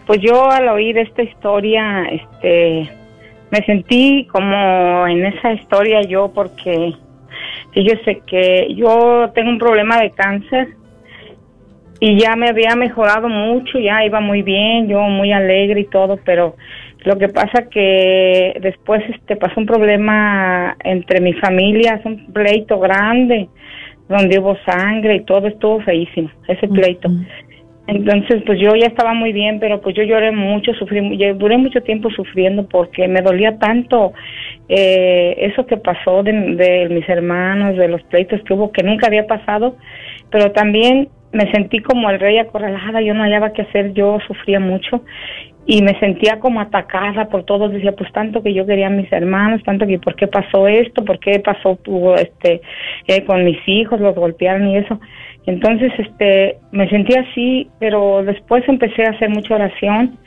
pues 0.07 0.21
yo 0.21 0.49
al 0.49 0.69
oír 0.69 0.97
esta 0.97 1.25
historia, 1.25 2.05
este, 2.05 2.89
me 3.51 3.59
sentí 3.67 4.29
como 4.31 5.09
en 5.09 5.27
esa 5.27 5.53
historia 5.53 6.03
yo 6.03 6.31
porque 6.33 6.93
fíjese 7.73 8.23
que 8.25 8.73
yo 8.77 9.33
tengo 9.35 9.51
un 9.51 9.59
problema 9.59 9.99
de 9.99 10.13
cáncer 10.13 10.69
y 11.99 12.17
ya 12.17 12.37
me 12.37 12.49
había 12.49 12.77
mejorado 12.77 13.29
mucho, 13.29 13.81
ya 13.81 14.05
iba 14.05 14.21
muy 14.21 14.43
bien, 14.43 14.87
yo 14.87 15.01
muy 15.01 15.33
alegre 15.33 15.81
y 15.81 15.87
todo, 15.87 16.17
pero 16.25 16.55
lo 17.05 17.19
que 17.19 17.29
pasa 17.29 17.69
que 17.69 18.57
después 18.61 19.03
este 19.11 19.35
pasó 19.35 19.59
un 19.59 19.67
problema 19.67 20.77
entre 20.85 21.21
mi 21.21 21.33
familia, 21.33 21.95
es 21.95 22.07
un 22.07 22.33
pleito 22.33 22.79
grande 22.79 23.49
donde 24.09 24.39
hubo 24.39 24.57
sangre 24.65 25.17
y 25.17 25.25
todo 25.25 25.49
estuvo 25.49 25.81
feísimo, 25.81 26.31
ese 26.47 26.69
pleito. 26.69 27.11
Entonces, 27.89 28.43
pues 28.45 28.59
yo 28.59 28.75
ya 28.75 28.87
estaba 28.87 29.15
muy 29.15 29.33
bien, 29.33 29.61
pero 29.61 29.81
pues 29.81 29.95
yo 29.95 30.03
lloré 30.03 30.33
mucho, 30.33 30.73
sufrí, 30.75 31.17
duré 31.35 31.57
mucho 31.57 31.83
tiempo 31.83 32.11
sufriendo 32.11 32.69
porque 32.69 33.07
me 33.07 33.23
dolía 33.23 33.59
tanto 33.59 34.13
eh, 34.69 35.37
eso 35.39 35.67
que 35.67 35.77
pasó 35.77 36.25
de, 36.25 36.33
de 36.33 36.89
mis 36.89 37.09
hermanos, 37.09 37.77
de 37.77 37.89
los 37.89 38.03
pleitos 38.05 38.41
que 38.43 38.55
hubo, 38.55 38.73
que 38.73 38.83
nunca 38.83 39.07
había 39.07 39.27
pasado, 39.27 39.77
pero 40.31 40.51
también 40.51 41.09
me 41.33 41.51
sentí 41.53 41.79
como 41.81 42.11
el 42.11 42.19
rey 42.19 42.39
acorralada, 42.39 43.01
yo 43.03 43.15
no 43.15 43.23
hallaba 43.23 43.53
qué 43.53 43.63
hacer, 43.63 43.93
yo 43.93 44.19
sufría 44.27 44.59
mucho 44.59 45.03
y 45.67 45.83
me 45.83 45.99
sentía 45.99 46.39
como 46.39 46.61
atacada 46.61 47.29
por 47.29 47.43
todos, 47.45 47.73
decía 47.73 47.93
pues 47.93 48.13
tanto 48.13 48.43
que 48.43 48.55
yo 48.55 48.65
quería 48.67 48.87
a 48.87 48.91
mis 48.91 49.13
hermanos, 49.13 49.63
tanto 49.65 49.87
que 49.87 49.99
por 49.99 50.15
qué 50.15 50.29
pasó 50.29 50.69
esto, 50.69 51.05
por 51.05 51.19
qué 51.19 51.41
pasó 51.41 51.77
este 52.17 52.61
eh, 53.09 53.25
con 53.25 53.45
mis 53.45 53.59
hijos, 53.67 54.01
los 54.01 54.15
golpearon 54.15 54.69
y 54.69 54.79
eso. 54.79 55.01
Entonces, 55.47 55.93
este, 55.99 56.59
me 56.73 56.89
sentía 56.89 57.21
así, 57.21 57.69
pero 57.79 58.23
después 58.25 58.65
empecé 58.69 59.07
a 59.07 59.11
hacer 59.11 59.31
mucha 59.31 59.55
oración 59.55 60.19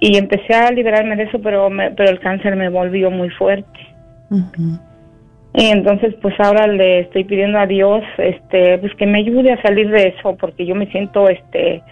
y 0.00 0.16
empecé 0.16 0.54
a 0.54 0.70
liberarme 0.70 1.16
de 1.16 1.24
eso, 1.24 1.40
pero 1.40 1.68
me, 1.70 1.90
pero 1.92 2.10
el 2.10 2.20
cáncer 2.20 2.56
me 2.56 2.68
volvió 2.68 3.10
muy 3.10 3.30
fuerte. 3.30 3.78
Y 5.54 5.66
entonces, 5.66 6.14
pues 6.22 6.34
ahora 6.38 6.68
le 6.68 7.00
estoy 7.00 7.24
pidiendo 7.24 7.58
a 7.58 7.66
Dios, 7.66 8.02
este, 8.18 8.78
pues 8.78 8.94
que 8.94 9.06
me 9.06 9.18
ayude 9.18 9.52
a 9.52 9.62
salir 9.62 9.90
de 9.90 10.14
eso, 10.16 10.36
porque 10.36 10.64
yo 10.64 10.74
me 10.74 10.86
siento, 10.86 11.28
este, 11.28 11.82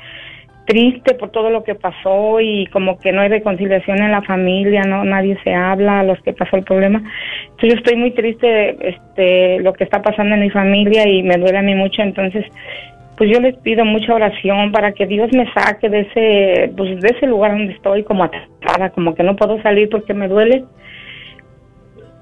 triste 0.69 1.15
por 1.15 1.31
todo 1.31 1.49
lo 1.49 1.65
que 1.65 1.75
pasó 1.75 2.41
y 2.41 2.67
como 2.67 2.99
que 2.99 3.11
no 3.11 3.23
hay 3.23 3.31
reconciliación 3.31 4.03
en 4.03 4.13
la 4.13 4.21
familia, 4.21 4.83
no 4.83 5.03
nadie 5.03 5.39
se 5.43 5.55
habla 5.55 6.01
a 6.01 6.03
los 6.03 6.21
que 6.21 6.35
pasó 6.35 6.57
el 6.57 6.65
problema. 6.65 7.03
Entonces 7.45 7.71
yo 7.71 7.77
estoy 7.77 7.97
muy 7.97 8.11
triste 8.11 8.77
este 8.87 9.61
lo 9.61 9.73
que 9.73 9.85
está 9.85 10.03
pasando 10.03 10.35
en 10.35 10.43
mi 10.43 10.51
familia 10.51 11.09
y 11.09 11.23
me 11.23 11.39
duele 11.39 11.59
a 11.59 11.63
mí 11.63 11.75
mucho, 11.75 12.03
entonces 12.03 12.45
pues 13.17 13.31
yo 13.31 13.41
les 13.41 13.57
pido 13.57 13.87
mucha 13.87 14.15
oración 14.15 14.71
para 14.71 14.93
que 14.93 15.07
Dios 15.07 15.31
me 15.33 15.51
saque 15.53 15.89
de 15.89 16.01
ese 16.01 16.73
pues 16.77 17.01
de 17.01 17.17
ese 17.17 17.27
lugar 17.27 17.53
donde 17.53 17.73
estoy 17.73 18.05
como 18.05 18.25
atrapada, 18.25 18.91
como 18.91 19.15
que 19.15 19.23
no 19.23 19.37
puedo 19.37 19.61
salir 19.63 19.89
porque 19.89 20.13
me 20.13 20.29
duele. 20.29 20.65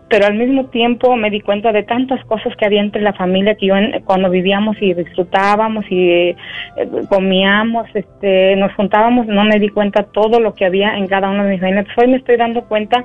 Pero 0.09 0.26
al 0.26 0.34
mismo 0.34 0.66
tiempo 0.66 1.16
me 1.16 1.30
di 1.30 1.40
cuenta 1.40 1.72
de 1.72 1.82
tantas 1.82 2.24
cosas 2.26 2.54
que 2.57 2.64
había 2.64 2.80
entre 2.80 3.02
la 3.02 3.12
familia 3.12 3.57
que 3.57 3.66
yo 3.66 3.76
en- 3.76 4.02
cuando 4.04 4.30
vivíamos 4.30 4.76
y 4.80 4.94
disfrutábamos 4.94 5.84
y 5.90 6.11
eh, 6.11 6.36
comíamos, 7.09 7.86
este, 7.94 8.54
nos 8.57 8.72
juntábamos, 8.74 9.26
no 9.26 9.44
me 9.44 9.59
di 9.59 9.68
cuenta 9.68 10.04
todo 10.04 10.38
lo 10.38 10.54
que 10.54 10.64
había 10.64 10.96
en 10.96 11.09
cada 11.09 11.28
una 11.28 11.44
de 11.44 11.50
mis 11.52 11.61
familias. 11.61 11.86
Hoy 11.96 12.07
me 12.07 12.18
estoy 12.18 12.36
dando 12.36 12.62
cuenta 12.66 13.04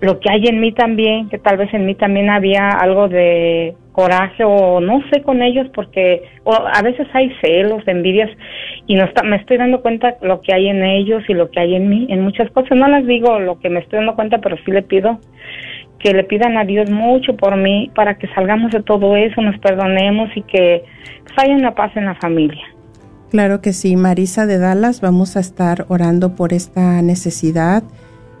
lo 0.00 0.20
que 0.20 0.30
hay 0.30 0.46
en 0.46 0.60
mí 0.60 0.72
también, 0.72 1.28
que 1.28 1.38
tal 1.38 1.56
vez 1.56 1.72
en 1.72 1.86
mí 1.86 1.94
también 1.94 2.30
había 2.30 2.68
algo 2.68 3.08
de 3.08 3.74
coraje 3.92 4.44
o 4.44 4.78
no 4.80 5.02
sé 5.10 5.22
con 5.22 5.42
ellos 5.42 5.66
porque 5.74 6.22
o 6.44 6.52
a 6.52 6.82
veces 6.82 7.08
hay 7.14 7.32
celos, 7.40 7.82
envidias 7.88 8.30
y 8.86 8.94
no 8.94 9.04
está, 9.04 9.24
me 9.24 9.36
estoy 9.36 9.56
dando 9.56 9.80
cuenta 9.80 10.16
lo 10.22 10.40
que 10.40 10.54
hay 10.54 10.68
en 10.68 10.84
ellos 10.84 11.24
y 11.26 11.34
lo 11.34 11.50
que 11.50 11.58
hay 11.58 11.74
en 11.74 11.88
mí, 11.88 12.06
en 12.10 12.20
muchas 12.22 12.48
cosas. 12.52 12.78
No 12.78 12.86
las 12.86 13.04
digo 13.06 13.40
lo 13.40 13.58
que 13.58 13.70
me 13.70 13.80
estoy 13.80 13.96
dando 13.98 14.14
cuenta, 14.14 14.38
pero 14.38 14.56
sí 14.64 14.70
le 14.70 14.82
pido 14.82 15.18
que 15.98 16.12
le 16.12 16.24
pidan 16.24 16.56
a 16.56 16.64
Dios 16.64 16.90
mucho 16.90 17.36
por 17.36 17.56
mí 17.56 17.90
para 17.94 18.18
que 18.18 18.28
salgamos 18.28 18.72
de 18.72 18.82
todo 18.82 19.16
eso, 19.16 19.40
nos 19.40 19.58
perdonemos 19.58 20.28
y 20.36 20.42
que 20.42 20.84
haya 21.36 21.54
una 21.54 21.74
paz 21.74 21.96
en 21.96 22.06
la 22.06 22.14
familia. 22.16 22.62
Claro 23.30 23.60
que 23.60 23.72
sí, 23.72 23.96
Marisa 23.96 24.46
de 24.46 24.58
Dallas, 24.58 25.00
vamos 25.00 25.36
a 25.36 25.40
estar 25.40 25.84
orando 25.88 26.34
por 26.34 26.52
esta 26.52 27.02
necesidad 27.02 27.82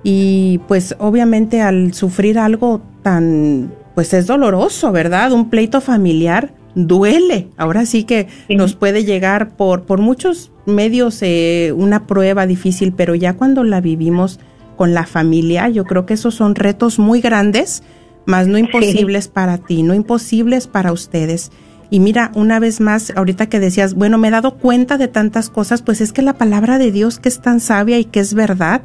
y 0.02 0.60
pues 0.68 0.96
obviamente 0.98 1.60
al 1.60 1.92
sufrir 1.92 2.38
algo 2.38 2.80
tan, 3.02 3.72
pues 3.94 4.14
es 4.14 4.26
doloroso, 4.26 4.92
¿verdad? 4.92 5.32
Un 5.32 5.50
pleito 5.50 5.80
familiar 5.80 6.50
duele. 6.74 7.48
Ahora 7.56 7.84
sí 7.86 8.04
que 8.04 8.28
nos 8.48 8.74
puede 8.74 9.04
llegar 9.04 9.56
por, 9.56 9.84
por 9.84 9.98
muchos 10.00 10.52
medios 10.66 11.20
eh, 11.22 11.72
una 11.76 12.06
prueba 12.06 12.46
difícil, 12.46 12.92
pero 12.96 13.14
ya 13.14 13.34
cuando 13.34 13.64
la 13.64 13.80
vivimos 13.80 14.40
con 14.78 14.94
la 14.94 15.04
familia, 15.04 15.68
yo 15.68 15.84
creo 15.84 16.06
que 16.06 16.14
esos 16.14 16.34
son 16.34 16.54
retos 16.54 16.98
muy 16.98 17.20
grandes, 17.20 17.82
más 18.24 18.46
no 18.46 18.56
imposibles 18.56 19.28
para 19.28 19.58
ti, 19.58 19.82
no 19.82 19.92
imposibles 19.92 20.66
para 20.66 20.92
ustedes. 20.92 21.50
Y 21.90 22.00
mira, 22.00 22.32
una 22.34 22.58
vez 22.58 22.80
más, 22.80 23.12
ahorita 23.14 23.50
que 23.50 23.60
decías, 23.60 23.92
bueno, 23.92 24.16
me 24.16 24.28
he 24.28 24.30
dado 24.30 24.54
cuenta 24.54 24.96
de 24.96 25.08
tantas 25.08 25.50
cosas, 25.50 25.82
pues 25.82 26.00
es 26.00 26.14
que 26.14 26.22
la 26.22 26.38
palabra 26.38 26.78
de 26.78 26.90
Dios 26.92 27.18
que 27.18 27.28
es 27.28 27.42
tan 27.42 27.60
sabia 27.60 27.98
y 27.98 28.06
que 28.06 28.20
es 28.20 28.32
verdad, 28.32 28.80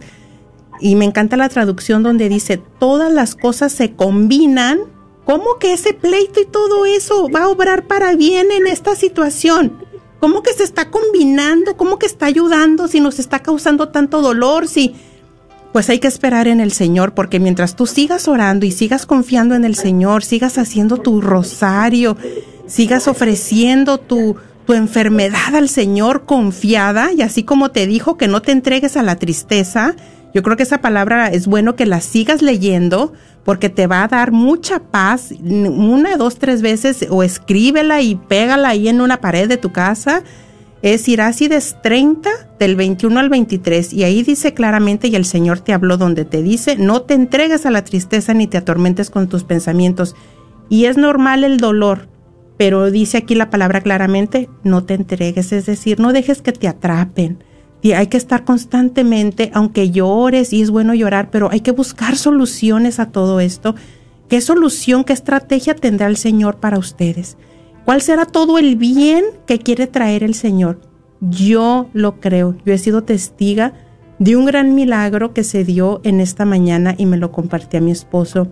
y 0.81 0.97
me 0.97 1.05
encanta 1.05 1.37
la 1.37 1.47
traducción 1.47 2.03
donde 2.03 2.27
dice, 2.27 2.59
todas 2.79 3.13
las 3.13 3.35
cosas 3.35 3.71
se 3.71 3.93
combinan 3.93 4.79
¿Cómo 5.25 5.57
que 5.57 5.73
ese 5.73 5.93
pleito 5.93 6.41
y 6.41 6.45
todo 6.45 6.85
eso 6.85 7.29
va 7.29 7.43
a 7.43 7.49
obrar 7.49 7.87
para 7.87 8.13
bien 8.15 8.51
en 8.51 8.67
esta 8.67 8.95
situación? 8.95 9.79
¿Cómo 10.19 10.43
que 10.43 10.53
se 10.53 10.63
está 10.63 10.89
combinando? 10.89 11.77
¿Cómo 11.77 11.97
que 11.97 12.05
está 12.05 12.25
ayudando 12.25 12.87
si 12.87 12.99
nos 12.99 13.19
está 13.19 13.39
causando 13.39 13.89
tanto 13.89 14.21
dolor? 14.21 14.67
Si 14.67 14.95
pues 15.73 15.89
hay 15.89 15.99
que 15.99 16.07
esperar 16.07 16.47
en 16.47 16.61
el 16.61 16.71
Señor, 16.71 17.15
porque 17.15 17.39
mientras 17.39 17.75
tú 17.75 17.87
sigas 17.87 18.27
orando 18.27 18.65
y 18.65 18.71
sigas 18.71 19.07
confiando 19.07 19.55
en 19.55 19.65
el 19.65 19.75
Señor, 19.75 20.23
sigas 20.23 20.59
haciendo 20.59 20.97
tu 20.97 21.19
rosario, 21.19 22.15
sigas 22.67 23.07
ofreciendo 23.07 23.97
tu, 23.97 24.37
tu 24.65 24.73
enfermedad 24.73 25.55
al 25.55 25.67
Señor 25.67 26.25
confiada, 26.25 27.11
y 27.11 27.23
así 27.23 27.43
como 27.43 27.71
te 27.71 27.87
dijo 27.87 28.17
que 28.17 28.27
no 28.27 28.41
te 28.41 28.51
entregues 28.51 28.95
a 28.95 29.03
la 29.03 29.15
tristeza, 29.15 29.95
yo 30.33 30.43
creo 30.43 30.55
que 30.57 30.63
esa 30.63 30.79
palabra 30.79 31.27
es 31.27 31.47
bueno 31.47 31.75
que 31.75 31.87
la 31.87 32.01
sigas 32.01 32.43
leyendo, 32.43 33.13
porque 33.43 33.69
te 33.69 33.87
va 33.87 34.03
a 34.03 34.07
dar 34.07 34.31
mucha 34.31 34.79
paz, 34.79 35.33
una, 35.41 36.17
dos, 36.17 36.37
tres 36.37 36.61
veces, 36.61 37.07
o 37.09 37.23
escríbela 37.23 38.01
y 38.01 38.15
pégala 38.15 38.69
ahí 38.69 38.87
en 38.87 39.01
una 39.01 39.21
pared 39.21 39.49
de 39.49 39.57
tu 39.57 39.71
casa, 39.71 40.23
es 40.83 41.07
Irácides 41.07 41.77
30 41.81 42.29
del 42.59 42.75
21 42.75 43.17
al 43.17 43.29
23 43.29 43.93
y 43.93 44.03
ahí 44.03 44.21
dice 44.21 44.53
claramente 44.53 45.07
y 45.07 45.15
el 45.15 45.23
Señor 45.23 45.61
te 45.61 45.71
habló 45.71 45.95
donde 45.95 46.25
te 46.25 46.43
dice, 46.43 46.75
no 46.75 47.03
te 47.03 47.13
entregues 47.13 47.65
a 47.65 47.71
la 47.71 47.85
tristeza 47.85 48.33
ni 48.33 48.47
te 48.47 48.57
atormentes 48.57 49.09
con 49.09 49.29
tus 49.29 49.45
pensamientos. 49.45 50.13
Y 50.67 50.85
es 50.85 50.97
normal 50.97 51.45
el 51.45 51.57
dolor, 51.57 52.09
pero 52.57 52.91
dice 52.91 53.17
aquí 53.17 53.33
la 53.33 53.49
palabra 53.49 53.79
claramente, 53.79 54.49
no 54.63 54.83
te 54.83 54.95
entregues, 54.95 55.53
es 55.53 55.65
decir, 55.65 56.01
no 56.01 56.11
dejes 56.11 56.41
que 56.41 56.51
te 56.51 56.67
atrapen. 56.67 57.41
Y 57.81 57.93
hay 57.93 58.07
que 58.07 58.17
estar 58.17 58.43
constantemente, 58.43 59.51
aunque 59.53 59.89
llores 59.89 60.51
y 60.51 60.61
es 60.61 60.69
bueno 60.69 60.93
llorar, 60.93 61.29
pero 61.31 61.49
hay 61.49 61.61
que 61.61 61.71
buscar 61.71 62.17
soluciones 62.17 62.99
a 62.99 63.09
todo 63.09 63.39
esto. 63.39 63.75
¿Qué 64.27 64.41
solución, 64.41 65.05
qué 65.05 65.13
estrategia 65.13 65.75
tendrá 65.75 66.07
el 66.07 66.17
Señor 66.17 66.57
para 66.57 66.77
ustedes? 66.77 67.37
¿Cuál 67.85 68.01
será 68.01 68.25
todo 68.25 68.57
el 68.57 68.77
bien 68.77 69.25
que 69.45 69.59
quiere 69.59 69.87
traer 69.87 70.23
el 70.23 70.35
Señor? 70.35 70.79
Yo 71.19 71.89
lo 71.93 72.19
creo. 72.19 72.55
Yo 72.65 72.73
he 72.73 72.77
sido 72.77 73.03
testiga 73.03 73.73
de 74.19 74.37
un 74.37 74.45
gran 74.45 74.73
milagro 74.73 75.33
que 75.33 75.43
se 75.43 75.65
dio 75.65 75.99
en 76.03 76.21
esta 76.21 76.45
mañana 76.45 76.95
y 76.97 77.05
me 77.05 77.17
lo 77.17 77.31
compartí 77.31 77.77
a 77.77 77.81
mi 77.81 77.91
esposo. 77.91 78.47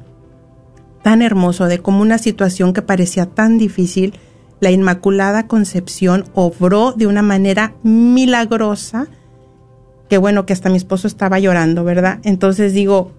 Tan 1.01 1.21
hermoso, 1.21 1.65
de 1.65 1.79
cómo 1.79 2.01
una 2.01 2.17
situación 2.17 2.73
que 2.73 2.81
parecía 2.81 3.25
tan 3.25 3.57
difícil, 3.57 4.13
la 4.59 4.69
Inmaculada 4.69 5.47
Concepción 5.47 6.25
obró 6.33 6.91
de 6.91 7.07
una 7.07 7.21
manera 7.21 7.73
milagrosa, 7.83 9.07
que 10.09 10.17
bueno, 10.17 10.45
que 10.45 10.53
hasta 10.53 10.69
mi 10.69 10.77
esposo 10.77 11.07
estaba 11.07 11.39
llorando, 11.39 11.83
¿verdad? 11.83 12.19
Entonces 12.23 12.73
digo, 12.73 13.13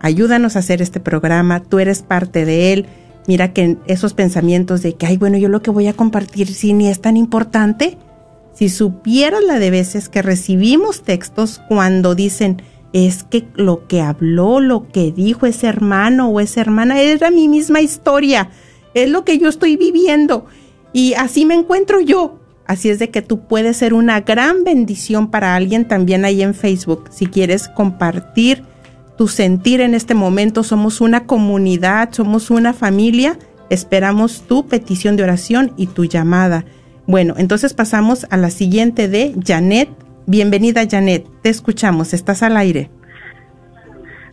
Ayúdanos 0.00 0.56
a 0.56 0.58
hacer 0.58 0.82
este 0.82 0.98
programa, 1.00 1.62
tú 1.62 1.78
eres 1.78 2.02
parte 2.02 2.44
de 2.44 2.72
él. 2.72 2.86
Mira 3.26 3.52
que 3.52 3.78
esos 3.86 4.14
pensamientos 4.14 4.82
de 4.82 4.94
que, 4.94 5.06
ay, 5.06 5.16
bueno, 5.16 5.38
yo 5.38 5.48
lo 5.48 5.62
que 5.62 5.70
voy 5.70 5.86
a 5.86 5.94
compartir, 5.94 6.52
si 6.52 6.72
ni 6.72 6.88
es 6.88 7.00
tan 7.00 7.16
importante, 7.16 7.96
si 8.52 8.68
supieras 8.68 9.42
la 9.42 9.58
de 9.58 9.70
veces 9.70 10.08
que 10.08 10.22
recibimos 10.22 11.02
textos 11.02 11.60
cuando 11.68 12.14
dicen, 12.14 12.62
es 12.92 13.24
que 13.24 13.48
lo 13.54 13.88
que 13.88 14.00
habló, 14.00 14.60
lo 14.60 14.88
que 14.88 15.10
dijo 15.10 15.46
ese 15.46 15.66
hermano 15.66 16.28
o 16.28 16.38
esa 16.38 16.60
hermana 16.60 17.00
era 17.00 17.30
mi 17.30 17.48
misma 17.48 17.80
historia, 17.80 18.50
es 18.94 19.10
lo 19.10 19.24
que 19.24 19.38
yo 19.38 19.48
estoy 19.48 19.76
viviendo 19.76 20.46
y 20.92 21.14
así 21.14 21.44
me 21.44 21.54
encuentro 21.54 22.00
yo. 22.00 22.38
Así 22.66 22.88
es 22.88 22.98
de 22.98 23.10
que 23.10 23.20
tú 23.20 23.46
puedes 23.46 23.76
ser 23.78 23.92
una 23.92 24.20
gran 24.20 24.64
bendición 24.64 25.30
para 25.30 25.54
alguien 25.54 25.86
también 25.86 26.24
ahí 26.24 26.40
en 26.40 26.54
Facebook. 26.54 27.10
Si 27.10 27.26
quieres 27.26 27.68
compartir 27.68 28.62
tu 29.16 29.28
sentir 29.28 29.80
en 29.80 29.94
este 29.94 30.14
momento, 30.14 30.62
somos 30.62 31.00
una 31.00 31.26
comunidad, 31.26 32.10
somos 32.12 32.50
una 32.50 32.72
familia. 32.72 33.38
Esperamos 33.70 34.46
tu 34.46 34.66
petición 34.66 35.16
de 35.16 35.22
oración 35.22 35.72
y 35.76 35.86
tu 35.86 36.04
llamada. 36.04 36.64
Bueno, 37.06 37.34
entonces 37.38 37.74
pasamos 37.74 38.26
a 38.30 38.36
la 38.36 38.50
siguiente 38.50 39.08
de 39.08 39.34
Janet. 39.44 39.88
Bienvenida 40.26 40.82
Janet, 40.88 41.26
te 41.42 41.50
escuchamos, 41.50 42.14
estás 42.14 42.42
al 42.42 42.56
aire. 42.56 42.90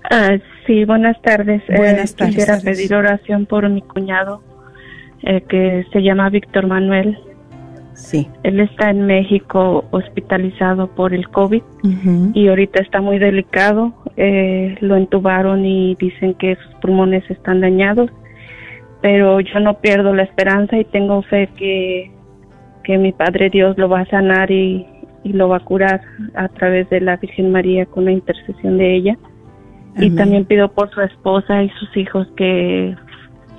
Ah, 0.09 0.37
sí, 0.65 0.85
buenas 0.85 1.21
tardes. 1.21 1.61
Buenas 1.67 2.15
tardes. 2.15 2.35
Quisiera 2.35 2.59
pedir 2.59 2.93
oración 2.93 3.45
por 3.45 3.69
mi 3.69 3.81
cuñado 3.81 4.41
eh, 5.23 5.41
que 5.47 5.85
se 5.91 6.01
llama 6.01 6.29
Víctor 6.29 6.67
Manuel. 6.67 7.17
Sí. 7.93 8.27
Él 8.43 8.59
está 8.59 8.89
en 8.89 9.05
México 9.05 9.85
hospitalizado 9.91 10.87
por 10.87 11.13
el 11.13 11.29
COVID 11.29 11.61
y 12.33 12.47
ahorita 12.47 12.81
está 12.81 13.01
muy 13.01 13.19
delicado. 13.19 13.93
Eh, 14.17 14.75
lo 14.81 14.95
entubaron 14.95 15.65
y 15.65 15.95
dicen 15.95 16.33
que 16.35 16.55
sus 16.55 16.73
pulmones 16.75 17.29
están 17.29 17.61
dañados, 17.61 18.09
pero 19.01 19.39
yo 19.39 19.59
no 19.59 19.79
pierdo 19.79 20.13
la 20.13 20.23
esperanza 20.23 20.77
y 20.77 20.85
tengo 20.85 21.21
fe 21.23 21.49
que 21.57 22.11
que 22.83 22.97
mi 22.97 23.11
Padre 23.11 23.49
Dios 23.49 23.77
lo 23.77 23.89
va 23.89 24.01
a 24.01 24.05
sanar 24.05 24.51
y, 24.51 24.87
lo 25.23 25.49
va 25.49 25.57
a 25.57 25.59
curar 25.59 26.01
a 26.33 26.47
través 26.47 26.89
de 26.89 26.99
la 26.99 27.15
Virgen 27.17 27.51
María 27.51 27.85
con 27.85 28.05
la 28.05 28.11
intercesión 28.11 28.79
de 28.79 28.95
ella. 28.95 29.17
Y 29.97 30.09
también 30.15 30.45
pido 30.45 30.71
por 30.71 30.89
su 30.89 31.01
esposa 31.01 31.61
y 31.61 31.69
sus 31.71 31.95
hijos 31.95 32.27
que 32.35 32.95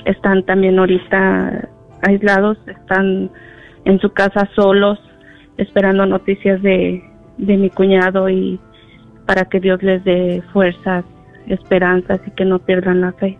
están 0.04 0.42
también 0.44 0.78
ahorita 0.78 1.68
aislados, 2.02 2.58
están 2.66 3.30
en 3.84 4.00
su 4.00 4.12
casa 4.12 4.48
solos, 4.54 4.98
esperando 5.56 6.06
noticias 6.06 6.62
de, 6.62 7.02
de 7.38 7.56
mi 7.56 7.70
cuñado 7.70 8.28
y 8.28 8.60
para 9.26 9.44
que 9.46 9.60
Dios 9.60 9.82
les 9.82 10.02
dé 10.04 10.42
fuerzas, 10.52 11.04
esperanzas 11.46 12.20
y 12.26 12.30
que 12.32 12.44
no 12.44 12.58
pierdan 12.58 13.00
la 13.00 13.12
fe. 13.12 13.38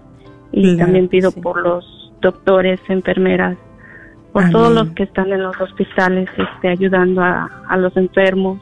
Y 0.52 0.76
también 0.76 1.08
pido 1.08 1.32
por 1.32 1.62
los 1.62 2.12
doctores, 2.20 2.80
enfermeras, 2.88 3.56
por 4.32 4.50
todos 4.50 4.72
los 4.72 4.90
que 4.90 5.04
están 5.04 5.32
en 5.32 5.42
los 5.42 5.58
hospitales 5.60 6.28
este, 6.36 6.68
ayudando 6.68 7.22
a, 7.22 7.76
los 7.76 7.96
enfermos 7.96 8.58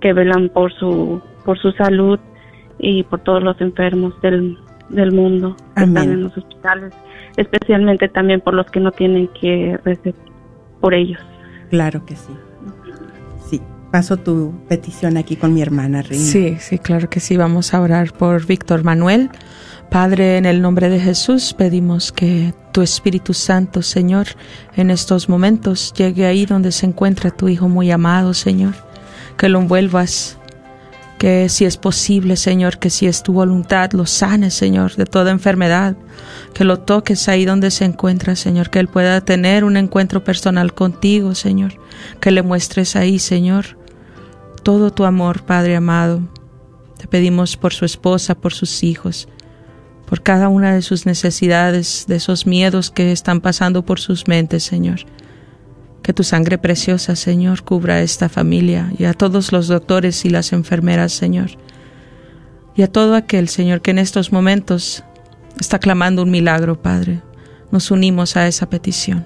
que 0.00 0.12
velan 0.12 0.48
por 0.48 0.72
su 0.72 1.20
por 1.44 1.58
su 1.58 1.72
salud 1.72 2.18
y 2.78 3.02
por 3.04 3.20
todos 3.20 3.42
los 3.42 3.60
enfermos 3.60 4.20
del, 4.20 4.58
del 4.88 5.12
mundo 5.12 5.56
que 5.76 5.84
están 5.84 6.10
en 6.10 6.22
los 6.24 6.36
hospitales 6.36 6.94
especialmente 7.36 8.08
también 8.08 8.40
por 8.40 8.54
los 8.54 8.66
que 8.70 8.80
no 8.80 8.92
tienen 8.92 9.28
que 9.40 9.78
rezar 9.84 10.14
por 10.80 10.94
ellos. 10.94 11.20
Claro 11.70 12.04
que 12.06 12.16
sí. 12.16 12.32
Sí 13.48 13.62
paso 13.90 14.16
tu 14.18 14.52
petición 14.68 15.16
aquí 15.16 15.36
con 15.36 15.54
mi 15.54 15.62
hermana 15.62 16.02
Reina. 16.02 16.24
sí 16.24 16.56
sí 16.60 16.78
claro 16.78 17.08
que 17.08 17.20
sí. 17.20 17.36
Vamos 17.36 17.74
a 17.74 17.80
orar 17.80 18.12
por 18.12 18.46
Víctor 18.46 18.84
Manuel. 18.84 19.30
Padre, 19.90 20.36
en 20.36 20.44
el 20.44 20.60
nombre 20.60 20.90
de 20.90 21.00
Jesús 21.00 21.54
pedimos 21.54 22.12
que 22.12 22.52
tu 22.72 22.82
Espíritu 22.82 23.32
Santo, 23.32 23.80
Señor, 23.80 24.26
en 24.76 24.90
estos 24.90 25.30
momentos 25.30 25.94
llegue 25.94 26.26
ahí 26.26 26.44
donde 26.44 26.72
se 26.72 26.84
encuentra 26.84 27.30
tu 27.30 27.48
Hijo 27.48 27.68
muy 27.68 27.90
amado, 27.90 28.34
Señor, 28.34 28.74
que 29.38 29.48
lo 29.48 29.60
envuelvas, 29.60 30.38
que 31.18 31.48
si 31.48 31.64
es 31.64 31.76
posible, 31.76 32.36
Señor, 32.36 32.78
que 32.78 32.90
si 32.90 33.06
es 33.06 33.22
tu 33.22 33.32
voluntad, 33.32 33.90
lo 33.92 34.06
sanes, 34.06 34.54
Señor, 34.54 34.94
de 34.94 35.04
toda 35.04 35.32
enfermedad, 35.32 35.96
que 36.54 36.64
lo 36.64 36.78
toques 36.78 37.28
ahí 37.28 37.44
donde 37.44 37.70
se 37.70 37.84
encuentra, 37.84 38.36
Señor, 38.36 38.70
que 38.70 38.78
Él 38.78 38.88
pueda 38.88 39.20
tener 39.20 39.64
un 39.64 39.76
encuentro 39.76 40.22
personal 40.22 40.72
contigo, 40.74 41.34
Señor, 41.34 41.74
que 42.20 42.30
le 42.30 42.42
muestres 42.42 42.94
ahí, 42.94 43.18
Señor, 43.18 43.76
todo 44.62 44.92
tu 44.92 45.04
amor, 45.04 45.42
Padre 45.42 45.76
amado. 45.76 46.22
Te 46.96 47.08
pedimos 47.08 47.56
por 47.56 47.74
su 47.74 47.84
esposa, 47.84 48.36
por 48.36 48.54
sus 48.54 48.82
hijos, 48.84 49.28
por 50.06 50.22
cada 50.22 50.48
una 50.48 50.72
de 50.72 50.82
sus 50.82 51.04
necesidades, 51.04 52.04
de 52.06 52.16
esos 52.16 52.46
miedos 52.46 52.90
que 52.90 53.12
están 53.12 53.40
pasando 53.40 53.84
por 53.84 54.00
sus 54.00 54.28
mentes, 54.28 54.62
Señor. 54.62 55.00
Que 56.02 56.12
tu 56.12 56.24
sangre 56.24 56.58
preciosa, 56.58 57.16
Señor, 57.16 57.62
cubra 57.62 57.94
a 57.94 58.02
esta 58.02 58.28
familia 58.28 58.92
y 58.98 59.04
a 59.04 59.14
todos 59.14 59.52
los 59.52 59.68
doctores 59.68 60.24
y 60.24 60.30
las 60.30 60.52
enfermeras, 60.52 61.12
Señor. 61.12 61.50
Y 62.76 62.82
a 62.82 62.90
todo 62.90 63.14
aquel, 63.14 63.48
Señor, 63.48 63.82
que 63.82 63.90
en 63.90 63.98
estos 63.98 64.32
momentos 64.32 65.04
está 65.60 65.78
clamando 65.78 66.22
un 66.22 66.30
milagro, 66.30 66.80
Padre. 66.80 67.20
Nos 67.70 67.90
unimos 67.90 68.36
a 68.36 68.46
esa 68.46 68.70
petición. 68.70 69.24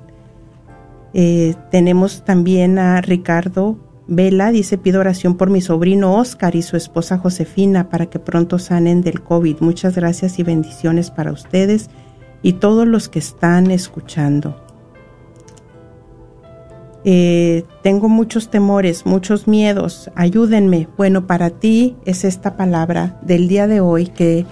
Eh, 1.12 1.54
tenemos 1.70 2.24
también 2.24 2.78
a 2.78 3.00
Ricardo 3.02 3.78
Vela, 4.08 4.52
dice, 4.52 4.78
pido 4.78 5.00
oración 5.00 5.36
por 5.36 5.50
mi 5.50 5.60
sobrino 5.60 6.14
Oscar 6.14 6.54
y 6.54 6.62
su 6.62 6.76
esposa 6.76 7.18
Josefina 7.18 7.88
para 7.88 8.06
que 8.06 8.20
pronto 8.20 8.58
sanen 8.58 9.02
del 9.02 9.22
COVID. 9.22 9.56
Muchas 9.60 9.96
gracias 9.96 10.38
y 10.38 10.44
bendiciones 10.44 11.10
para 11.10 11.32
ustedes 11.32 11.90
y 12.42 12.54
todos 12.54 12.86
los 12.86 13.08
que 13.08 13.18
están 13.18 13.70
escuchando. 13.72 14.62
Eh, 17.04 17.64
tengo 17.82 18.08
muchos 18.08 18.48
temores, 18.50 19.06
muchos 19.06 19.48
miedos, 19.48 20.10
ayúdenme. 20.14 20.88
Bueno, 20.96 21.26
para 21.26 21.50
ti 21.50 21.96
es 22.04 22.24
esta 22.24 22.56
palabra 22.56 23.18
del 23.22 23.48
día 23.48 23.66
de 23.66 23.80
hoy 23.80 24.06
que 24.06 24.46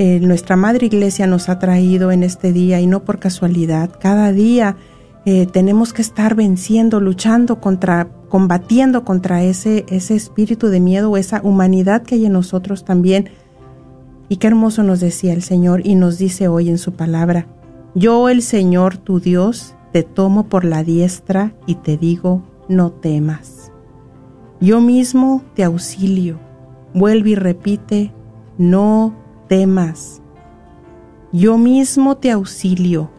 eh, 0.00 0.20
nuestra 0.20 0.54
Madre 0.54 0.86
Iglesia 0.86 1.26
nos 1.26 1.48
ha 1.48 1.58
traído 1.58 2.12
en 2.12 2.22
este 2.22 2.52
día 2.52 2.80
y 2.80 2.86
no 2.86 3.02
por 3.02 3.18
casualidad. 3.18 3.90
Cada 4.00 4.30
día 4.30 4.76
eh, 5.24 5.46
tenemos 5.46 5.92
que 5.92 6.02
estar 6.02 6.36
venciendo, 6.36 7.00
luchando 7.00 7.60
contra, 7.60 8.08
combatiendo 8.28 9.04
contra 9.04 9.42
ese, 9.42 9.84
ese 9.88 10.14
espíritu 10.14 10.68
de 10.68 10.78
miedo 10.78 11.16
esa 11.16 11.40
humanidad 11.42 12.04
que 12.04 12.14
hay 12.14 12.26
en 12.26 12.34
nosotros 12.34 12.84
también. 12.84 13.30
Y 14.28 14.36
qué 14.36 14.46
hermoso 14.46 14.84
nos 14.84 15.00
decía 15.00 15.32
el 15.32 15.42
Señor 15.42 15.84
y 15.84 15.96
nos 15.96 16.16
dice 16.16 16.46
hoy 16.46 16.68
en 16.68 16.78
su 16.78 16.92
palabra, 16.92 17.48
yo 17.96 18.28
el 18.28 18.42
Señor 18.42 18.98
tu 18.98 19.18
Dios 19.18 19.74
te 19.92 20.04
tomo 20.04 20.48
por 20.48 20.64
la 20.64 20.84
diestra 20.84 21.54
y 21.66 21.74
te 21.74 21.96
digo, 21.96 22.44
no 22.68 22.92
temas. 22.92 23.72
Yo 24.60 24.80
mismo 24.80 25.42
te 25.56 25.64
auxilio. 25.64 26.38
Vuelve 26.94 27.30
y 27.30 27.34
repite, 27.34 28.12
no 28.58 29.26
temas. 29.48 30.22
Yo 31.32 31.58
mismo 31.58 32.16
te 32.16 32.30
auxilio. 32.30 33.10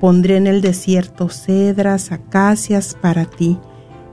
Pondré 0.00 0.36
en 0.36 0.46
el 0.46 0.60
desierto 0.60 1.28
cedras, 1.28 2.12
acacias 2.12 2.96
para 3.00 3.24
ti, 3.24 3.58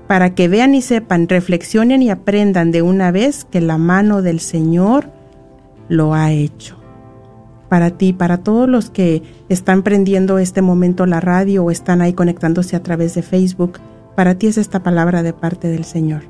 para 0.07 0.33
que 0.33 0.47
vean 0.47 0.73
y 0.73 0.81
sepan, 0.81 1.27
reflexionen 1.27 2.01
y 2.01 2.09
aprendan 2.09 2.71
de 2.71 2.81
una 2.81 3.11
vez 3.11 3.45
que 3.45 3.61
la 3.61 3.77
mano 3.77 4.21
del 4.21 4.39
Señor 4.39 5.11
lo 5.89 6.13
ha 6.13 6.31
hecho. 6.31 6.77
Para 7.69 7.91
ti, 7.91 8.13
para 8.13 8.37
todos 8.37 8.69
los 8.69 8.89
que 8.89 9.21
están 9.49 9.83
prendiendo 9.83 10.39
este 10.39 10.61
momento 10.61 11.05
la 11.05 11.19
radio 11.19 11.65
o 11.65 11.71
están 11.71 12.01
ahí 12.01 12.13
conectándose 12.13 12.75
a 12.75 12.83
través 12.83 13.13
de 13.15 13.21
Facebook, 13.21 13.79
para 14.15 14.35
ti 14.35 14.47
es 14.47 14.57
esta 14.57 14.81
palabra 14.81 15.23
de 15.23 15.33
parte 15.33 15.67
del 15.67 15.83
Señor. 15.83 16.23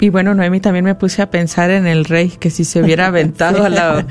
Y 0.00 0.08
bueno, 0.08 0.34
Noemi 0.34 0.58
también 0.58 0.84
me 0.84 0.96
puse 0.96 1.22
a 1.22 1.30
pensar 1.30 1.70
en 1.70 1.86
el 1.86 2.04
rey, 2.04 2.30
que 2.30 2.50
si 2.50 2.64
se 2.64 2.82
hubiera 2.82 3.06
aventado 3.08 3.64
a 3.64 3.68
la, 3.68 4.04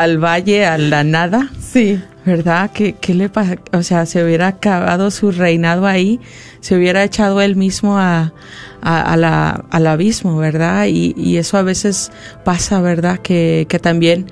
al 0.00 0.22
valle, 0.22 0.64
a 0.64 0.78
la 0.78 1.02
nada. 1.02 1.50
Sí. 1.60 2.00
¿Verdad? 2.24 2.70
¿Qué, 2.72 2.92
qué 2.92 3.14
le 3.14 3.28
pasa? 3.28 3.56
O 3.72 3.82
sea, 3.82 4.06
se 4.06 4.22
hubiera 4.22 4.46
acabado 4.46 5.10
su 5.10 5.32
reinado 5.32 5.86
ahí, 5.86 6.20
se 6.60 6.76
hubiera 6.76 7.02
echado 7.02 7.40
él 7.40 7.56
mismo 7.56 7.98
a, 7.98 8.32
a, 8.82 9.16
la, 9.16 9.64
al 9.70 9.86
abismo, 9.86 10.36
¿verdad? 10.36 10.86
Y, 10.86 11.14
y, 11.16 11.36
eso 11.36 11.56
a 11.56 11.62
veces 11.62 12.10
pasa, 12.44 12.80
¿verdad? 12.80 13.18
Que, 13.18 13.66
que 13.68 13.78
también 13.78 14.26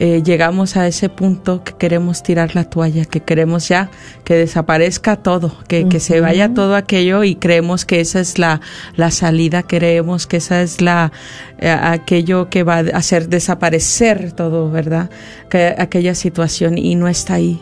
eh, 0.00 0.22
llegamos 0.24 0.76
a 0.76 0.86
ese 0.86 1.08
punto 1.08 1.64
que 1.64 1.72
queremos 1.72 2.22
tirar 2.22 2.54
la 2.54 2.62
toalla, 2.62 3.04
que 3.04 3.18
queremos 3.18 3.66
ya 3.66 3.90
que 4.22 4.34
desaparezca 4.34 5.16
todo, 5.16 5.56
que, 5.66 5.88
que 5.88 5.98
se 5.98 6.20
vaya 6.20 6.54
todo 6.54 6.76
aquello 6.76 7.24
y 7.24 7.34
creemos 7.34 7.84
que 7.84 7.98
esa 8.00 8.20
es 8.20 8.38
la, 8.38 8.60
la 8.94 9.10
salida, 9.10 9.64
creemos 9.64 10.28
que 10.28 10.36
esa 10.36 10.62
es 10.62 10.80
la 10.80 11.10
eh, 11.58 11.68
aquello 11.68 12.48
que 12.48 12.62
va 12.62 12.76
a 12.76 12.96
hacer 12.96 13.28
desaparecer 13.28 14.30
todo, 14.30 14.70
¿verdad? 14.70 15.10
Que, 15.50 15.74
aquella 15.76 16.14
situación 16.14 16.78
y 16.78 16.94
no 16.94 17.08
está 17.08 17.34
ahí, 17.34 17.60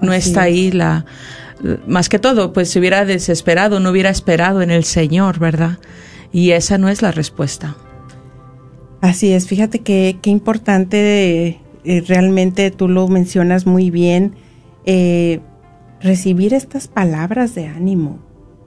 no 0.00 0.12
está 0.12 0.42
ahí 0.42 0.70
la 0.70 1.04
más 1.86 2.08
que 2.08 2.18
todo, 2.18 2.52
pues 2.52 2.70
se 2.70 2.78
hubiera 2.78 3.04
desesperado, 3.04 3.80
no 3.80 3.90
hubiera 3.90 4.10
esperado 4.10 4.62
en 4.62 4.70
el 4.70 4.84
Señor, 4.84 5.38
¿verdad? 5.38 5.78
Y 6.32 6.50
esa 6.50 6.78
no 6.78 6.88
es 6.88 7.02
la 7.02 7.12
respuesta. 7.12 7.76
Así 9.00 9.32
es, 9.32 9.46
fíjate 9.46 9.80
que 9.80 10.18
qué 10.22 10.30
importante 10.30 11.60
eh, 11.84 12.02
realmente 12.06 12.70
tú 12.70 12.88
lo 12.88 13.06
mencionas 13.08 13.66
muy 13.66 13.90
bien, 13.90 14.34
eh, 14.86 15.40
recibir 16.00 16.54
estas 16.54 16.88
palabras 16.88 17.54
de 17.54 17.66
ánimo, 17.66 18.18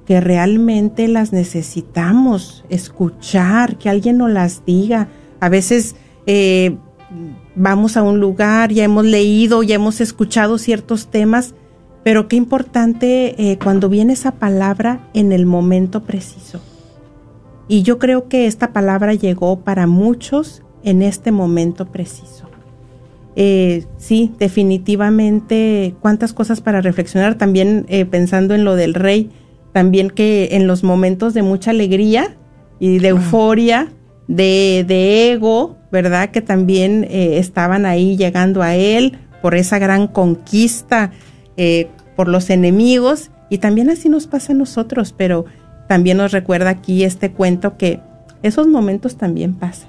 que 0.05 0.21
realmente 0.21 1.07
las 1.07 1.33
necesitamos 1.33 2.63
escuchar, 2.69 3.77
que 3.77 3.89
alguien 3.89 4.17
nos 4.17 4.31
las 4.31 4.63
diga. 4.65 5.09
A 5.39 5.49
veces 5.49 5.95
eh, 6.27 6.77
vamos 7.55 7.97
a 7.97 8.03
un 8.03 8.19
lugar, 8.19 8.71
ya 8.71 8.83
hemos 8.83 9.05
leído, 9.05 9.63
ya 9.63 9.75
hemos 9.75 10.01
escuchado 10.01 10.57
ciertos 10.57 11.07
temas, 11.07 11.55
pero 12.07 12.29
qué 12.29 12.37
importante 12.37 13.57
cuando 13.61 13.89
viene 13.89 14.13
esa 14.13 14.31
palabra 14.31 15.01
en 15.13 15.33
el 15.33 15.45
momento 15.45 16.03
preciso. 16.03 16.61
Y 17.67 17.81
yo 17.81 17.99
creo 17.99 18.29
que 18.29 18.47
esta 18.47 18.71
palabra 18.71 19.13
llegó 19.13 19.59
para 19.59 19.87
muchos 19.87 20.63
en 20.85 21.01
este 21.01 21.33
momento 21.33 21.87
preciso. 21.87 22.49
Eh, 23.35 23.87
sí, 23.97 24.31
definitivamente, 24.39 25.95
cuántas 25.99 26.31
cosas 26.31 26.61
para 26.61 26.79
reflexionar, 26.79 27.35
también 27.35 27.85
eh, 27.89 28.05
pensando 28.05 28.55
en 28.55 28.63
lo 28.63 28.77
del 28.77 28.93
rey, 28.93 29.29
también 29.73 30.09
que 30.09 30.51
en 30.53 30.65
los 30.65 30.85
momentos 30.85 31.33
de 31.33 31.41
mucha 31.41 31.71
alegría 31.71 32.37
y 32.79 32.99
de 32.99 33.09
euforia, 33.09 33.91
de, 34.29 34.85
de, 34.87 35.33
ego, 35.33 35.75
¿verdad? 35.91 36.31
Que 36.31 36.39
también 36.39 37.03
eh, 37.09 37.37
estaban 37.37 37.85
ahí 37.85 38.15
llegando 38.15 38.63
a 38.63 38.77
él 38.77 39.19
por 39.41 39.55
esa 39.55 39.77
gran 39.77 40.07
conquista, 40.07 41.11
eh, 41.57 41.89
por 42.17 42.27
los 42.27 42.49
enemigos, 42.49 43.31
y 43.49 43.59
también 43.59 43.89
así 43.89 44.09
nos 44.09 44.27
pasa 44.27 44.51
a 44.51 44.55
nosotros, 44.57 45.15
pero 45.17 45.45
también 45.87 46.17
nos 46.17 46.33
recuerda 46.33 46.71
aquí 46.71 47.05
este 47.05 47.31
cuento 47.31 47.77
que 47.77 48.01
esos 48.43 48.67
momentos 48.67 49.15
también 49.15 49.53
pasan, 49.53 49.87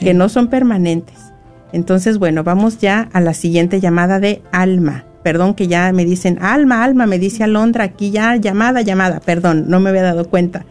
que 0.00 0.14
no 0.14 0.30
son 0.30 0.48
permanentes 0.48 1.26
entonces, 1.72 2.18
bueno, 2.18 2.44
vamos 2.44 2.78
ya 2.78 3.08
a 3.12 3.20
la 3.20 3.34
siguiente 3.34 3.80
llamada 3.80 4.20
de 4.20 4.42
Alma. 4.52 5.04
Perdón 5.22 5.54
que 5.54 5.66
ya 5.66 5.92
me 5.92 6.04
dicen, 6.04 6.38
Alma, 6.40 6.84
Alma, 6.84 7.06
me 7.06 7.18
dice 7.18 7.44
Alondra, 7.44 7.84
aquí 7.84 8.10
ya, 8.10 8.36
llamada, 8.36 8.82
llamada. 8.82 9.20
Perdón, 9.20 9.64
no 9.68 9.80
me 9.80 9.90
había 9.90 10.02
dado 10.02 10.28
cuenta. 10.28 10.64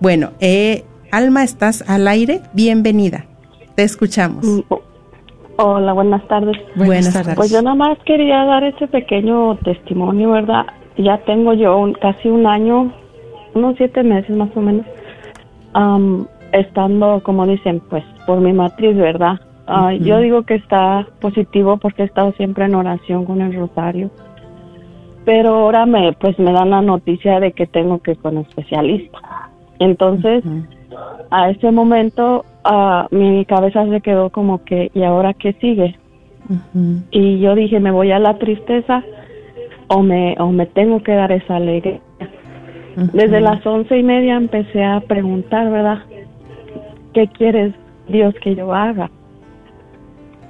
Bueno, 0.00 0.32
eh, 0.40 0.84
Alma, 1.10 1.44
estás 1.44 1.84
al 1.86 2.08
aire, 2.08 2.42
bienvenida. 2.52 3.24
Te 3.76 3.84
escuchamos. 3.84 4.44
Hola, 5.58 5.92
buenas 5.92 6.26
tardes. 6.28 6.56
Buenas, 6.74 7.12
tardes. 7.12 7.34
Pues 7.36 7.52
yo 7.52 7.62
nada 7.62 7.76
más 7.76 7.98
quería 8.04 8.44
dar 8.44 8.64
ese 8.64 8.88
pequeño 8.88 9.56
testimonio, 9.56 10.30
¿verdad? 10.30 10.66
Ya 10.96 11.18
tengo 11.18 11.52
yo 11.54 11.92
casi 12.00 12.28
un 12.28 12.46
año, 12.46 12.92
unos 13.54 13.76
siete 13.76 14.02
meses 14.02 14.34
más 14.36 14.50
o 14.56 14.60
menos, 14.60 14.86
estando, 16.52 17.22
como 17.22 17.46
dicen, 17.46 17.80
pues 17.90 18.04
por 18.26 18.40
mi 18.40 18.52
matriz, 18.52 18.96
¿verdad? 18.96 19.40
Yo 20.00 20.18
digo 20.18 20.42
que 20.42 20.56
está 20.56 21.06
positivo 21.20 21.76
porque 21.76 22.02
he 22.02 22.06
estado 22.06 22.32
siempre 22.32 22.64
en 22.64 22.74
oración 22.74 23.24
con 23.24 23.40
el 23.40 23.54
rosario. 23.54 24.10
Pero 25.24 25.54
ahora 25.54 25.86
me, 25.86 26.12
pues 26.14 26.38
me 26.38 26.52
dan 26.52 26.70
la 26.70 26.82
noticia 26.82 27.40
de 27.40 27.52
que 27.52 27.66
tengo 27.66 28.00
que 28.00 28.12
ir 28.12 28.18
con 28.18 28.38
especialista. 28.38 29.18
Entonces, 29.78 30.44
a 31.30 31.50
ese 31.50 31.70
momento, 31.70 32.44
mi 33.10 33.44
cabeza 33.46 33.86
se 33.86 34.00
quedó 34.00 34.30
como 34.30 34.64
que, 34.64 34.90
¿y 34.94 35.02
ahora 35.02 35.34
qué 35.34 35.52
sigue? 35.54 35.96
Y 37.10 37.40
yo 37.40 37.54
dije, 37.54 37.80
¿me 37.80 37.90
voy 37.90 38.12
a 38.12 38.18
la 38.18 38.38
tristeza 38.38 39.02
o 39.88 40.02
me, 40.02 40.36
o 40.38 40.50
me 40.50 40.66
tengo 40.66 41.02
que 41.02 41.12
dar 41.12 41.32
esa 41.32 41.56
alegría? 41.56 42.00
Desde 43.12 43.40
las 43.40 43.64
once 43.66 43.96
y 43.96 44.02
media 44.02 44.36
empecé 44.36 44.84
a 44.84 45.00
preguntar, 45.00 45.70
¿verdad? 45.70 45.98
¿Qué 47.14 47.26
quieres 47.28 47.74
Dios 48.08 48.34
que 48.42 48.54
yo 48.54 48.74
haga? 48.74 49.10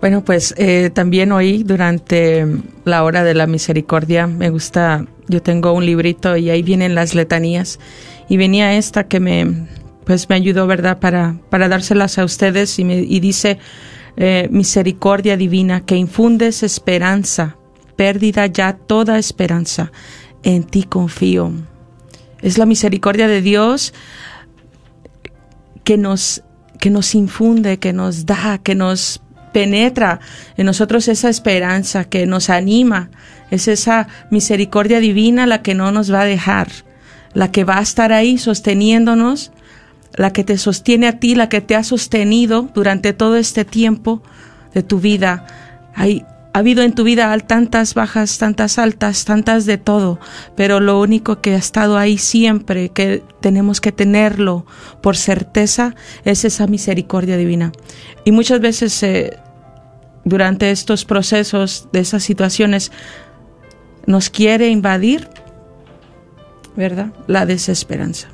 Bueno, 0.00 0.24
pues 0.24 0.54
eh, 0.58 0.90
también 0.92 1.30
hoy 1.30 1.62
durante 1.62 2.44
la 2.84 3.04
hora 3.04 3.22
de 3.22 3.34
la 3.34 3.46
misericordia 3.46 4.26
me 4.26 4.50
gusta, 4.50 5.06
yo 5.28 5.40
tengo 5.42 5.72
un 5.72 5.86
librito 5.86 6.36
y 6.36 6.50
ahí 6.50 6.62
vienen 6.62 6.96
las 6.96 7.14
letanías 7.14 7.78
y 8.28 8.36
venía 8.36 8.76
esta 8.76 9.06
que 9.06 9.20
me, 9.20 9.68
pues 10.04 10.28
me 10.28 10.34
ayudó, 10.34 10.66
¿verdad? 10.66 10.98
Para, 10.98 11.36
para 11.50 11.68
dárselas 11.68 12.18
a 12.18 12.24
ustedes 12.24 12.80
y, 12.80 12.84
me, 12.84 12.96
y 12.96 13.20
dice, 13.20 13.58
eh, 14.16 14.48
misericordia 14.50 15.36
divina 15.36 15.86
que 15.86 15.94
infundes 15.94 16.64
esperanza, 16.64 17.58
pérdida 17.96 18.46
ya 18.46 18.74
toda 18.74 19.18
esperanza, 19.18 19.92
en 20.42 20.64
ti 20.64 20.84
confío. 20.84 21.52
Es 22.40 22.58
la 22.58 22.66
misericordia 22.66 23.28
de 23.28 23.40
Dios 23.40 23.94
que 25.84 25.96
nos, 25.96 26.42
que 26.80 26.90
nos 26.90 27.14
infunde, 27.14 27.78
que 27.78 27.92
nos 27.92 28.26
da, 28.26 28.58
que 28.58 28.74
nos 28.74 29.22
penetra 29.52 30.20
en 30.56 30.66
nosotros 30.66 31.08
esa 31.08 31.28
esperanza, 31.28 32.04
que 32.04 32.26
nos 32.26 32.50
anima. 32.50 33.10
Es 33.50 33.68
esa 33.68 34.08
misericordia 34.30 34.98
divina 34.98 35.46
la 35.46 35.62
que 35.62 35.74
no 35.74 35.92
nos 35.92 36.12
va 36.12 36.22
a 36.22 36.26
dejar, 36.26 36.68
la 37.34 37.52
que 37.52 37.64
va 37.64 37.78
a 37.78 37.82
estar 37.82 38.12
ahí 38.12 38.38
sosteniéndonos, 38.38 39.52
la 40.14 40.32
que 40.32 40.44
te 40.44 40.58
sostiene 40.58 41.06
a 41.06 41.18
ti, 41.18 41.34
la 41.34 41.48
que 41.48 41.60
te 41.60 41.76
ha 41.76 41.84
sostenido 41.84 42.68
durante 42.74 43.12
todo 43.12 43.36
este 43.36 43.64
tiempo 43.64 44.22
de 44.74 44.82
tu 44.82 45.00
vida. 45.00 45.46
Hay, 45.94 46.24
ha 46.52 46.58
habido 46.58 46.82
en 46.82 46.94
tu 46.94 47.04
vida 47.04 47.36
tantas 47.40 47.94
bajas, 47.94 48.38
tantas 48.38 48.78
altas, 48.78 49.24
tantas 49.24 49.64
de 49.64 49.78
todo, 49.78 50.18
pero 50.54 50.80
lo 50.80 51.00
único 51.00 51.40
que 51.40 51.54
ha 51.54 51.58
estado 51.58 51.96
ahí 51.96 52.18
siempre, 52.18 52.90
que 52.90 53.22
tenemos 53.40 53.80
que 53.80 53.92
tenerlo 53.92 54.66
por 55.00 55.16
certeza, 55.16 55.94
es 56.24 56.44
esa 56.44 56.66
misericordia 56.66 57.36
divina. 57.36 57.72
Y 58.24 58.32
muchas 58.32 58.60
veces 58.60 59.02
eh, 59.02 59.38
durante 60.24 60.70
estos 60.70 61.04
procesos 61.04 61.88
de 61.92 62.00
esas 62.00 62.22
situaciones 62.22 62.92
nos 64.06 64.28
quiere 64.28 64.68
invadir, 64.68 65.28
¿verdad? 66.76 67.12
La 67.26 67.46
desesperanza. 67.46 68.28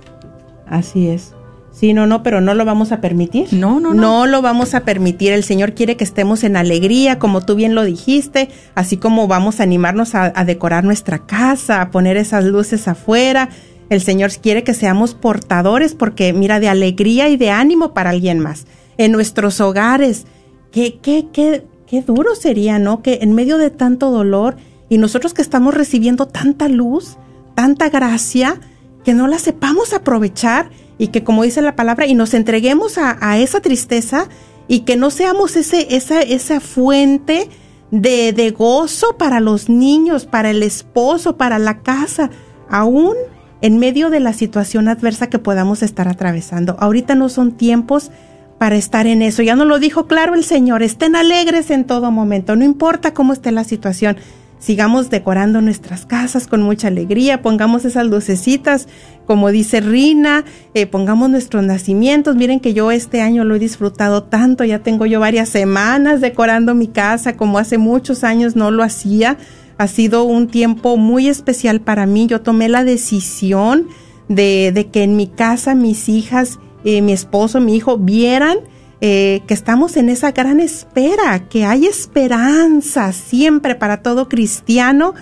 Así 0.66 1.09
es. 1.09 1.38
Sí, 1.79 1.93
no, 1.93 2.09
no, 2.09 2.24
pero 2.24 2.41
no 2.41 2.55
lo 2.55 2.64
vamos 2.64 2.91
a 2.91 3.01
permitir. 3.01 3.53
No, 3.53 3.79
no, 3.79 3.95
no. 3.95 4.01
No 4.01 4.26
lo 4.26 4.43
vamos 4.43 4.74
a 4.74 4.81
permitir. 4.81 5.33
El 5.33 5.45
Señor 5.45 5.74
quiere 5.74 5.97
que 5.97 6.03
estemos 6.03 6.43
en 6.43 6.57
alegría, 6.57 7.20
como 7.20 7.41
tú 7.43 7.55
bien 7.55 7.76
lo 7.76 7.85
dijiste, 7.85 8.49
así 8.74 8.97
como 8.97 9.29
vamos 9.29 9.61
a 9.61 9.62
animarnos 9.62 10.16
a, 10.16 10.33
a 10.35 10.45
decorar 10.45 10.83
nuestra 10.83 11.20
casa, 11.26 11.81
a 11.81 11.91
poner 11.93 12.16
esas 12.16 12.45
luces 12.45 12.89
afuera. 12.89 13.51
El 13.91 14.01
Señor 14.01 14.33
quiere 14.33 14.64
que 14.64 14.74
seamos 14.74 15.14
portadores, 15.14 15.95
porque 15.95 16.33
mira, 16.33 16.59
de 16.59 16.68
alegría 16.68 17.29
y 17.29 17.37
de 17.37 17.51
ánimo 17.51 17.95
para 17.95 18.11
alguien 18.11 18.41
más. 18.41 18.66
En 18.97 19.12
nuestros 19.12 19.61
hogares, 19.61 20.26
qué, 20.72 20.99
qué, 21.01 21.29
qué, 21.33 21.64
qué 21.87 22.03
duro 22.03 22.35
sería, 22.35 22.81
¿no? 22.81 23.03
Que 23.03 23.20
en 23.22 23.35
medio 23.35 23.57
de 23.57 23.70
tanto 23.70 24.11
dolor 24.11 24.57
y 24.89 24.99
nosotros 24.99 25.33
que 25.33 25.43
estamos 25.43 25.74
recibiendo 25.74 26.26
tanta 26.26 26.68
luz, 26.68 27.18
tanta 27.55 27.89
gracia, 27.89 28.57
que 29.05 29.14
no 29.14 29.29
la 29.29 29.39
sepamos 29.39 29.93
aprovechar 29.93 30.70
y 30.99 31.09
que 31.09 31.24
como 31.24 31.44
dice 31.44 31.62
la 31.62 31.76
palabra 31.76 32.07
y 32.07 32.14
nos 32.14 32.34
entreguemos 32.34 32.99
a, 32.99 33.16
a 33.20 33.38
esa 33.38 33.61
tristeza 33.61 34.28
y 34.66 34.80
que 34.80 34.96
no 34.96 35.11
seamos 35.11 35.57
ese, 35.57 35.96
esa, 35.96 36.20
esa 36.20 36.61
fuente 36.61 37.49
de, 37.90 38.32
de 38.32 38.51
gozo 38.51 39.16
para 39.16 39.40
los 39.40 39.68
niños, 39.68 40.26
para 40.26 40.51
el 40.51 40.62
esposo, 40.62 41.36
para 41.36 41.59
la 41.59 41.80
casa, 41.80 42.30
aún 42.68 43.14
en 43.61 43.78
medio 43.78 44.11
de 44.11 44.20
la 44.20 44.32
situación 44.32 44.88
adversa 44.88 45.28
que 45.30 45.38
podamos 45.38 45.82
estar 45.82 46.09
atravesando. 46.09 46.76
Ahorita 46.78 47.14
no 47.14 47.28
son 47.28 47.53
tiempos 47.53 48.11
para 48.59 48.76
estar 48.76 49.07
en 49.07 49.22
eso. 49.22 49.42
Ya 49.42 49.57
nos 49.57 49.66
lo 49.66 49.78
dijo 49.78 50.07
claro 50.07 50.34
el 50.34 50.44
Señor, 50.44 50.82
estén 50.82 51.16
alegres 51.16 51.70
en 51.70 51.84
todo 51.84 52.11
momento, 52.11 52.57
no 52.57 52.64
importa 52.64 53.14
cómo 53.14 53.32
esté 53.32 53.53
la 53.53 53.64
situación. 53.64 54.16
Sigamos 54.59 55.09
decorando 55.09 55.61
nuestras 55.61 56.04
casas 56.04 56.48
con 56.48 56.62
mucha 56.62 56.88
alegría, 56.88 57.42
pongamos 57.42 57.84
esas 57.84 58.06
lucecitas, 58.06 58.88
como 59.24 59.50
dice 59.50 59.80
Rina, 59.80 60.44
eh, 60.74 60.86
pongamos 60.86 61.30
nuestros 61.30 61.62
nacimientos. 61.62 62.34
Miren 62.34 62.59
que 62.59 62.74
yo 62.74 62.90
este 62.90 63.20
año 63.20 63.44
lo 63.44 63.54
he 63.54 63.59
disfrutado 63.61 64.24
tanto, 64.24 64.64
ya 64.64 64.80
tengo 64.80 65.06
yo 65.06 65.20
varias 65.20 65.48
semanas 65.48 66.20
decorando 66.20 66.74
mi 66.74 66.88
casa, 66.88 67.36
como 67.36 67.59
hace 67.59 67.78
muchos 67.78 68.24
años 68.24 68.56
no 68.56 68.70
lo 68.70 68.82
hacía. 68.82 69.38
Ha 69.76 69.86
sido 69.86 70.24
un 70.24 70.48
tiempo 70.48 70.96
muy 70.96 71.28
especial 71.28 71.80
para 71.80 72.06
mí. 72.06 72.26
Yo 72.26 72.40
tomé 72.40 72.68
la 72.68 72.82
decisión 72.82 73.86
de, 74.28 74.72
de 74.74 74.88
que 74.88 75.04
en 75.04 75.14
mi 75.14 75.28
casa 75.28 75.76
mis 75.76 76.09
hijas, 76.09 76.59
eh, 76.84 77.00
mi 77.00 77.12
esposo, 77.12 77.61
mi 77.61 77.76
hijo 77.76 77.96
vieran 77.96 78.59
eh, 79.01 79.42
que 79.46 79.55
estamos 79.55 79.96
en 79.96 80.09
esa 80.09 80.32
gran 80.32 80.61
espera, 80.61 81.49
que 81.49 81.64
hay 81.64 81.86
esperanza 81.86 83.12
siempre 83.12 83.74
para 83.74 84.03
todo 84.03 84.28
cristiano, 84.28 85.14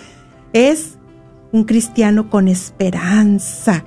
es 0.53 0.99
un 1.53 1.65
cristiano 1.65 2.31
con 2.31 2.49
esperanza. 2.49 3.85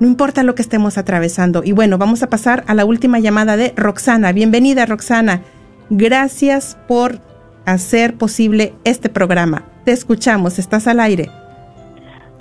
No 0.00 0.06
importa 0.06 0.42
lo 0.42 0.54
que 0.54 0.62
estemos 0.62 0.96
atravesando. 0.96 1.62
Y 1.62 1.72
bueno, 1.72 1.98
vamos 1.98 2.22
a 2.22 2.30
pasar 2.30 2.64
a 2.66 2.74
la 2.74 2.86
última 2.86 3.18
llamada 3.18 3.58
de 3.58 3.74
Roxana. 3.76 4.32
Bienvenida, 4.32 4.86
Roxana. 4.86 5.42
Gracias 5.90 6.78
por 6.88 7.18
hacer 7.66 8.14
posible 8.14 8.72
este 8.84 9.10
programa. 9.10 9.64
Te 9.84 9.92
escuchamos, 9.92 10.58
estás 10.58 10.86
al 10.86 11.00
aire. 11.00 11.28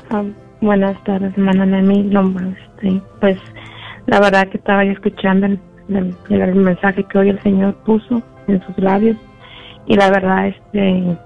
Ah, 0.09 0.23
buenas 0.61 1.03
tardes, 1.03 1.33
hermana 1.33 1.65
Nemi. 1.65 2.03
No, 2.03 2.33
este, 2.39 3.01
pues 3.19 3.37
la 4.05 4.21
verdad 4.21 4.47
que 4.47 4.57
estaba 4.57 4.85
escuchando 4.85 5.45
el, 5.45 5.59
el- 5.89 6.55
mensaje 6.55 7.03
que 7.03 7.17
hoy 7.17 7.29
el 7.29 7.39
Señor 7.41 7.75
puso 7.85 8.21
en 8.47 8.61
sus 8.65 8.77
labios. 8.77 9.17
Y 9.85 9.95
la 9.95 10.09
verdad 10.11 10.47
este 10.47 11.17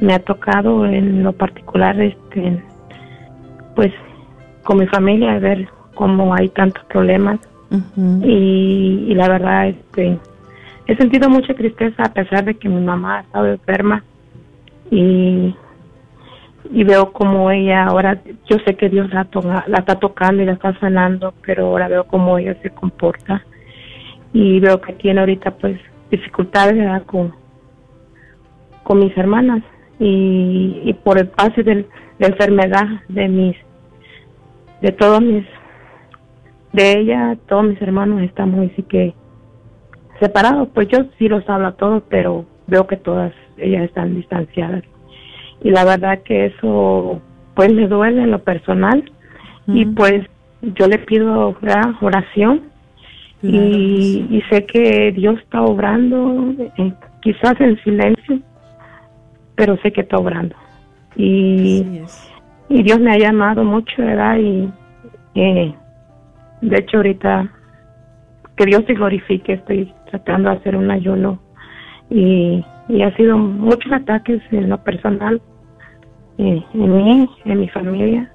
me 0.00 0.14
ha 0.14 0.18
tocado 0.20 0.86
en 0.86 1.22
lo 1.22 1.32
particular 1.32 2.00
este 2.00 2.62
pues 3.74 3.92
con 4.64 4.78
mi 4.78 4.86
familia 4.86 5.38
ver 5.38 5.68
cómo 5.94 6.34
hay 6.34 6.48
tantos 6.50 6.84
problemas. 6.86 7.38
Y, 8.24 9.06
y 9.08 9.14
la 9.14 9.28
verdad 9.28 9.68
este 9.68 10.18
he 10.86 10.96
sentido 10.96 11.28
mucha 11.30 11.54
tristeza 11.54 12.02
a 12.04 12.12
pesar 12.12 12.44
de 12.44 12.54
que 12.54 12.68
mi 12.68 12.80
mamá 12.84 13.18
ha 13.18 13.20
estado 13.20 13.46
enferma. 13.46 14.02
Y, 14.90 15.54
y 16.72 16.84
veo 16.84 17.12
como 17.12 17.50
ella 17.52 17.84
ahora, 17.84 18.18
yo 18.48 18.56
sé 18.66 18.74
que 18.74 18.88
Dios 18.88 19.08
la, 19.12 19.26
la 19.68 19.78
está 19.78 19.94
tocando 20.00 20.42
y 20.42 20.46
la 20.46 20.52
está 20.52 20.76
sanando, 20.80 21.32
pero 21.46 21.66
ahora 21.66 21.86
veo 21.88 22.04
como 22.04 22.38
ella 22.38 22.56
se 22.62 22.70
comporta 22.70 23.44
y 24.32 24.60
veo 24.60 24.80
que 24.80 24.92
tiene 24.94 25.20
ahorita 25.20 25.52
pues 25.52 25.78
dificultades 26.10 26.76
¿verdad? 26.76 27.04
con, 27.04 27.34
con 28.82 29.00
mis 29.00 29.16
hermanas 29.16 29.62
y, 29.98 30.80
y 30.84 30.92
por 30.94 31.18
el 31.18 31.28
pase 31.28 31.62
de 31.62 31.86
la 32.18 32.28
enfermedad 32.28 32.86
de 33.08 33.28
mis 33.28 33.56
de 34.80 34.92
todos 34.92 35.20
mis 35.20 35.44
de 36.72 36.98
ella 36.98 37.36
todos 37.48 37.64
mis 37.64 37.82
hermanos 37.82 38.22
estamos 38.22 38.70
así 38.70 38.82
que 38.84 39.14
separados 40.20 40.68
pues 40.74 40.88
yo 40.88 40.98
sí 41.18 41.28
los 41.28 41.48
hablo 41.48 41.68
a 41.68 41.76
todos 41.76 42.02
pero 42.08 42.46
veo 42.66 42.86
que 42.86 42.96
todas 42.96 43.32
ellas 43.56 43.84
están 43.84 44.14
distanciadas 44.14 44.84
y 45.62 45.70
la 45.70 45.84
verdad 45.84 46.22
que 46.22 46.46
eso 46.46 47.20
pues 47.54 47.72
me 47.72 47.88
duele 47.88 48.22
en 48.22 48.30
lo 48.30 48.38
personal 48.38 49.10
y 49.66 49.84
pues 49.86 50.26
yo 50.62 50.86
le 50.88 50.98
pido 50.98 51.54
¿verdad? 51.60 51.94
oración 52.00 52.69
y, 53.42 54.26
y 54.30 54.42
sé 54.50 54.66
que 54.66 55.12
Dios 55.12 55.38
está 55.38 55.62
obrando 55.62 56.54
eh, 56.76 56.92
quizás 57.22 57.60
en 57.60 57.82
silencio 57.82 58.40
pero 59.54 59.76
sé 59.82 59.92
que 59.92 60.00
está 60.00 60.16
obrando. 60.16 60.56
Y 61.16 62.02
y 62.70 62.84
Dios 62.84 63.00
me 63.00 63.12
ha 63.12 63.18
llamado 63.18 63.64
mucho 63.64 64.00
verdad 64.00 64.38
y 64.38 64.70
eh, 65.34 65.74
de 66.62 66.78
hecho 66.78 66.98
ahorita 66.98 67.50
que 68.56 68.64
Dios 68.64 68.84
se 68.86 68.94
glorifique 68.94 69.54
estoy 69.54 69.92
tratando 70.08 70.50
de 70.50 70.56
hacer 70.56 70.76
un 70.76 70.90
ayuno. 70.90 71.40
Y, 72.08 72.64
y 72.88 73.02
ha 73.02 73.14
sido 73.16 73.36
muchos 73.36 73.92
ataques 73.92 74.40
en 74.50 74.68
lo 74.68 74.78
personal 74.82 75.40
eh, 76.38 76.62
en 76.74 76.96
mí 76.96 77.28
en 77.44 77.60
mi 77.60 77.68
familia 77.68 78.32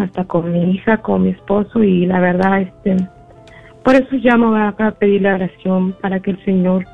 hasta 0.00 0.24
con 0.24 0.52
mi 0.52 0.72
hija 0.72 0.96
con 0.98 1.22
mi 1.22 1.30
esposo 1.30 1.82
y 1.82 2.06
la 2.06 2.18
verdad 2.20 2.62
este 2.62 2.96
por 3.84 3.94
eso 3.94 4.08
llamo 4.16 4.54
a, 4.54 4.68
a 4.78 4.90
pedir 4.92 5.22
la 5.22 5.34
oración 5.34 5.92
para 6.00 6.20
que 6.20 6.32
el 6.32 6.44
Señor 6.44 6.84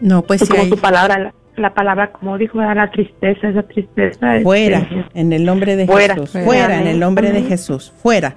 No, 0.00 0.22
pues 0.22 0.48
como 0.48 0.62
hay- 0.62 0.68
su 0.68 0.78
palabra 0.78 1.18
la, 1.18 1.34
la 1.56 1.74
palabra 1.74 2.12
como 2.12 2.36
dijo 2.38 2.60
era 2.60 2.74
la 2.74 2.90
tristeza 2.90 3.48
esa 3.48 3.62
tristeza 3.62 4.32
este, 4.36 4.44
fuera, 4.44 4.86
en 5.14 5.32
el 5.32 5.44
nombre 5.44 5.76
de 5.76 5.86
Fuera. 5.86 6.14
Jesús, 6.14 6.30
Fuera. 6.30 6.46
fuera, 6.46 6.80
en 6.80 6.86
el 6.88 6.98
nombre 7.00 7.30
de. 7.32 7.42
Jesús, 7.42 7.92
fuera. 8.02 8.34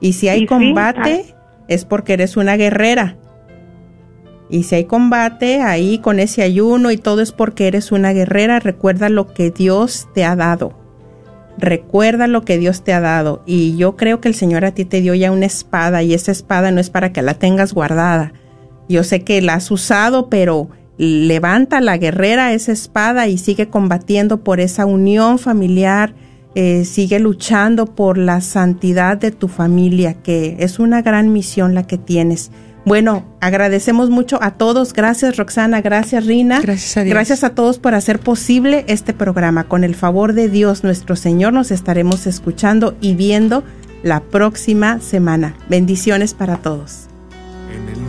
Y 0.00 0.12
si 0.12 0.28
hay 0.28 0.38
y 0.38 0.40
sí, 0.42 0.46
combate, 0.46 1.34
es 1.68 1.84
porque 1.84 2.12
eres 2.14 2.36
una 2.36 2.56
guerrera. 2.56 3.16
Y 4.50 4.62
si 4.62 4.76
hay 4.76 4.84
combate 4.84 5.60
ahí 5.60 5.98
con 5.98 6.20
ese 6.20 6.42
ayuno 6.42 6.90
y 6.90 6.96
todo 6.96 7.20
es 7.20 7.32
porque 7.32 7.66
eres 7.68 7.92
una 7.92 8.12
guerrera, 8.12 8.60
recuerda 8.60 9.08
lo 9.10 9.32
que 9.34 9.50
Dios 9.50 10.08
te 10.14 10.24
ha 10.24 10.36
dado. 10.36 10.77
Recuerda 11.58 12.28
lo 12.28 12.44
que 12.44 12.56
Dios 12.56 12.82
te 12.82 12.92
ha 12.92 13.00
dado. 13.00 13.42
Y 13.44 13.76
yo 13.76 13.96
creo 13.96 14.20
que 14.20 14.28
el 14.28 14.34
Señor 14.34 14.64
a 14.64 14.72
ti 14.72 14.84
te 14.84 15.00
dio 15.00 15.14
ya 15.14 15.32
una 15.32 15.46
espada 15.46 16.02
y 16.02 16.14
esa 16.14 16.32
espada 16.32 16.70
no 16.70 16.80
es 16.80 16.88
para 16.88 17.12
que 17.12 17.20
la 17.20 17.34
tengas 17.34 17.74
guardada. 17.74 18.32
Yo 18.88 19.02
sé 19.02 19.22
que 19.24 19.42
la 19.42 19.54
has 19.54 19.70
usado, 19.70 20.28
pero 20.28 20.70
levanta 20.96 21.80
la 21.80 21.96
guerrera 21.96 22.52
esa 22.52 22.72
espada 22.72 23.28
y 23.28 23.38
sigue 23.38 23.68
combatiendo 23.68 24.38
por 24.38 24.60
esa 24.60 24.86
unión 24.86 25.38
familiar, 25.38 26.14
eh, 26.54 26.84
sigue 26.84 27.18
luchando 27.18 27.86
por 27.86 28.18
la 28.18 28.40
santidad 28.40 29.16
de 29.16 29.30
tu 29.30 29.48
familia, 29.48 30.14
que 30.14 30.56
es 30.60 30.78
una 30.78 31.02
gran 31.02 31.32
misión 31.32 31.74
la 31.74 31.86
que 31.86 31.98
tienes. 31.98 32.50
Bueno, 32.88 33.22
agradecemos 33.42 34.08
mucho 34.08 34.42
a 34.42 34.52
todos. 34.52 34.94
Gracias 34.94 35.36
Roxana, 35.36 35.82
gracias 35.82 36.24
Rina. 36.24 36.60
Gracias 36.62 36.96
a 36.96 37.02
Dios. 37.02 37.12
Gracias 37.12 37.44
a 37.44 37.50
todos 37.50 37.78
por 37.78 37.94
hacer 37.94 38.18
posible 38.18 38.86
este 38.88 39.12
programa. 39.12 39.64
Con 39.64 39.84
el 39.84 39.94
favor 39.94 40.32
de 40.32 40.48
Dios 40.48 40.84
nuestro 40.84 41.14
Señor 41.14 41.52
nos 41.52 41.70
estaremos 41.70 42.26
escuchando 42.26 42.96
y 43.02 43.14
viendo 43.14 43.62
la 44.02 44.20
próxima 44.20 45.00
semana. 45.00 45.54
Bendiciones 45.68 46.32
para 46.32 46.56
todos. 46.56 47.08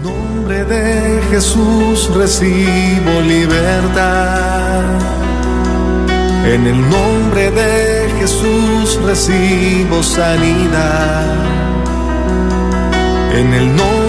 nombre 0.01 0.63
de 0.63 1.21
Jesús 1.30 2.09
recibo 2.15 3.21
libertad. 3.27 4.84
En 6.45 6.67
el 6.67 6.80
nombre 6.89 7.51
de 7.51 8.09
Jesús 8.17 8.97
recibo 9.05 10.01
sanidad. 10.01 11.36
En 13.36 13.53
el 13.53 13.75
nombre 13.75 14.09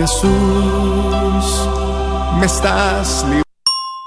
Jesús, 0.00 1.68
me 2.38 2.46
estás. 2.46 3.26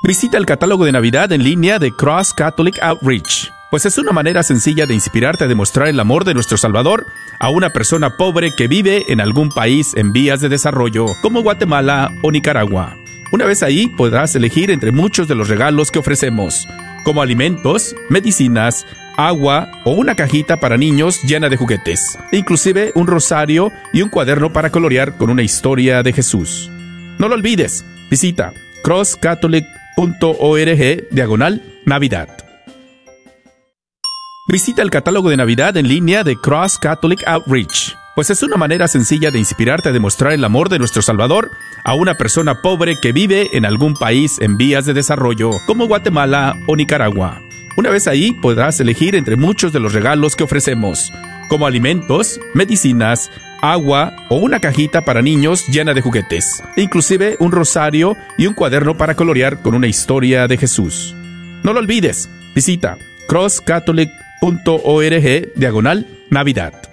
Visita 0.03 0.39
el 0.39 0.47
catálogo 0.47 0.85
de 0.85 0.91
Navidad 0.91 1.31
en 1.31 1.43
línea 1.43 1.77
de 1.77 1.91
Cross 1.91 2.33
Catholic 2.33 2.81
Outreach, 2.81 3.51
pues 3.69 3.85
es 3.85 3.99
una 3.99 4.11
manera 4.11 4.41
sencilla 4.41 4.87
de 4.87 4.95
inspirarte 4.95 5.43
a 5.43 5.47
demostrar 5.47 5.87
el 5.87 5.99
amor 5.99 6.25
de 6.25 6.33
nuestro 6.33 6.57
Salvador 6.57 7.05
a 7.39 7.51
una 7.51 7.69
persona 7.69 8.17
pobre 8.17 8.55
que 8.55 8.67
vive 8.67 9.03
en 9.09 9.21
algún 9.21 9.49
país 9.49 9.93
en 9.95 10.13
vías 10.13 10.41
de 10.41 10.49
desarrollo, 10.49 11.05
como 11.21 11.43
Guatemala 11.43 12.09
o 12.23 12.31
Nicaragua. 12.31 12.95
Una 13.31 13.45
vez 13.45 13.61
ahí 13.61 13.85
podrás 13.87 14.35
elegir 14.35 14.71
entre 14.71 14.91
muchos 14.91 15.27
de 15.27 15.35
los 15.35 15.47
regalos 15.47 15.91
que 15.91 15.99
ofrecemos, 15.99 16.67
como 17.03 17.21
alimentos, 17.21 17.95
medicinas, 18.09 18.85
agua 19.17 19.69
o 19.85 19.91
una 19.91 20.15
cajita 20.15 20.59
para 20.59 20.77
niños 20.77 21.21
llena 21.23 21.49
de 21.49 21.57
juguetes, 21.57 22.17
inclusive 22.31 22.91
un 22.95 23.05
rosario 23.07 23.71
y 23.91 24.01
un 24.01 24.09
cuaderno 24.09 24.53
para 24.53 24.69
colorear 24.69 25.17
con 25.17 25.29
una 25.29 25.43
historia 25.43 26.03
de 26.03 26.13
Jesús. 26.13 26.69
No 27.19 27.27
lo 27.27 27.35
olvides, 27.35 27.83
visita 28.09 28.53
crosscatholic.org 28.83 31.09
diagonal 31.11 31.61
Navidad. 31.85 32.29
Visita 34.49 34.81
el 34.81 34.89
catálogo 34.89 35.29
de 35.29 35.37
Navidad 35.37 35.77
en 35.77 35.87
línea 35.87 36.25
de 36.25 36.35
Cross 36.35 36.77
Catholic 36.77 37.25
Outreach, 37.25 37.95
pues 38.15 38.29
es 38.29 38.43
una 38.43 38.57
manera 38.57 38.87
sencilla 38.87 39.31
de 39.31 39.39
inspirarte 39.39 39.89
a 39.89 39.91
demostrar 39.91 40.33
el 40.33 40.43
amor 40.43 40.69
de 40.69 40.79
nuestro 40.79 41.01
Salvador 41.01 41.51
a 41.83 41.95
una 41.95 42.15
persona 42.15 42.61
pobre 42.61 42.99
que 42.99 43.11
vive 43.11 43.57
en 43.57 43.65
algún 43.65 43.95
país 43.95 44.37
en 44.39 44.57
vías 44.57 44.85
de 44.85 44.93
desarrollo, 44.93 45.51
como 45.65 45.87
Guatemala 45.87 46.55
o 46.67 46.75
Nicaragua. 46.75 47.41
Una 47.75 47.89
vez 47.89 48.07
ahí 48.07 48.33
podrás 48.33 48.79
elegir 48.79 49.15
entre 49.15 49.35
muchos 49.35 49.73
de 49.73 49.79
los 49.79 49.93
regalos 49.93 50.35
que 50.35 50.43
ofrecemos, 50.43 51.11
como 51.49 51.65
alimentos, 51.65 52.39
medicinas, 52.53 53.31
agua 53.61 54.15
o 54.29 54.35
una 54.35 54.59
cajita 54.59 55.05
para 55.05 55.23
niños 55.23 55.67
llena 55.67 55.93
de 55.93 56.01
juguetes, 56.01 56.61
e 56.75 56.81
inclusive 56.81 57.37
un 57.39 57.51
rosario 57.51 58.15
y 58.37 58.45
un 58.45 58.53
cuaderno 58.53 58.95
para 58.95 59.15
colorear 59.15 59.61
con 59.61 59.73
una 59.73 59.87
historia 59.87 60.47
de 60.47 60.57
Jesús. 60.57 61.15
No 61.63 61.73
lo 61.73 61.79
olvides, 61.79 62.29
visita 62.53 62.97
crosscatholic.org 63.27 65.53
diagonal 65.55 66.05
Navidad. 66.29 66.92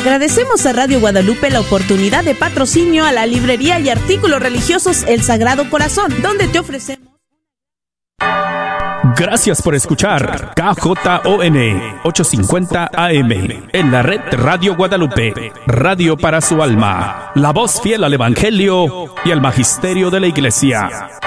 Agradecemos 0.00 0.64
a 0.64 0.72
Radio 0.72 0.98
Guadalupe 0.98 1.50
la 1.50 1.60
oportunidad 1.60 2.24
de 2.24 2.34
patrocinio 2.34 3.04
a 3.04 3.12
la 3.12 3.26
librería 3.26 3.78
y 3.80 3.90
artículos 3.90 4.40
religiosos 4.40 5.02
El 5.02 5.22
Sagrado 5.22 5.68
Corazón, 5.68 6.22
donde 6.22 6.48
te 6.48 6.58
ofrecemos. 6.58 7.06
Gracias 9.14 9.60
por 9.60 9.74
escuchar 9.74 10.54
KJON 10.54 12.00
850 12.02 12.90
AM 12.94 13.32
en 13.72 13.92
la 13.92 14.00
red 14.00 14.22
Radio 14.32 14.74
Guadalupe, 14.74 15.52
radio 15.66 16.16
para 16.16 16.40
su 16.40 16.62
alma, 16.62 17.32
la 17.34 17.52
voz 17.52 17.82
fiel 17.82 18.02
al 18.02 18.14
Evangelio 18.14 19.14
y 19.22 19.32
al 19.32 19.42
Magisterio 19.42 20.08
de 20.08 20.20
la 20.20 20.28
Iglesia. 20.28 21.20